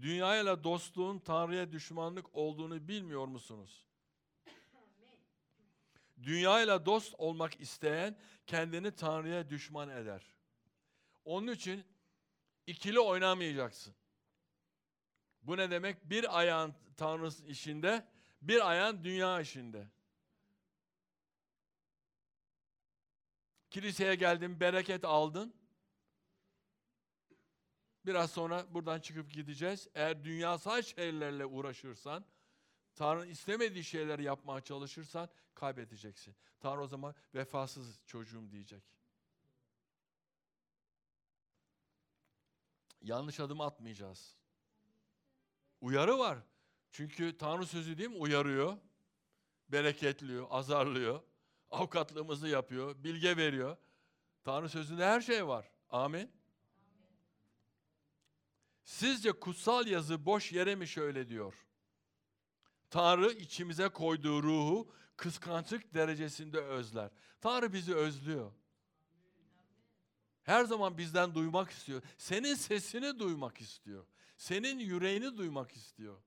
Dünyayla 0.00 0.64
dostluğun 0.64 1.18
Tanrı'ya 1.18 1.72
düşmanlık 1.72 2.34
olduğunu 2.34 2.88
bilmiyor 2.88 3.26
musunuz? 3.26 3.86
Dünyayla 6.22 6.86
dost 6.86 7.14
olmak 7.18 7.60
isteyen 7.60 8.18
kendini 8.46 8.96
Tanrı'ya 8.96 9.50
düşman 9.50 9.88
eder. 9.88 10.32
Onun 11.24 11.52
için 11.52 11.84
ikili 12.66 13.00
oynamayacaksın. 13.00 13.94
Bu 15.42 15.56
ne 15.56 15.70
demek? 15.70 16.10
Bir 16.10 16.38
ayağın 16.38 16.74
Tanrı 16.96 17.50
işinde, 17.50 18.08
bir 18.42 18.70
ayağın 18.70 19.04
dünya 19.04 19.40
işinde. 19.40 19.88
Kiliseye 23.70 24.14
geldin, 24.14 24.60
bereket 24.60 25.04
aldın. 25.04 25.63
Biraz 28.06 28.30
sonra 28.30 28.74
buradan 28.74 29.00
çıkıp 29.00 29.32
gideceğiz. 29.32 29.88
Eğer 29.94 30.24
dünyasal 30.24 30.82
şeylerle 30.82 31.46
uğraşırsan, 31.46 32.24
Tanrı'nın 32.94 33.28
istemediği 33.28 33.84
şeyleri 33.84 34.22
yapmaya 34.22 34.60
çalışırsan 34.60 35.28
kaybedeceksin. 35.54 36.36
Tanrı 36.60 36.82
o 36.82 36.86
zaman 36.86 37.14
vefasız 37.34 38.00
çocuğum 38.06 38.50
diyecek. 38.50 38.82
Yanlış 43.02 43.40
adım 43.40 43.60
atmayacağız. 43.60 44.34
Uyarı 45.80 46.18
var. 46.18 46.38
Çünkü 46.90 47.38
Tanrı 47.38 47.66
sözü 47.66 47.98
değil 47.98 48.10
mi? 48.10 48.16
Uyarıyor, 48.16 48.76
bereketliyor, 49.68 50.46
azarlıyor, 50.50 51.22
avukatlığımızı 51.70 52.48
yapıyor, 52.48 53.04
bilge 53.04 53.36
veriyor. 53.36 53.76
Tanrı 54.42 54.68
sözünde 54.68 55.04
her 55.04 55.20
şey 55.20 55.46
var. 55.46 55.70
Amin. 55.90 56.30
Sizce 58.84 59.32
kutsal 59.32 59.86
yazı 59.86 60.26
boş 60.26 60.52
yere 60.52 60.74
mi 60.74 60.88
şöyle 60.88 61.28
diyor? 61.28 61.54
Tanrı 62.90 63.32
içimize 63.32 63.88
koyduğu 63.88 64.42
ruhu 64.42 64.92
kıskançlık 65.16 65.94
derecesinde 65.94 66.60
özler. 66.60 67.10
Tanrı 67.40 67.72
bizi 67.72 67.94
özlüyor. 67.94 68.52
Her 70.42 70.64
zaman 70.64 70.98
bizden 70.98 71.34
duymak 71.34 71.70
istiyor. 71.70 72.02
Senin 72.18 72.54
sesini 72.54 73.18
duymak 73.18 73.60
istiyor. 73.60 74.06
Senin 74.36 74.78
yüreğini 74.78 75.36
duymak 75.36 75.72
istiyor. 75.72 76.22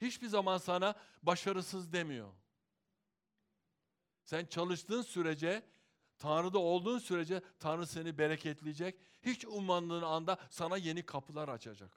Hiçbir 0.00 0.26
zaman 0.26 0.58
sana 0.58 0.94
başarısız 1.22 1.92
demiyor. 1.92 2.32
Sen 4.24 4.46
çalıştığın 4.46 5.02
sürece, 5.02 5.66
Tanrı'da 6.18 6.58
olduğun 6.58 6.98
sürece 6.98 7.42
Tanrı 7.60 7.86
seni 7.86 8.18
bereketleyecek. 8.18 8.98
Hiç 9.24 9.44
ummadığın 9.44 10.02
anda 10.02 10.38
sana 10.50 10.76
yeni 10.76 11.06
kapılar 11.06 11.48
açacak. 11.48 11.90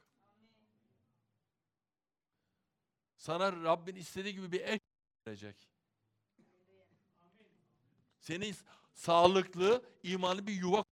Sana 3.17 3.51
Rabbin 3.63 3.95
istediği 3.95 4.33
gibi 4.33 4.51
bir 4.51 4.61
eş 4.61 4.79
verecek. 5.27 5.67
Senin 8.19 8.55
sağlıklı, 8.93 9.85
imanlı 10.03 10.47
bir 10.47 10.53
yuva 10.53 10.83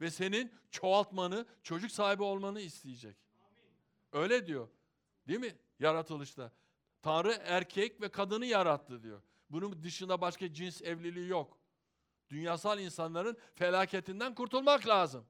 ve 0.00 0.10
senin 0.10 0.52
çoğaltmanı, 0.70 1.46
çocuk 1.62 1.90
sahibi 1.90 2.22
olmanı 2.22 2.60
isteyecek. 2.60 3.16
Öyle 4.12 4.46
diyor. 4.46 4.68
Değil 5.28 5.40
mi? 5.40 5.56
Yaratılışta. 5.78 6.52
Tanrı 7.02 7.32
erkek 7.44 8.00
ve 8.00 8.08
kadını 8.08 8.46
yarattı 8.46 9.02
diyor. 9.02 9.22
Bunun 9.50 9.82
dışında 9.82 10.20
başka 10.20 10.52
cins 10.52 10.82
evliliği 10.82 11.28
yok. 11.28 11.58
Dünyasal 12.30 12.78
insanların 12.78 13.36
felaketinden 13.54 14.34
kurtulmak 14.34 14.86
lazım. 14.88 15.26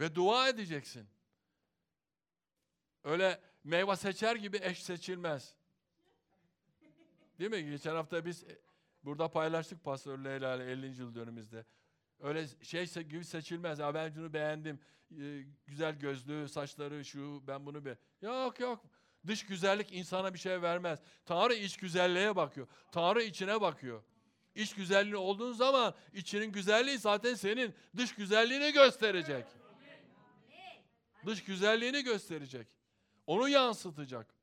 Ve 0.00 0.14
dua 0.14 0.48
edeceksin. 0.48 1.08
Öyle 3.04 3.40
meyve 3.64 3.96
seçer 3.96 4.36
gibi 4.36 4.58
eş 4.62 4.82
seçilmez. 4.82 5.54
Değil 7.38 7.50
mi? 7.50 7.70
Geçen 7.70 7.94
hafta 7.94 8.24
biz 8.24 8.44
e, 8.44 8.58
burada 9.04 9.28
paylaştık 9.28 9.84
Pastör 9.84 10.18
Leyla 10.18 10.56
ile 10.56 10.64
50. 10.64 11.00
yıl 11.00 11.14
dönümümüzde. 11.14 11.64
Öyle 12.20 12.46
şey 12.62 12.86
gibi 12.86 13.24
seçilmez. 13.24 13.78
Ya 13.78 13.94
ben 13.94 14.10
şunu 14.10 14.32
beğendim. 14.32 14.80
Ee, 15.20 15.44
güzel 15.66 15.98
gözlü, 15.98 16.48
saçları 16.48 17.04
şu, 17.04 17.46
ben 17.46 17.66
bunu 17.66 17.84
be. 17.84 17.98
Yok 18.22 18.60
yok. 18.60 18.84
Dış 19.26 19.46
güzellik 19.46 19.92
insana 19.92 20.34
bir 20.34 20.38
şey 20.38 20.62
vermez. 20.62 20.98
Tanrı 21.26 21.54
iç 21.54 21.76
güzelliğe 21.76 22.36
bakıyor. 22.36 22.66
Tanrı 22.92 23.22
içine 23.22 23.60
bakıyor. 23.60 24.02
İç 24.54 24.74
güzelliği 24.74 25.16
olduğun 25.16 25.52
zaman 25.52 25.94
içinin 26.12 26.52
güzelliği 26.52 26.98
zaten 26.98 27.34
senin 27.34 27.74
dış 27.96 28.14
güzelliğini 28.14 28.72
gösterecek. 28.72 29.44
Dış 31.26 31.44
güzelliğini 31.44 32.04
gösterecek. 32.04 32.66
Onu 33.26 33.48
yansıtacak. 33.48 34.34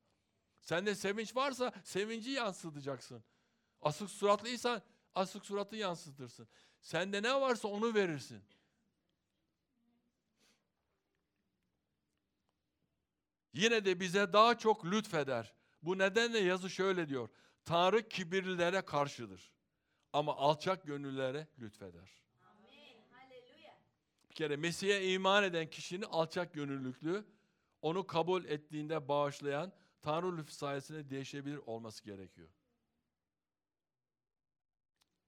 Sende 0.62 0.96
sevinç 0.96 1.36
varsa 1.36 1.72
sevinci 1.84 2.30
yansıtacaksın. 2.30 3.24
Asık 3.82 4.10
suratlıysan 4.10 4.82
asık 5.16 5.46
suratı 5.46 5.76
yansıtırsın. 5.76 6.48
Sende 6.82 7.24
ne 7.24 7.42
varsa 7.42 7.68
onu 7.68 7.94
verirsin. 7.94 8.44
Yine 13.54 13.86
de 13.86 14.00
bize 14.00 14.34
daha 14.34 14.58
çok 14.58 14.86
lütfeder. 14.86 15.54
Bu 15.82 15.98
nedenle 15.98 16.40
yazı 16.40 16.70
şöyle 16.70 17.10
diyor. 17.10 17.30
Tanrı 17.66 18.10
kibirlilere 18.10 18.82
karşıdır. 18.82 19.52
Ama 20.14 20.36
alçak 20.38 20.84
gönüllere 20.88 21.48
lütfeder. 21.60 22.22
Bir 24.30 24.36
kere 24.36 24.58
Mesih'e 24.58 25.14
iman 25.14 25.44
eden 25.44 25.70
kişinin 25.70 26.06
alçak 26.06 26.54
gönüllülüklü, 26.54 27.26
onu 27.82 28.08
kabul 28.08 28.46
ettiğinde 28.46 29.08
bağışlayan, 29.08 29.74
Tanrı 30.02 30.38
lütfu 30.38 30.54
sayesinde 30.54 31.10
değişebilir 31.10 31.58
olması 31.58 32.04
gerekiyor. 32.04 32.50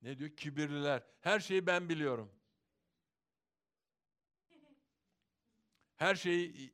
Ne 0.01 0.19
diyor? 0.19 0.29
Kibirliler. 0.29 1.03
Her 1.21 1.39
şeyi 1.39 1.67
ben 1.67 1.89
biliyorum. 1.89 2.31
Her 5.95 6.15
şeyi 6.15 6.73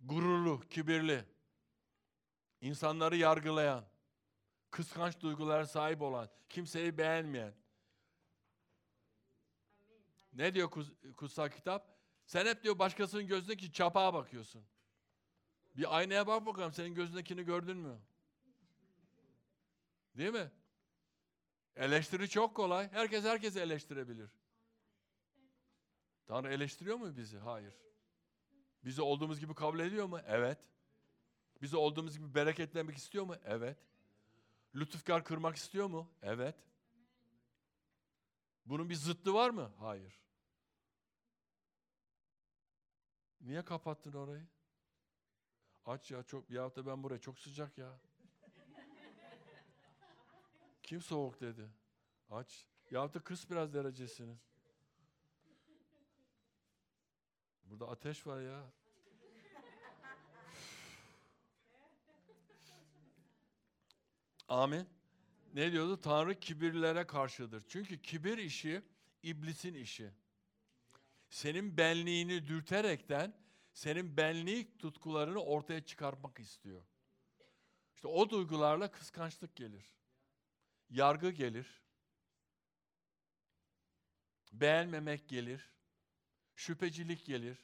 gururlu, 0.00 0.60
kibirli. 0.60 1.24
insanları 2.60 3.16
yargılayan, 3.16 3.84
kıskanç 4.70 5.20
duygulara 5.20 5.66
sahip 5.66 6.02
olan, 6.02 6.28
kimseyi 6.48 6.98
beğenmeyen. 6.98 7.54
Ne 10.32 10.54
diyor 10.54 10.70
kutsal 11.16 11.48
kitap? 11.48 11.98
Sen 12.26 12.46
hep 12.46 12.62
diyor 12.62 12.78
başkasının 12.78 13.26
gözündeki 13.26 13.72
çapağa 13.72 14.14
bakıyorsun. 14.14 14.64
Bir 15.76 15.96
aynaya 15.96 16.26
bak 16.26 16.46
bakalım 16.46 16.72
senin 16.72 16.94
gözündekini 16.94 17.42
gördün 17.42 17.76
mü? 17.76 17.98
Değil 20.16 20.32
mi? 20.32 20.50
Eleştiri 21.76 22.28
çok 22.28 22.56
kolay. 22.56 22.92
Herkes 22.92 23.24
herkesi 23.24 23.60
eleştirebilir. 23.60 24.30
Tanrı 26.26 26.52
eleştiriyor 26.52 26.96
mu 26.96 27.16
bizi? 27.16 27.38
Hayır. 27.38 27.74
Bizi 28.84 29.02
olduğumuz 29.02 29.40
gibi 29.40 29.54
kabul 29.54 29.78
ediyor 29.78 30.06
mu? 30.06 30.20
Evet. 30.26 30.58
Bizi 31.62 31.76
olduğumuz 31.76 32.18
gibi 32.18 32.34
bereketlemek 32.34 32.96
istiyor 32.96 33.24
mu? 33.24 33.36
Evet. 33.44 33.78
Lütufkar 34.74 35.24
kırmak 35.24 35.56
istiyor 35.56 35.86
mu? 35.86 36.10
Evet. 36.22 36.54
Bunun 38.66 38.90
bir 38.90 38.94
zıttı 38.94 39.34
var 39.34 39.50
mı? 39.50 39.72
Hayır. 39.78 40.20
Niye 43.40 43.64
kapattın 43.64 44.12
orayı? 44.12 44.46
Aç 45.86 46.10
ya 46.10 46.22
çok 46.22 46.50
ya 46.50 46.76
da 46.76 46.86
ben 46.86 47.02
buraya 47.02 47.18
çok 47.18 47.38
sıcak 47.38 47.78
ya. 47.78 47.98
Kim 50.82 51.00
soğuk 51.00 51.40
dedi? 51.40 51.68
Aç. 52.30 52.66
Ya 52.90 53.14
da 53.14 53.20
kıs 53.20 53.50
biraz 53.50 53.74
derecesini. 53.74 54.36
Burada 57.70 57.88
ateş 57.88 58.26
var 58.26 58.40
ya. 58.40 58.72
Amin. 64.48 64.88
Ne 65.54 65.72
diyordu? 65.72 66.00
Tanrı 66.00 66.40
kibirlere 66.40 67.06
karşıdır. 67.06 67.64
Çünkü 67.68 68.02
kibir 68.02 68.38
işi 68.38 68.82
iblisin 69.22 69.74
işi. 69.74 70.10
Senin 71.28 71.76
benliğini 71.76 72.48
dürterekten 72.48 73.34
senin 73.72 74.16
benlik 74.16 74.78
tutkularını 74.78 75.42
ortaya 75.42 75.84
çıkarmak 75.84 76.38
istiyor. 76.38 76.82
İşte 77.94 78.08
o 78.08 78.30
duygularla 78.30 78.90
kıskançlık 78.90 79.56
gelir. 79.56 79.84
Yargı 80.90 81.30
gelir. 81.30 81.82
Beğenmemek 84.52 85.28
gelir. 85.28 85.70
Şüphecilik 86.60 87.26
gelir. 87.26 87.58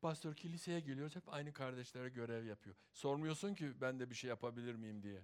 Pastör 0.00 0.34
kiliseye 0.34 0.80
geliyoruz 0.80 1.16
hep 1.16 1.28
aynı 1.28 1.52
kardeşlere 1.52 2.08
görev 2.08 2.44
yapıyor. 2.44 2.76
Sormuyorsun 2.92 3.54
ki 3.54 3.80
ben 3.80 4.00
de 4.00 4.10
bir 4.10 4.14
şey 4.14 4.28
yapabilir 4.28 4.74
miyim 4.74 5.02
diye. 5.02 5.22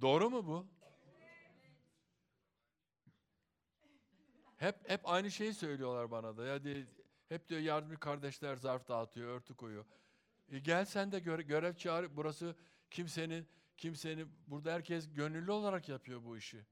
Doğru 0.00 0.30
mu 0.30 0.46
bu? 0.46 0.66
Hep 4.56 4.90
hep 4.90 5.08
aynı 5.08 5.30
şeyi 5.30 5.54
söylüyorlar 5.54 6.10
bana 6.10 6.36
da. 6.36 6.46
Ya 6.46 6.64
hep 7.34 7.48
diyor 7.48 7.60
yardımcı 7.60 7.96
kardeşler 7.96 8.56
zarf 8.56 8.88
dağıtıyor, 8.88 9.28
örtü 9.28 9.54
koyuyor. 9.54 9.84
E 10.48 10.58
gel 10.58 10.84
sen 10.84 11.12
de 11.12 11.18
göre, 11.18 11.42
görev 11.42 11.74
çağır. 11.74 12.16
Burası 12.16 12.56
kimsenin 12.90 13.48
kimsenin 13.76 14.32
burada 14.46 14.72
herkes 14.72 15.14
gönüllü 15.14 15.52
olarak 15.52 15.88
yapıyor 15.88 16.24
bu 16.24 16.36
işi. 16.36 16.66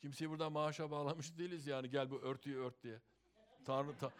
Kimseyi 0.00 0.30
burada 0.30 0.50
maaşa 0.50 0.90
bağlamış 0.90 1.38
değiliz 1.38 1.66
yani 1.66 1.90
gel 1.90 2.10
bu 2.10 2.20
örtüyü 2.20 2.56
ört 2.56 2.82
diye. 2.82 3.00
Tanrı 3.64 3.96
ta 3.96 4.12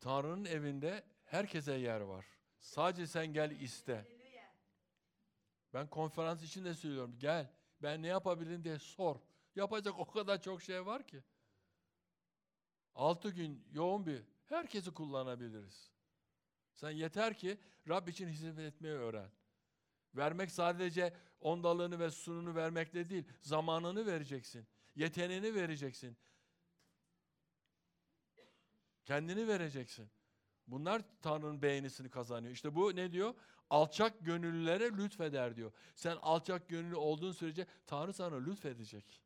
Tanrı'nın 0.00 0.44
evinde 0.44 1.04
herkese 1.24 1.72
yer 1.72 2.00
var. 2.00 2.26
Sadece 2.60 3.06
sen 3.06 3.26
gel 3.26 3.50
iste. 3.50 4.06
Ben 5.74 5.86
konferans 5.86 6.42
için 6.42 6.64
de 6.64 6.74
söylüyorum. 6.74 7.16
Gel. 7.18 7.52
Ben 7.82 8.02
ne 8.02 8.06
yapabilirim 8.06 8.64
diye 8.64 8.78
sor. 8.78 9.16
Yapacak 9.56 9.98
o 9.98 10.04
kadar 10.04 10.42
çok 10.42 10.62
şey 10.62 10.86
var 10.86 11.06
ki. 11.06 11.22
Altı 12.94 13.30
gün 13.30 13.64
yoğun 13.72 14.06
bir 14.06 14.22
herkesi 14.44 14.90
kullanabiliriz. 14.90 15.92
Sen 16.74 16.90
yeter 16.90 17.38
ki 17.38 17.58
Rab 17.88 18.08
için 18.08 18.28
hizmet 18.28 18.58
etmeyi 18.58 18.94
öğren. 18.94 19.30
Vermek 20.14 20.50
sadece 20.50 21.16
ondalığını 21.40 21.98
ve 21.98 22.10
sununu 22.10 22.54
vermekle 22.54 23.08
değil, 23.10 23.24
zamanını 23.40 24.06
vereceksin. 24.06 24.66
Yeteneğini 24.94 25.54
vereceksin. 25.54 26.16
Kendini 29.04 29.48
vereceksin. 29.48 30.10
Bunlar 30.66 31.02
Tanrı'nın 31.22 31.62
beğenisini 31.62 32.10
kazanıyor. 32.10 32.52
İşte 32.52 32.74
bu 32.74 32.96
ne 32.96 33.12
diyor? 33.12 33.34
Alçak 33.70 34.24
gönüllülere 34.24 34.92
lütfeder 34.92 35.56
diyor. 35.56 35.72
Sen 35.94 36.16
alçak 36.22 36.68
gönüllü 36.68 36.96
olduğun 36.96 37.32
sürece 37.32 37.66
Tanrı 37.86 38.12
sana 38.12 38.36
lütfedecek. 38.36 39.22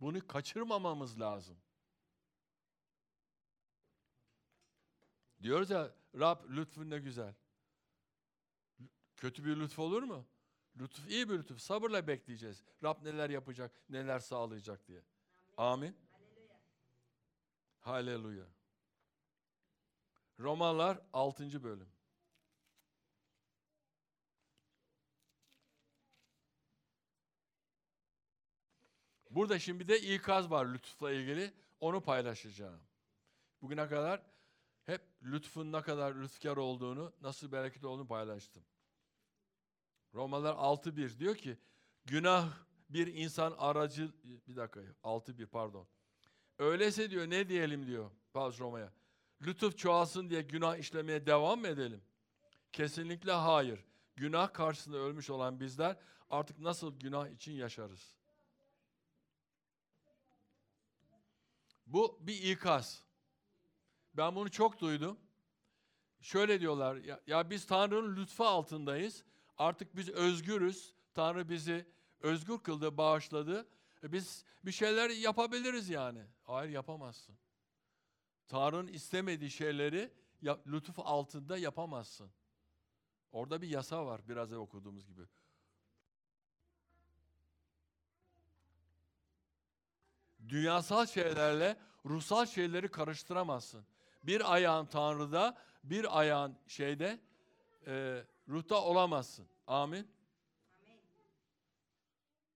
Bunu 0.00 0.26
kaçırmamamız 0.26 1.20
lazım. 1.20 1.56
Diyoruz 5.42 5.70
ya 5.70 5.90
Rab 6.18 6.50
lütfun 6.50 6.90
ne 6.90 6.98
güzel. 6.98 7.34
Kötü 9.16 9.44
bir 9.44 9.56
lütuf 9.56 9.78
olur 9.78 10.02
mu? 10.02 10.26
Lütuf 10.76 11.10
iyi 11.10 11.28
bir 11.28 11.38
lütuf. 11.38 11.60
Sabırla 11.60 12.06
bekleyeceğiz. 12.06 12.62
Rab 12.82 13.04
neler 13.04 13.30
yapacak, 13.30 13.82
neler 13.88 14.18
sağlayacak 14.18 14.88
diye. 14.88 15.02
Amin. 15.56 15.96
Haleluya. 17.80 18.46
Romalar 20.40 21.00
6. 21.12 21.64
bölüm. 21.64 21.88
Burada 29.30 29.58
şimdi 29.58 29.88
de 29.88 30.00
ikaz 30.00 30.50
var 30.50 30.66
lütufla 30.66 31.12
ilgili. 31.12 31.52
Onu 31.80 32.00
paylaşacağım. 32.00 32.80
Bugüne 33.62 33.88
kadar 33.88 34.31
hep 34.86 35.02
lütfun 35.22 35.72
ne 35.72 35.82
kadar 35.82 36.14
lütfkar 36.14 36.56
olduğunu, 36.56 37.12
nasıl 37.22 37.52
bereketli 37.52 37.86
olduğunu 37.86 38.06
paylaştım. 38.06 38.62
Romalar 40.14 40.54
6.1 40.54 41.18
diyor 41.18 41.36
ki 41.36 41.58
günah 42.04 42.52
bir 42.90 43.06
insan 43.06 43.54
aracı 43.58 44.12
bir 44.48 44.56
dakika 44.56 44.80
6.1 45.04 45.46
pardon. 45.46 45.86
Öyleyse 46.58 47.10
diyor 47.10 47.30
ne 47.30 47.48
diyelim 47.48 47.86
diyor 47.86 48.10
Paulus 48.32 48.60
Roma'ya. 48.60 48.92
Lütuf 49.42 49.78
çoğalsın 49.78 50.30
diye 50.30 50.42
günah 50.42 50.76
işlemeye 50.76 51.26
devam 51.26 51.60
mı 51.60 51.68
edelim? 51.68 52.02
Kesinlikle 52.72 53.32
hayır. 53.32 53.84
Günah 54.16 54.52
karşısında 54.52 54.96
ölmüş 54.96 55.30
olan 55.30 55.60
bizler 55.60 55.96
artık 56.30 56.58
nasıl 56.58 57.00
günah 57.00 57.28
için 57.28 57.52
yaşarız? 57.52 58.14
Bu 61.86 62.18
bir 62.20 62.42
ikaz. 62.42 63.04
Ben 64.14 64.34
bunu 64.34 64.50
çok 64.50 64.80
duydum. 64.80 65.18
Şöyle 66.20 66.60
diyorlar, 66.60 66.96
ya, 66.96 67.20
ya 67.26 67.50
biz 67.50 67.66
Tanrı'nın 67.66 68.16
lütfu 68.16 68.44
altındayız. 68.44 69.24
Artık 69.58 69.96
biz 69.96 70.08
özgürüz. 70.08 70.94
Tanrı 71.14 71.48
bizi 71.48 71.86
özgür 72.20 72.58
kıldı, 72.58 72.96
bağışladı. 72.96 73.68
E 74.02 74.12
biz 74.12 74.44
bir 74.64 74.72
şeyler 74.72 75.10
yapabiliriz 75.10 75.88
yani. 75.88 76.22
Hayır 76.42 76.70
yapamazsın. 76.70 77.34
Tanrı'nın 78.48 78.88
istemediği 78.88 79.50
şeyleri 79.50 80.10
ya, 80.42 80.58
lütuf 80.66 80.98
altında 80.98 81.58
yapamazsın. 81.58 82.30
Orada 83.32 83.62
bir 83.62 83.68
yasa 83.68 84.06
var 84.06 84.20
biraz 84.28 84.52
evvel 84.52 84.60
okuduğumuz 84.60 85.06
gibi. 85.06 85.22
Dünyasal 90.48 91.06
şeylerle 91.06 91.76
ruhsal 92.04 92.46
şeyleri 92.46 92.90
karıştıramazsın. 92.90 93.84
Bir 94.22 94.54
ayağın 94.54 94.86
Tanrı'da, 94.86 95.58
bir 95.84 96.18
ayağın 96.18 96.56
şeyde, 96.66 97.20
e, 97.86 98.24
ruhta 98.48 98.82
olamazsın. 98.82 99.46
Amin. 99.66 100.08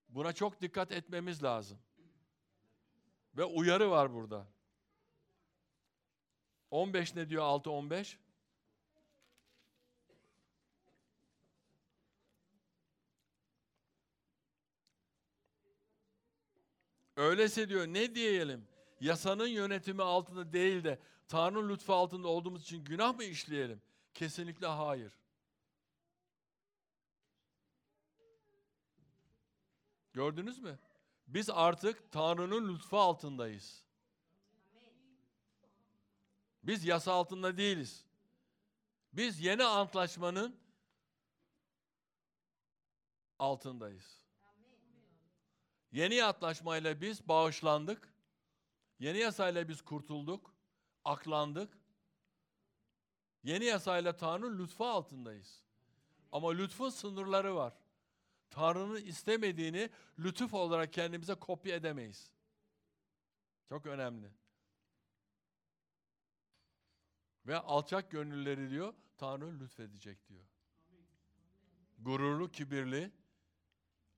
Buna 0.09 0.33
çok 0.33 0.61
dikkat 0.61 0.93
etmemiz 0.93 1.43
lazım. 1.43 1.79
Ve 3.37 3.45
uyarı 3.45 3.91
var 3.91 4.15
burada. 4.15 4.47
15 6.71 7.15
ne 7.15 7.29
diyor 7.29 7.43
6 7.43 7.71
15? 7.71 8.19
Öyleyse 17.17 17.69
diyor 17.69 17.87
ne 17.87 18.15
diyelim? 18.15 18.69
Yasanın 19.01 19.47
yönetimi 19.47 20.03
altında 20.03 20.53
değil 20.53 20.85
de 20.85 20.99
Tanrı'nın 21.29 21.69
lütfu 21.69 21.95
altında 21.95 22.29
olduğumuz 22.29 22.63
için 22.63 22.85
günah 22.85 23.17
mı 23.17 23.25
işleyelim? 23.25 23.83
Kesinlikle 24.15 24.67
hayır. 24.67 25.13
Gördünüz 30.13 30.59
mü? 30.59 30.79
Biz 31.27 31.51
artık 31.51 32.13
Tanrı'nın 32.13 32.75
lütfu 32.75 32.99
altındayız. 32.99 33.85
Biz 36.63 36.85
yasa 36.85 37.13
altında 37.13 37.57
değiliz. 37.57 38.05
Biz 39.13 39.41
yeni 39.41 39.65
antlaşmanın 39.65 40.57
altındayız. 43.39 44.21
Yeni 45.93 46.25
antlaşmayla 46.25 47.01
biz 47.01 47.29
bağışlandık. 47.29 48.15
Yeni 48.99 49.19
yasayla 49.19 49.69
biz 49.69 49.83
kurtulduk, 49.83 50.56
aklandık. 51.07 51.79
Yeni 53.43 53.65
yasayla 53.65 54.17
Tanrı'nın 54.17 54.59
lütfu 54.59 54.85
altındayız. 54.85 55.63
Ama 56.33 56.53
lütfun 56.53 56.89
sınırları 56.89 57.55
var. 57.55 57.73
Tanrı'nın 58.51 59.05
istemediğini 59.05 59.91
lütuf 60.19 60.55
olarak 60.55 60.93
kendimize 60.93 61.35
kopya 61.35 61.77
edemeyiz. 61.77 62.31
Çok 63.69 63.87
önemli. 63.87 64.31
Ve 67.47 67.59
alçak 67.59 68.11
gönülleri 68.11 68.71
diyor, 68.71 68.95
Tanrı 69.17 69.61
lütfedecek 69.61 70.29
diyor. 70.29 70.45
Gururlu, 71.99 72.51
kibirli 72.51 73.13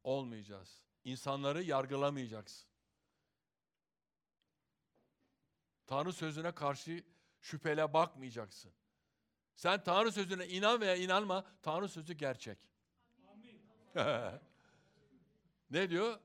olmayacağız. 0.05 0.83
İnsanları 1.05 1.63
yargılamayacaksın. 1.63 2.68
Tanrı 5.89 6.13
sözüne 6.13 6.53
karşı 6.53 7.05
şüpheyle 7.41 7.93
bakmayacaksın. 7.93 8.73
Sen 9.55 9.83
Tanrı 9.83 10.13
sözüne 10.13 10.49
inan 10.49 10.81
veya 10.81 10.97
inanma, 10.97 11.45
Tanrı 11.63 11.89
sözü 11.89 12.15
gerçek. 12.15 12.59
Ne 15.71 15.91
diyor? 15.91 16.19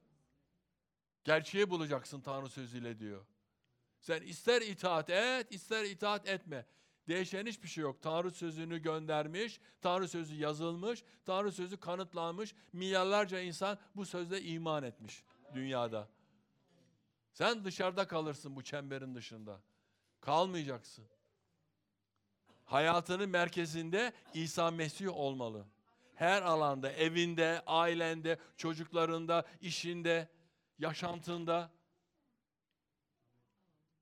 Gerçeği 1.23 1.69
bulacaksın 1.69 2.21
Tanrı 2.21 2.49
sözüyle 2.49 2.99
diyor. 2.99 3.25
Sen 3.99 4.21
ister 4.21 4.61
itaat 4.61 5.09
et, 5.09 5.51
ister 5.51 5.83
itaat 5.83 6.27
etme. 6.27 6.65
Değişen 7.07 7.45
hiçbir 7.45 7.67
şey 7.67 7.81
yok. 7.81 8.01
Tanrı 8.01 8.31
sözünü 8.31 8.77
göndermiş, 8.77 9.59
Tanrı 9.81 10.07
sözü 10.07 10.35
yazılmış, 10.35 11.03
Tanrı 11.25 11.51
sözü 11.51 11.77
kanıtlanmış. 11.77 12.55
Milyarlarca 12.73 13.39
insan 13.39 13.77
bu 13.95 14.05
sözle 14.05 14.41
iman 14.41 14.83
etmiş 14.83 15.23
dünyada. 15.53 16.09
Sen 17.33 17.65
dışarıda 17.65 18.07
kalırsın 18.07 18.55
bu 18.55 18.63
çemberin 18.63 19.15
dışında. 19.15 19.61
Kalmayacaksın. 20.21 21.05
Hayatının 22.65 23.29
merkezinde 23.29 24.13
İsa 24.33 24.71
Mesih 24.71 25.17
olmalı. 25.17 25.65
Her 26.15 26.41
alanda, 26.41 26.91
evinde, 26.91 27.63
ailende, 27.65 28.39
çocuklarında, 28.57 29.45
işinde, 29.61 30.29
yaşantında. 30.79 31.71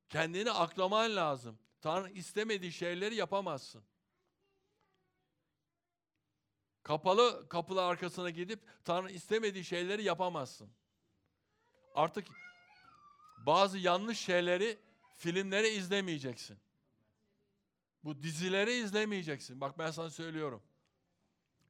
Kendini 0.10 0.52
aklaman 0.52 1.16
lazım. 1.16 1.60
Tanrı 1.82 2.10
istemediği 2.10 2.72
şeyleri 2.72 3.16
yapamazsın. 3.16 3.84
Kapalı 6.84 7.50
kapılar 7.50 7.92
arkasına 7.92 8.30
gidip 8.30 8.60
Tanrı 8.86 9.12
istemediği 9.12 9.66
şeyleri 9.66 10.04
yapamazsın. 10.04 10.70
Artık 11.96 12.28
bazı 13.46 13.78
yanlış 13.78 14.20
şeyleri 14.20 14.80
filmleri 15.18 15.68
izlemeyeceksin. 15.68 16.58
Bu 18.04 18.24
dizileri 18.24 18.74
izlemeyeceksin. 18.74 19.62
Bak 19.62 19.80
ben 19.80 19.92
sana 19.92 20.10
söylüyorum. 20.10 20.64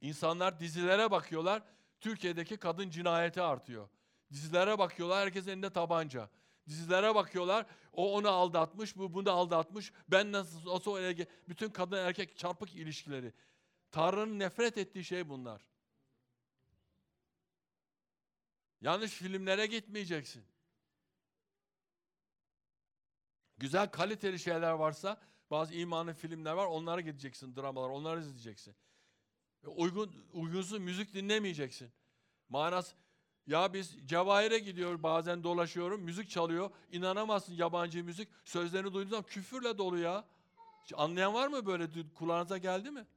İnsanlar 0.02 0.60
dizilere 0.60 1.12
bakıyorlar. 1.12 1.64
Türkiye'deki 2.00 2.58
kadın 2.58 2.90
cinayeti 2.90 3.42
artıyor. 3.42 3.90
Dizilere 4.32 4.80
bakıyorlar. 4.80 5.26
Herkes 5.26 5.48
elinde 5.48 5.70
tabanca. 5.70 6.30
Dizilere 6.68 7.16
bakıyorlar. 7.16 7.66
O 7.94 8.16
onu 8.16 8.30
aldatmış, 8.30 8.98
bu 8.98 9.14
bunu 9.14 9.32
aldatmış. 9.32 9.92
Ben 10.08 10.32
nasıl 10.32 10.66
olsa 10.66 10.96
öyle 10.96 11.28
bütün 11.50 11.70
kadın 11.70 11.98
erkek 11.98 12.38
çarpık 12.38 12.76
ilişkileri. 12.76 13.34
Tanrı'nın 13.92 14.40
nefret 14.40 14.78
ettiği 14.78 15.04
şey 15.04 15.30
bunlar. 15.30 15.62
Yanlış 18.82 19.12
filmlere 19.12 19.66
gitmeyeceksin. 19.66 20.44
Güzel 23.62 23.88
kaliteli 23.92 24.40
şeyler 24.40 24.72
varsa 24.72 25.18
bazı 25.52 25.74
imanlı 25.74 26.14
filmler 26.14 26.54
var 26.54 26.66
onlara 26.66 27.02
gideceksin 27.02 27.56
dramalar 27.56 27.90
onları 27.90 28.20
izleyeceksin. 28.20 28.76
Uygun 29.66 30.26
uygunsuz 30.34 30.80
müzik 30.80 31.14
dinlemeyeceksin. 31.14 31.92
Manası 32.50 32.96
ya 33.48 33.74
biz 33.74 33.98
Cevahir'e 34.06 34.60
gidiyor 34.60 35.04
bazen 35.04 35.44
dolaşıyorum 35.44 36.02
müzik 36.02 36.30
çalıyor. 36.30 36.72
İnanamazsın 36.92 37.54
yabancı 37.54 38.04
müzik 38.04 38.30
sözlerini 38.46 38.94
duyduğun 38.94 39.10
zaman 39.10 39.26
küfürle 39.26 39.78
dolu 39.78 39.98
ya. 39.98 40.26
Anlayan 40.94 41.34
var 41.34 41.48
mı 41.48 41.66
böyle 41.66 41.88
kulağınıza 42.16 42.58
geldi 42.58 42.92
mi? 42.92 43.08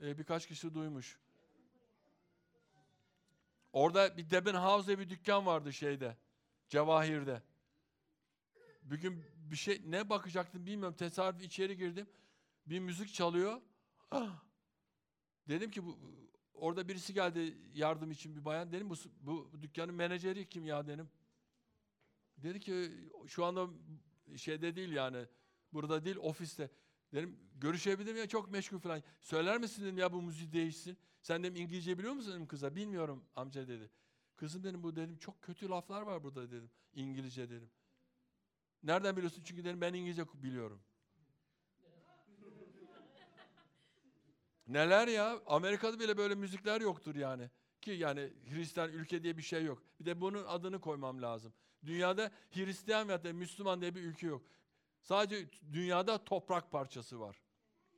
Ee, 0.00 0.18
birkaç 0.18 0.46
kişi 0.46 0.74
duymuş. 0.74 1.18
Orada 3.72 4.16
bir 4.16 4.30
Deben 4.30 4.54
House'de 4.54 4.98
bir 4.98 5.10
dükkan 5.10 5.46
vardı 5.46 5.72
şeyde. 5.72 6.16
Cevahir'de. 6.68 7.42
Bir 8.82 9.00
gün 9.00 9.24
bir 9.50 9.56
şey 9.56 9.82
ne 9.86 10.08
bakacaktım 10.10 10.66
bilmiyorum. 10.66 10.96
Tesadüf 10.96 11.42
içeri 11.42 11.76
girdim. 11.76 12.06
Bir 12.66 12.80
müzik 12.80 13.14
çalıyor. 13.14 13.60
Dedim 15.48 15.70
ki 15.70 15.84
bu 15.84 15.98
orada 16.54 16.88
birisi 16.88 17.14
geldi 17.14 17.58
yardım 17.74 18.10
için 18.10 18.36
bir 18.36 18.44
bayan. 18.44 18.72
Dedim 18.72 18.90
bu, 18.90 18.94
bu 19.20 19.50
dükkanın 19.62 19.94
menajeri 19.94 20.48
kim 20.48 20.64
ya 20.66 20.86
dedim. 20.86 21.08
Dedi 22.36 22.60
ki 22.60 22.92
şu 23.26 23.44
anda 23.44 23.68
şeyde 24.36 24.76
değil 24.76 24.92
yani. 24.92 25.26
Burada 25.72 26.04
değil 26.04 26.16
ofiste. 26.16 26.70
Dedim 27.12 27.38
görüşebilir 27.54 28.14
ya 28.14 28.28
çok 28.28 28.50
meşgul 28.50 28.78
falan. 28.78 29.02
Söyler 29.20 29.58
misin 29.58 29.84
dedim 29.84 29.98
ya 29.98 30.12
bu 30.12 30.22
müziği 30.22 30.52
değişsin. 30.52 30.98
Sen 31.22 31.42
dedim 31.42 31.56
İngilizce 31.56 31.98
biliyor 31.98 32.12
musun 32.12 32.32
dedim 32.32 32.46
kıza. 32.46 32.74
Bilmiyorum 32.74 33.24
amca 33.36 33.68
dedi. 33.68 33.90
Kızım 34.36 34.64
dedim 34.64 34.82
bu 34.82 34.96
dedim 34.96 35.16
çok 35.16 35.42
kötü 35.42 35.68
laflar 35.68 36.02
var 36.02 36.24
burada 36.24 36.50
dedim. 36.50 36.70
İngilizce 36.94 37.50
dedim. 37.50 37.70
Nereden 38.82 39.16
biliyorsun? 39.16 39.42
Çünkü 39.44 39.64
dedim 39.64 39.80
ben 39.80 39.94
İngilizce 39.94 40.24
biliyorum. 40.34 40.82
Neler 44.68 45.08
ya? 45.08 45.40
Amerika'da 45.46 46.00
bile 46.00 46.16
böyle 46.16 46.34
müzikler 46.34 46.80
yoktur 46.80 47.14
yani. 47.14 47.50
Ki 47.80 47.90
yani 47.90 48.32
Hristiyan 48.50 48.92
ülke 48.92 49.22
diye 49.22 49.36
bir 49.36 49.42
şey 49.42 49.64
yok. 49.64 49.82
Bir 50.00 50.04
de 50.04 50.20
bunun 50.20 50.44
adını 50.44 50.80
koymam 50.80 51.22
lazım. 51.22 51.52
Dünyada 51.86 52.30
Hristiyan 52.50 53.08
veya 53.08 53.32
Müslüman 53.32 53.80
diye 53.80 53.94
bir 53.94 54.02
ülke 54.02 54.26
yok. 54.26 54.42
Sadece 55.02 55.48
dünyada 55.72 56.24
toprak 56.24 56.70
parçası 56.70 57.20
var. 57.20 57.42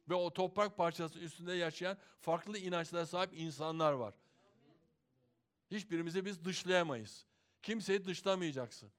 Ve 0.08 0.14
o 0.14 0.32
toprak 0.32 0.76
parçası 0.76 1.18
üstünde 1.18 1.52
yaşayan 1.52 1.98
farklı 2.20 2.58
inançlara 2.58 3.06
sahip 3.06 3.30
insanlar 3.34 3.92
var. 3.92 4.14
Hiçbirimizi 5.70 6.24
biz 6.24 6.44
dışlayamayız. 6.44 7.26
Kimseyi 7.62 8.04
dışlamayacaksın. 8.04 8.90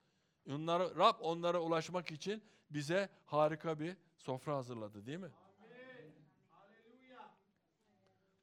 Onlara, 0.50 0.96
Rab 0.96 1.16
onlara 1.20 1.60
ulaşmak 1.60 2.12
için 2.12 2.44
bize 2.70 3.10
harika 3.26 3.80
bir 3.80 3.98
sofra 4.18 4.56
hazırladı 4.56 5.06
değil 5.06 5.20
mi? 5.20 5.32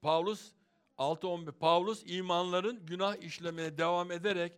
Paulus 0.02 0.52
6.11 0.98 1.52
Paulus 1.52 2.02
imanların 2.06 2.86
günah 2.86 3.16
işlemeye 3.16 3.78
devam 3.78 4.12
ederek 4.12 4.52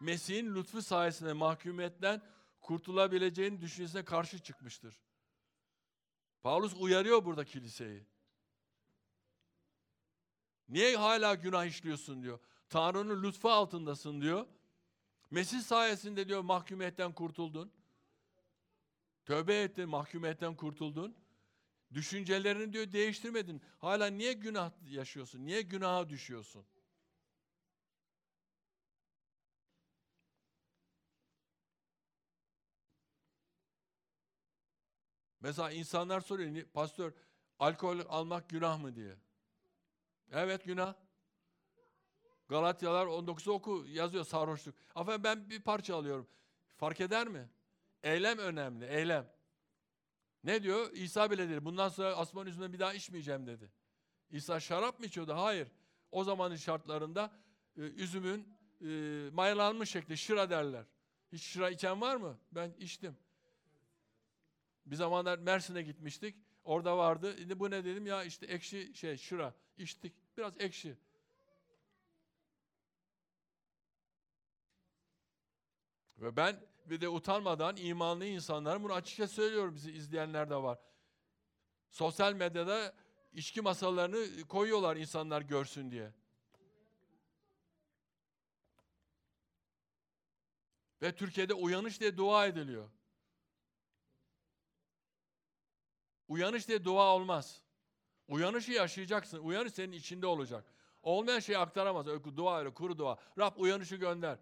Mesih'in 0.00 0.54
lütfu 0.54 0.82
sayesinde 0.82 1.32
mahkumiyetten 1.32 2.22
kurtulabileceğini 2.60 3.60
düşüncesine 3.60 4.04
karşı 4.04 4.38
çıkmıştır. 4.38 5.00
Paulus 6.42 6.74
uyarıyor 6.78 7.24
burada 7.24 7.44
kiliseyi. 7.44 8.06
Niye 10.68 10.96
hala 10.96 11.34
günah 11.34 11.64
işliyorsun 11.64 12.22
diyor. 12.22 12.38
Tanrı'nın 12.68 13.22
lütfu 13.22 13.50
altındasın 13.50 14.20
diyor. 14.20 14.46
Mesih 15.32 15.60
sayesinde 15.60 16.28
diyor 16.28 16.40
mahkumiyetten 16.40 17.12
kurtuldun. 17.12 17.72
Tövbe 19.24 19.62
ettin, 19.62 19.88
mahkumiyetten 19.88 20.56
kurtuldun. 20.56 21.16
Düşüncelerini 21.94 22.72
diyor 22.72 22.92
değiştirmedin. 22.92 23.62
Hala 23.78 24.06
niye 24.06 24.32
günah 24.32 24.72
yaşıyorsun? 24.84 25.46
Niye 25.46 25.62
günaha 25.62 26.08
düşüyorsun? 26.08 26.64
Mesela 35.40 35.70
insanlar 35.70 36.20
soruyor, 36.20 36.64
pastör 36.74 37.12
alkol 37.58 38.00
almak 38.08 38.48
günah 38.48 38.80
mı 38.80 38.96
diye. 38.96 39.16
Evet 40.32 40.64
günah. 40.64 40.94
Galatyalar 42.52 43.06
19'u 43.06 43.52
oku 43.52 43.84
yazıyor 43.88 44.24
sarhoşluk. 44.24 44.74
Efendim 44.96 45.24
ben 45.24 45.50
bir 45.50 45.60
parça 45.60 45.96
alıyorum. 45.96 46.26
Fark 46.76 47.00
eder 47.00 47.28
mi? 47.28 47.48
Eylem 48.02 48.38
önemli, 48.38 48.86
eylem. 48.86 49.26
Ne 50.44 50.62
diyor? 50.62 50.92
İsa 50.92 51.30
bile 51.30 51.48
dedi. 51.48 51.64
Bundan 51.64 51.88
sonra 51.88 52.16
asman 52.16 52.46
yüzünden 52.46 52.72
bir 52.72 52.78
daha 52.78 52.94
içmeyeceğim 52.94 53.46
dedi. 53.46 53.70
İsa 54.30 54.60
şarap 54.60 55.00
mı 55.00 55.06
içiyordu? 55.06 55.34
Hayır. 55.34 55.68
O 56.10 56.24
zamanın 56.24 56.56
şartlarında 56.56 57.32
e, 57.76 57.80
üzümün 57.80 58.48
e, 58.80 58.86
mayalanmış 59.32 59.90
şekli 59.90 60.16
şıra 60.16 60.50
derler. 60.50 60.84
Hiç 61.32 61.42
şıra 61.42 61.70
içen 61.70 62.00
var 62.00 62.16
mı? 62.16 62.38
Ben 62.52 62.72
içtim. 62.78 63.16
Bir 64.86 64.96
zamanlar 64.96 65.38
Mersin'e 65.38 65.82
gitmiştik. 65.82 66.36
Orada 66.64 66.98
vardı. 66.98 67.34
Şimdi 67.38 67.60
bu 67.60 67.70
ne 67.70 67.84
dedim? 67.84 68.06
Ya 68.06 68.24
işte 68.24 68.46
ekşi 68.46 68.94
şey 68.94 69.16
şıra. 69.16 69.54
içtik. 69.78 70.12
Biraz 70.36 70.60
ekşi. 70.60 70.96
Ve 76.22 76.36
ben 76.36 76.60
bir 76.86 77.00
de 77.00 77.08
utanmadan 77.08 77.76
imanlı 77.76 78.26
insanlar 78.26 78.82
bunu 78.82 78.92
açıkça 78.92 79.28
söylüyorum 79.28 79.74
bizi 79.74 79.92
izleyenler 79.92 80.50
de 80.50 80.56
var. 80.56 80.78
Sosyal 81.90 82.32
medyada 82.32 82.94
içki 83.32 83.60
masalarını 83.60 84.46
koyuyorlar 84.48 84.96
insanlar 84.96 85.40
görsün 85.40 85.90
diye. 85.90 86.12
Ve 91.02 91.14
Türkiye'de 91.14 91.54
uyanış 91.54 92.00
diye 92.00 92.16
dua 92.16 92.46
ediliyor. 92.46 92.88
Uyanış 96.28 96.68
diye 96.68 96.84
dua 96.84 97.14
olmaz. 97.14 97.62
Uyanışı 98.28 98.72
yaşayacaksın. 98.72 99.38
Uyanış 99.38 99.72
senin 99.72 99.92
içinde 99.92 100.26
olacak. 100.26 100.64
Olmayan 101.02 101.40
şeyi 101.40 101.58
aktaramaz. 101.58 102.06
Dua 102.36 102.58
öyle 102.58 102.74
kuru 102.74 102.98
dua. 102.98 103.18
Rab 103.38 103.56
uyanışı 103.56 103.96
gönder. 103.96 104.38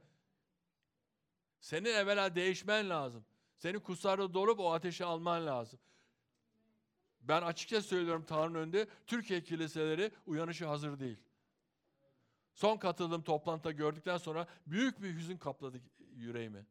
Senin 1.61 1.95
evvela 1.95 2.35
değişmen 2.35 2.91
lazım. 2.91 3.25
Senin 3.57 3.81
kutsarda 3.81 4.35
dolup 4.35 4.61
o 4.61 4.73
ateşi 4.73 5.05
alman 5.05 5.47
lazım. 5.47 5.81
Ben 7.21 7.43
açıkça 7.43 7.83
söylüyorum 7.83 8.25
Tanrı'nın 8.25 8.59
önünde 8.59 8.89
Türkiye 9.07 9.43
kiliseleri 9.43 10.13
uyanışı 10.27 10.67
hazır 10.67 11.01
değil. 11.01 11.19
Son 12.53 12.77
katıldığım 12.77 13.23
toplantıda 13.23 13.73
gördükten 13.73 14.17
sonra 14.17 14.47
büyük 14.67 15.03
bir 15.03 15.15
hüzün 15.15 15.39
kapladı 15.39 15.81
yüreğimi. 15.99 16.67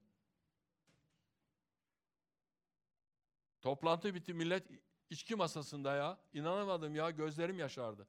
Toplantı 3.62 4.16
bitti 4.16 4.34
millet 4.34 4.68
içki 5.10 5.36
masasında 5.36 5.96
ya. 5.96 6.20
İnanamadım 6.34 6.96
ya 6.96 7.10
gözlerim 7.10 7.60
yaşardı. 7.60 8.08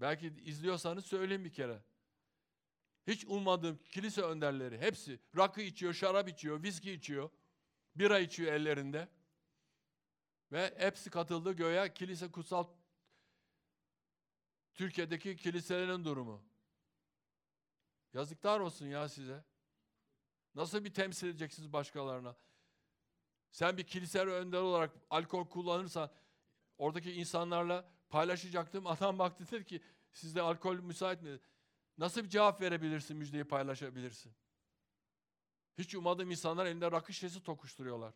Belki 0.00 0.26
izliyorsanız 0.26 1.06
söyleyeyim 1.06 1.44
bir 1.44 1.52
kere. 1.52 1.82
Hiç 3.10 3.24
ummadığım 3.24 3.78
kilise 3.90 4.22
önderleri 4.22 4.78
hepsi 4.78 5.20
rakı 5.36 5.60
içiyor, 5.60 5.94
şarap 5.94 6.28
içiyor, 6.28 6.62
viski 6.62 6.92
içiyor. 6.92 7.30
Bira 7.96 8.18
içiyor 8.18 8.52
ellerinde. 8.52 9.08
Ve 10.52 10.74
hepsi 10.78 11.10
katıldı 11.10 11.52
göğe 11.52 11.94
kilise 11.94 12.30
kutsal 12.30 12.66
Türkiye'deki 14.74 15.36
kiliselerin 15.36 16.04
durumu. 16.04 16.42
Yazıklar 18.12 18.60
olsun 18.60 18.86
ya 18.86 19.08
size. 19.08 19.44
Nasıl 20.54 20.84
bir 20.84 20.94
temsil 20.94 21.28
edeceksiniz 21.28 21.72
başkalarına? 21.72 22.36
Sen 23.50 23.78
bir 23.78 23.86
kilise 23.86 24.20
önder 24.20 24.60
olarak 24.60 24.90
alkol 25.10 25.48
kullanırsan 25.48 26.10
oradaki 26.78 27.12
insanlarla 27.12 27.90
paylaşacaktım. 28.08 28.86
Adam 28.86 29.18
baktı 29.18 29.44
dedi 29.50 29.64
ki 29.64 29.82
sizde 30.12 30.42
alkol 30.42 30.76
müsait 30.76 31.22
mi? 31.22 31.40
Nasıl 32.00 32.24
bir 32.24 32.28
cevap 32.28 32.60
verebilirsin, 32.60 33.16
müjdeyi 33.16 33.44
paylaşabilirsin? 33.44 34.32
Hiç 35.78 35.94
ummadığım 35.94 36.30
insanlar 36.30 36.66
elinde 36.66 36.92
rakı 36.92 37.12
şişesi 37.12 37.42
tokuşturuyorlar. 37.42 38.14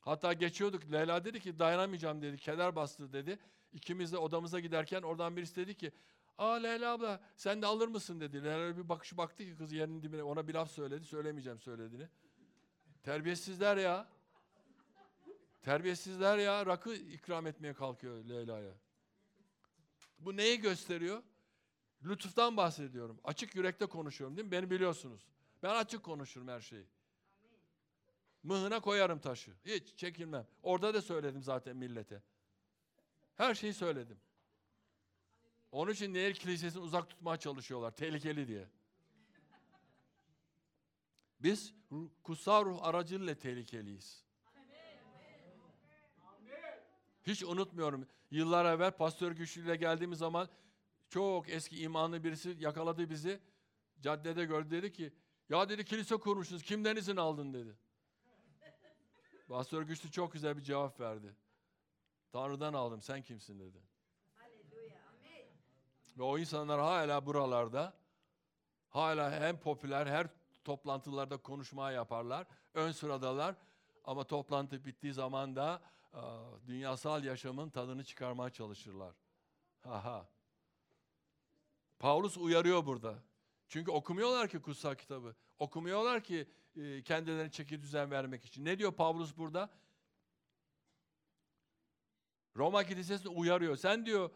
Hatta 0.00 0.32
geçiyorduk. 0.32 0.92
Leyla 0.92 1.24
dedi 1.24 1.40
ki 1.40 1.58
dayanamayacağım 1.58 2.22
dedi. 2.22 2.36
Keder 2.36 2.76
bastı 2.76 3.12
dedi. 3.12 3.38
İkimiz 3.72 4.12
de 4.12 4.18
odamıza 4.18 4.60
giderken 4.60 5.02
oradan 5.02 5.36
birisi 5.36 5.56
dedi 5.56 5.74
ki 5.74 5.92
Aa 6.38 6.54
Leyla 6.54 6.92
abla 6.92 7.20
sen 7.36 7.62
de 7.62 7.66
alır 7.66 7.88
mısın 7.88 8.20
dedi. 8.20 8.44
Leyla 8.44 8.76
bir 8.76 8.88
bakış 8.88 9.16
baktı 9.16 9.44
ki 9.44 9.56
kız 9.56 9.72
yerinin 9.72 10.02
dibine 10.02 10.22
ona 10.22 10.48
bir 10.48 10.54
laf 10.54 10.70
söyledi. 10.70 11.04
Söylemeyeceğim 11.04 11.60
söylediğini. 11.60 12.08
Terbiyesizler 13.02 13.76
ya. 13.76 14.08
Terbiyesizler 15.62 16.38
ya. 16.38 16.66
Rakı 16.66 16.94
ikram 16.94 17.46
etmeye 17.46 17.74
kalkıyor 17.74 18.24
Leyla'ya. 18.24 18.72
Bu 20.18 20.36
neyi 20.36 20.60
gösteriyor? 20.60 21.22
Lütuftan 22.06 22.56
bahsediyorum. 22.56 23.20
Açık 23.24 23.54
yürekte 23.54 23.86
konuşuyorum 23.86 24.36
değil 24.36 24.46
mi? 24.46 24.52
Beni 24.52 24.70
biliyorsunuz. 24.70 25.26
Ben 25.62 25.74
açık 25.74 26.02
konuşurum 26.02 26.48
her 26.48 26.60
şeyi. 26.60 26.86
Mıhına 28.42 28.80
koyarım 28.80 29.18
taşı. 29.18 29.52
Hiç 29.64 29.96
çekinmem. 29.96 30.46
Orada 30.62 30.94
da 30.94 31.02
söyledim 31.02 31.42
zaten 31.42 31.76
millete. 31.76 32.22
Her 33.36 33.54
şeyi 33.54 33.74
söyledim. 33.74 34.18
Onun 35.72 35.92
için 35.92 36.14
Nehir 36.14 36.34
Kilisesi'ni 36.34 36.82
uzak 36.82 37.10
tutmaya 37.10 37.36
çalışıyorlar. 37.36 37.90
Tehlikeli 37.90 38.48
diye. 38.48 38.68
Biz 41.40 41.74
kutsal 42.22 42.64
ruh 42.64 42.78
aracılığıyla 42.82 43.34
tehlikeliyiz. 43.34 44.24
Hiç 47.26 47.42
unutmuyorum. 47.42 48.06
Yıllar 48.30 48.74
evvel 48.74 48.90
Pastör 48.90 49.32
Güçlü 49.32 49.64
ile 49.64 49.76
geldiğimiz 49.76 50.18
zaman 50.18 50.48
çok 51.16 51.48
eski 51.48 51.80
imanlı 51.80 52.24
birisi 52.24 52.56
yakaladı 52.60 53.10
bizi. 53.10 53.40
Caddede 54.00 54.44
gördü 54.44 54.70
dedi 54.70 54.92
ki 54.92 55.12
ya 55.48 55.68
dedi 55.68 55.84
kilise 55.84 56.16
kurmuşsunuz 56.16 56.62
kimden 56.62 56.96
izin 56.96 57.16
aldın 57.16 57.54
dedi. 57.54 57.76
Pastör 59.48 59.82
Güçlü 59.82 60.10
çok 60.10 60.32
güzel 60.32 60.56
bir 60.56 60.62
cevap 60.62 61.00
verdi. 61.00 61.36
Tanrı'dan 62.32 62.74
aldım 62.74 63.02
sen 63.02 63.22
kimsin 63.22 63.60
dedi. 63.60 63.78
Ve 66.18 66.22
o 66.22 66.38
insanlar 66.38 66.80
hala 66.80 67.26
buralarda 67.26 67.94
hala 68.88 69.40
hem 69.40 69.60
popüler 69.60 70.06
her 70.06 70.26
toplantılarda 70.64 71.36
konuşma 71.36 71.90
yaparlar. 71.90 72.46
Ön 72.74 72.92
sıradalar. 72.92 73.54
Ama 74.04 74.24
toplantı 74.24 74.84
bittiği 74.84 75.12
zaman 75.12 75.56
da 75.56 75.82
dünyasal 76.66 77.24
yaşamın 77.24 77.70
tadını 77.70 78.04
çıkarmaya 78.04 78.50
çalışırlar. 78.50 79.14
Ha 79.80 80.28
Paulus 81.98 82.36
uyarıyor 82.36 82.86
burada. 82.86 83.22
Çünkü 83.68 83.90
okumuyorlar 83.90 84.48
ki 84.48 84.62
kutsal 84.62 84.94
kitabı. 84.94 85.36
Okumuyorlar 85.58 86.24
ki 86.24 86.48
e, 86.76 87.02
kendilerine 87.02 87.50
çeki 87.50 87.82
düzen 87.82 88.10
vermek 88.10 88.44
için. 88.44 88.64
Ne 88.64 88.78
diyor 88.78 88.92
Paulus 88.92 89.36
burada? 89.36 89.70
Roma 92.56 92.84
Kilisesi'ni 92.84 93.28
uyarıyor. 93.28 93.76
Sen 93.76 94.06
diyor 94.06 94.30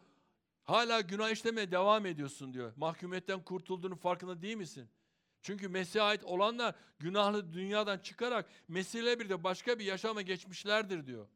hala 0.64 1.00
günah 1.00 1.30
işlemeye 1.30 1.70
devam 1.70 2.06
ediyorsun 2.06 2.54
diyor. 2.54 2.72
Mahkumiyetten 2.76 3.44
kurtulduğunun 3.44 3.96
farkında 3.96 4.42
değil 4.42 4.56
misin? 4.56 4.88
Çünkü 5.42 5.68
Mesih'e 5.68 6.02
ait 6.02 6.24
olanlar 6.24 6.74
günahlı 6.98 7.52
dünyadan 7.52 7.98
çıkarak 7.98 8.50
Mesih'le 8.68 9.20
bir 9.20 9.28
de 9.28 9.44
başka 9.44 9.78
bir 9.78 9.84
yaşama 9.84 10.22
geçmişlerdir 10.22 11.06
diyor. 11.06 11.26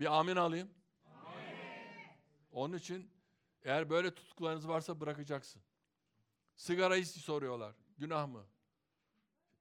Bir 0.00 0.18
amin 0.18 0.36
alayım. 0.36 0.70
Amin. 1.04 1.56
Onun 2.52 2.76
için 2.76 3.10
eğer 3.66 3.90
böyle 3.90 4.14
tutkularınız 4.14 4.68
varsa 4.68 5.00
bırakacaksın. 5.00 5.62
Sigarayı 6.56 7.06
soruyorlar. 7.06 7.74
Günah 7.98 8.26
mı? 8.26 8.44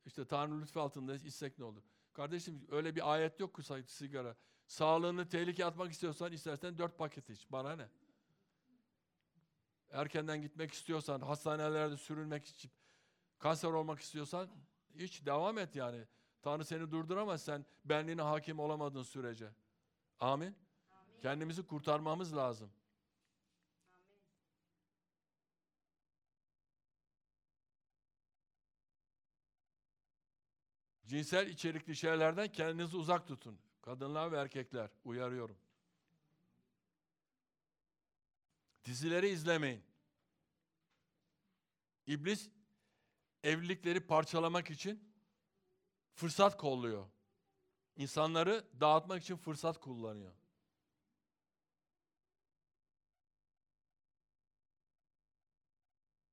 İşte 0.06 0.26
Tanrı 0.26 0.62
lütfu 0.62 0.82
altında 0.82 1.16
içsek 1.16 1.60
ne 1.60 1.66
olur? 1.66 1.84
Kardeşim 2.14 2.68
öyle 2.72 2.96
bir 2.96 3.14
ayet 3.14 3.40
yok 3.40 3.56
ki 3.56 3.84
sigara. 3.88 4.36
Sağlığını 4.68 5.30
tehlikeye 5.30 5.66
atmak 5.66 5.92
istiyorsan 5.92 6.32
istersen 6.32 6.78
dört 6.78 6.98
paket 6.98 7.30
iç. 7.30 7.48
Bana 7.52 7.76
ne? 7.76 7.90
Erkenden 9.90 10.42
gitmek 10.42 10.74
istiyorsan, 10.74 11.22
hastanelerde 11.22 11.98
sürülmek 11.98 12.46
için, 12.46 12.72
kanser 13.40 13.70
olmak 13.70 14.00
istiyorsan 14.00 14.50
hiç 14.96 15.26
devam 15.26 15.58
et 15.58 15.76
yani. 15.76 16.06
Tanrı 16.42 16.66
seni 16.66 16.92
durduramaz 16.92 17.44
sen 17.44 17.66
benliğine 17.86 18.22
hakim 18.22 18.60
olamadığın 18.60 19.04
sürece. 19.04 19.50
Amin. 20.20 20.46
Amin. 20.46 20.56
Kendimizi 21.22 21.66
kurtarmamız 21.66 22.36
lazım. 22.36 22.72
Cinsel 31.16 31.48
içerikli 31.48 31.96
şeylerden 31.96 32.52
kendinizi 32.52 32.98
uzak 32.98 33.28
tutun. 33.28 33.60
Kadınlar 33.82 34.32
ve 34.32 34.38
erkekler 34.38 34.90
uyarıyorum. 35.06 35.58
Dizileri 38.86 39.30
izlemeyin. 39.30 39.84
İblis 42.08 42.50
evlilikleri 43.44 44.08
parçalamak 44.08 44.72
için 44.72 45.14
fırsat 46.14 46.58
kolluyor. 46.58 47.08
İnsanları 47.96 48.66
dağıtmak 48.80 49.22
için 49.24 49.36
fırsat 49.38 49.80
kullanıyor. 49.80 50.34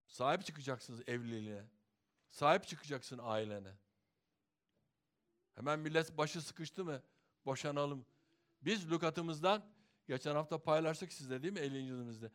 Sahip 0.06 0.44
çıkacaksınız 0.44 1.08
evliliğine. 1.08 1.64
Sahip 2.30 2.66
çıkacaksın 2.66 3.20
ailene. 3.22 3.81
Hemen 5.54 5.78
millet 5.78 6.18
başı 6.18 6.42
sıkıştı 6.42 6.84
mı? 6.84 7.02
Boşanalım. 7.46 8.06
Biz 8.62 8.90
lügatımızdan, 8.90 9.64
geçen 10.08 10.34
hafta 10.34 10.58
paylaştık 10.58 11.12
sizle 11.12 11.42
değil 11.42 11.52
mi 11.52 11.60
50. 11.60 11.78
yılımızda? 11.78 12.30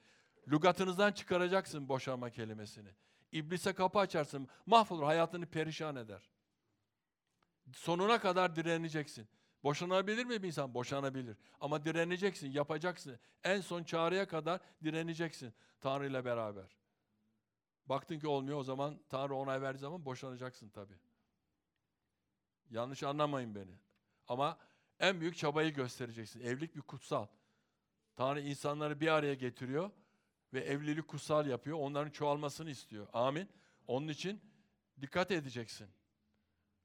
Lügatınızdan 0.48 1.12
çıkaracaksın 1.12 1.90
boşanma 1.90 2.30
kelimesini. 2.30 2.90
İblise 3.32 3.74
kapı 3.74 4.00
açarsın, 4.00 4.48
mahvolur, 4.66 5.04
hayatını 5.04 5.46
perişan 5.46 5.96
eder. 5.96 6.30
Sonuna 7.74 8.20
kadar 8.20 8.56
direneceksin. 8.56 9.28
Boşanabilir 9.64 10.26
mi 10.26 10.44
bir 10.44 10.48
insan? 10.48 10.74
Boşanabilir. 10.74 11.38
Ama 11.62 11.86
direneceksin, 11.86 12.52
yapacaksın. 12.52 13.20
En 13.44 13.62
son 13.62 13.84
çağrıya 13.84 14.28
kadar 14.28 14.62
direneceksin 14.84 15.54
Tanrı 15.82 16.08
ile 16.08 16.26
beraber. 16.26 16.78
Baktın 17.86 18.20
ki 18.20 18.28
olmuyor 18.28 18.58
o 18.58 18.64
zaman 18.64 19.00
Tanrı 19.10 19.36
onay 19.36 19.62
verdiği 19.62 19.80
zaman 19.80 20.06
boşanacaksın 20.06 20.70
tabi. 20.70 20.94
Yanlış 22.70 23.04
anlamayın 23.04 23.56
beni. 23.56 23.76
Ama 24.28 24.58
en 25.00 25.22
büyük 25.22 25.38
çabayı 25.38 25.74
göstereceksin. 25.74 26.40
Evlilik 26.40 26.76
bir 26.76 26.82
kutsal. 26.82 27.28
Tanrı 28.16 28.42
insanları 28.42 29.00
bir 29.00 29.08
araya 29.08 29.34
getiriyor 29.34 29.92
ve 30.54 30.60
evlilik 30.60 31.08
kutsal 31.08 31.48
yapıyor. 31.48 31.78
Onların 31.80 32.12
çoğalmasını 32.12 32.70
istiyor. 32.70 33.08
Amin. 33.14 33.50
Onun 33.88 34.08
için 34.08 34.42
dikkat 35.02 35.32
edeceksin. 35.32 35.88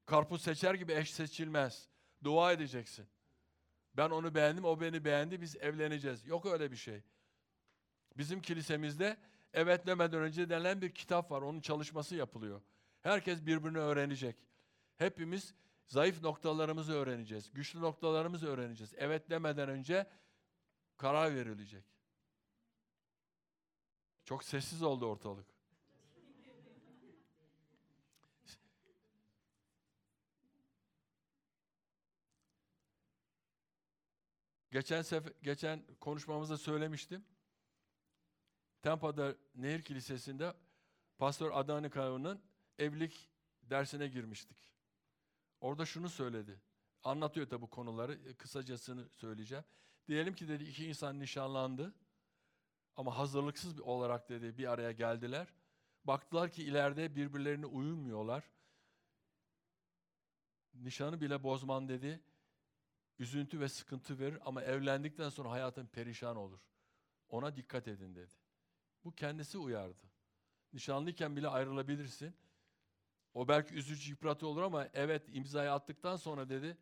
Karpuz 0.05 0.41
seçer 0.41 0.73
gibi 0.73 0.93
eş 0.93 1.13
seçilmez. 1.13 1.89
Dua 2.23 2.51
edeceksin. 2.51 3.05
Ben 3.97 4.09
onu 4.09 4.35
beğendim, 4.35 4.65
o 4.65 4.81
beni 4.81 5.05
beğendi, 5.05 5.41
biz 5.41 5.55
evleneceğiz. 5.55 6.25
Yok 6.25 6.45
öyle 6.45 6.71
bir 6.71 6.77
şey. 6.77 7.01
Bizim 8.17 8.41
kilisemizde 8.41 9.17
evet 9.53 9.87
demeden 9.87 10.19
önce 10.19 10.49
denilen 10.49 10.81
bir 10.81 10.91
kitap 10.91 11.31
var. 11.31 11.41
Onun 11.41 11.61
çalışması 11.61 12.15
yapılıyor. 12.15 12.61
Herkes 13.01 13.45
birbirini 13.45 13.77
öğrenecek. 13.77 14.35
Hepimiz 14.97 15.53
zayıf 15.93 16.23
noktalarımızı 16.23 16.93
öğreneceğiz. 16.93 17.53
Güçlü 17.53 17.81
noktalarımızı 17.81 18.47
öğreneceğiz. 18.47 18.93
Evet 18.97 19.29
demeden 19.29 19.69
önce 19.69 20.07
karar 20.97 21.35
verilecek. 21.35 21.85
Çok 24.25 24.43
sessiz 24.43 24.83
oldu 24.83 25.05
ortalık. 25.05 25.47
Geçen 34.71 35.01
sefer, 35.01 35.33
geçen 35.43 35.83
konuşmamızda 35.99 36.57
söylemiştim. 36.57 37.25
Tampa'da 38.81 39.35
Nehir 39.55 39.81
Kilisesi'nde 39.81 40.53
Pastör 41.17 41.51
Adani 41.53 41.89
Kavun'un 41.89 42.41
evlilik 42.79 43.29
dersine 43.63 44.07
girmiştik. 44.07 44.72
Orada 45.63 45.85
şunu 45.85 46.09
söyledi. 46.09 46.61
Anlatıyor 47.03 47.49
tabi 47.49 47.67
konuları. 47.67 48.13
e, 48.13 48.33
Kısacasını 48.33 49.09
söyleyeceğim. 49.09 49.63
Diyelim 50.07 50.35
ki 50.35 50.47
dedi 50.47 50.63
iki 50.63 50.85
insan 50.85 51.19
nişanlandı. 51.19 51.93
Ama 52.95 53.17
hazırlıksız 53.17 53.79
olarak 53.81 54.29
dedi 54.29 54.57
bir 54.57 54.71
araya 54.71 54.91
geldiler. 54.91 55.53
Baktılar 56.05 56.51
ki 56.51 56.63
ileride 56.63 57.15
birbirlerine 57.15 57.65
uyumuyorlar. 57.65 58.43
Nişanı 60.73 61.21
bile 61.21 61.43
bozman 61.43 61.89
dedi. 61.89 62.21
Üzüntü 63.19 63.59
ve 63.59 63.69
sıkıntı 63.69 64.19
verir 64.19 64.39
ama 64.45 64.61
evlendikten 64.63 65.29
sonra 65.29 65.51
hayatın 65.51 65.85
perişan 65.85 66.35
olur. 66.35 66.59
Ona 67.29 67.55
dikkat 67.55 67.87
edin 67.87 68.15
dedi. 68.15 68.35
Bu 69.03 69.11
kendisi 69.15 69.57
uyardı. 69.57 70.03
Nişanlıyken 70.73 71.35
bile 71.35 71.47
ayrılabilirsin. 71.47 72.35
O 73.33 73.47
belki 73.47 73.73
üzücü, 73.73 74.09
yıpratıcı 74.11 74.47
olur 74.47 74.61
ama 74.61 74.87
evet 74.93 75.23
imzayı 75.33 75.71
attıktan 75.71 76.15
sonra 76.15 76.49
dedi 76.49 76.77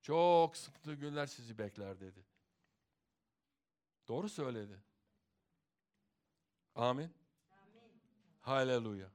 çok 0.00 0.56
sıkıntılı 0.56 0.94
günler 0.94 1.26
sizi 1.26 1.58
bekler 1.58 2.00
dedi. 2.00 2.24
Doğru 4.08 4.28
söyledi. 4.28 4.82
Amin. 6.74 7.14
Haleluya. 8.40 9.10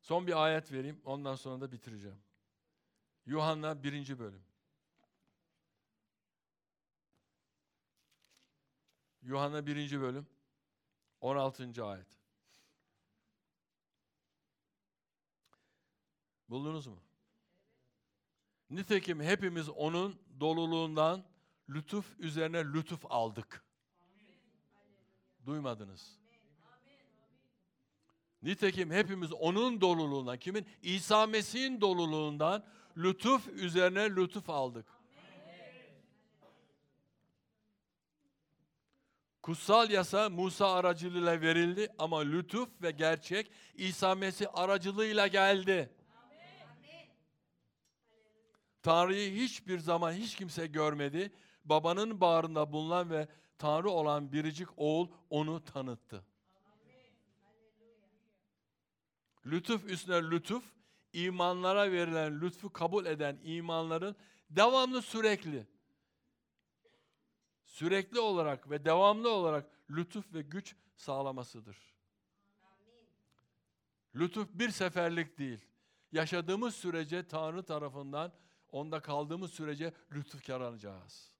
Son 0.00 0.26
bir 0.26 0.44
ayet 0.44 0.72
vereyim. 0.72 1.00
Ondan 1.04 1.34
sonra 1.34 1.60
da 1.60 1.72
bitireceğim. 1.72 2.22
Yuhanna 3.26 3.82
1. 3.82 4.18
bölüm. 4.18 4.42
Yuhanna 9.22 9.66
1. 9.66 10.00
bölüm. 10.00 10.26
16. 11.20 11.84
ayet. 11.84 12.19
Buldunuz 16.50 16.86
mu? 16.86 17.02
Nitekim 18.70 19.20
hepimiz 19.20 19.68
onun 19.68 20.20
doluluğundan 20.40 21.24
lütuf 21.68 22.20
üzerine 22.20 22.64
lütuf 22.64 23.06
aldık. 23.10 23.64
Duymadınız. 25.46 26.18
Nitekim 28.42 28.90
hepimiz 28.90 29.32
onun 29.32 29.80
doluluğundan, 29.80 30.38
kimin? 30.38 30.66
İsa 30.82 31.26
Mesih'in 31.26 31.80
doluluğundan 31.80 32.64
lütuf 32.96 33.48
üzerine 33.48 34.16
lütuf 34.16 34.50
aldık. 34.50 34.86
Kutsal 39.42 39.90
yasa 39.90 40.30
Musa 40.30 40.72
aracılığıyla 40.72 41.40
verildi 41.40 41.88
ama 41.98 42.20
lütuf 42.20 42.82
ve 42.82 42.90
gerçek 42.90 43.50
İsa 43.74 44.14
Mesih 44.14 44.46
aracılığıyla 44.52 45.26
geldi. 45.26 45.99
Tanrı'yı 48.82 49.32
hiçbir 49.42 49.78
zaman 49.78 50.12
hiç 50.12 50.36
kimse 50.36 50.66
görmedi. 50.66 51.32
Babanın 51.64 52.20
bağrında 52.20 52.72
bulunan 52.72 53.10
ve 53.10 53.28
Tanrı 53.58 53.90
olan 53.90 54.32
biricik 54.32 54.68
oğul 54.76 55.08
onu 55.30 55.64
tanıttı. 55.64 56.24
Lütuf 59.46 59.84
üstüne 59.84 60.30
lütuf, 60.30 60.64
imanlara 61.12 61.92
verilen 61.92 62.40
lütfu 62.40 62.72
kabul 62.72 63.06
eden 63.06 63.38
imanların 63.42 64.16
devamlı 64.50 65.02
sürekli, 65.02 65.66
sürekli 67.64 68.20
olarak 68.20 68.70
ve 68.70 68.84
devamlı 68.84 69.30
olarak 69.30 69.70
lütuf 69.90 70.34
ve 70.34 70.42
güç 70.42 70.76
sağlamasıdır. 70.96 71.76
Lütuf 74.14 74.48
bir 74.54 74.70
seferlik 74.70 75.38
değil. 75.38 75.64
Yaşadığımız 76.12 76.74
sürece 76.74 77.28
Tanrı 77.28 77.62
tarafından 77.62 78.32
onda 78.72 79.00
kaldığımız 79.00 79.50
sürece 79.50 79.94
lütuf 80.12 80.50
alacağız. 80.50 81.30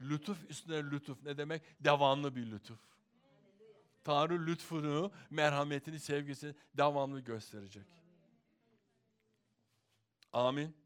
Lütuf 0.00 0.50
üstüne 0.50 0.90
lütuf 0.90 1.22
ne 1.22 1.38
demek? 1.38 1.62
Devamlı 1.80 2.36
bir 2.36 2.50
lütuf. 2.50 2.78
Tanrı 4.04 4.46
lütfunu, 4.46 5.12
merhametini, 5.30 6.00
sevgisini 6.00 6.54
devamlı 6.74 7.20
gösterecek. 7.20 7.86
Amin. 10.32 10.76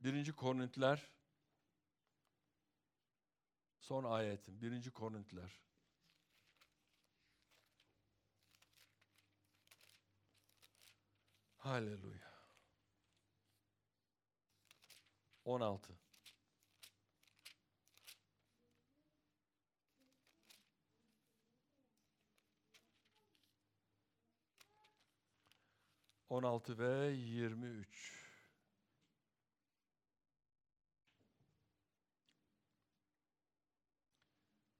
Birinci 0.00 0.32
Korintliler 0.32 1.10
son 3.80 4.04
ayetim. 4.04 4.60
Birinci 4.62 4.90
Korintliler. 4.90 5.65
Haleluya. 11.66 12.22
16. 15.44 15.98
On 26.30 26.42
altı 26.42 26.78
ve 26.78 27.08
yirmi 27.12 27.66
üç. 27.66 28.26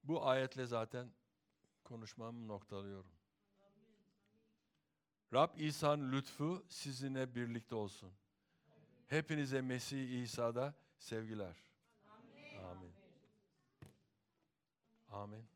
Bu 0.04 0.26
ayetle 0.26 0.66
zaten 0.66 1.12
konuşmamı 1.84 2.48
noktalıyorum. 2.48 3.15
Rab 5.32 5.58
İsa'nın 5.58 6.12
lütfu 6.12 6.64
sizinle 6.68 7.34
birlikte 7.34 7.74
olsun. 7.74 8.12
Hepinize 9.06 9.60
Mesih 9.60 10.22
İsa'da 10.22 10.74
sevgiler. 10.98 11.56
Amin. 12.70 12.92
Amin. 15.10 15.55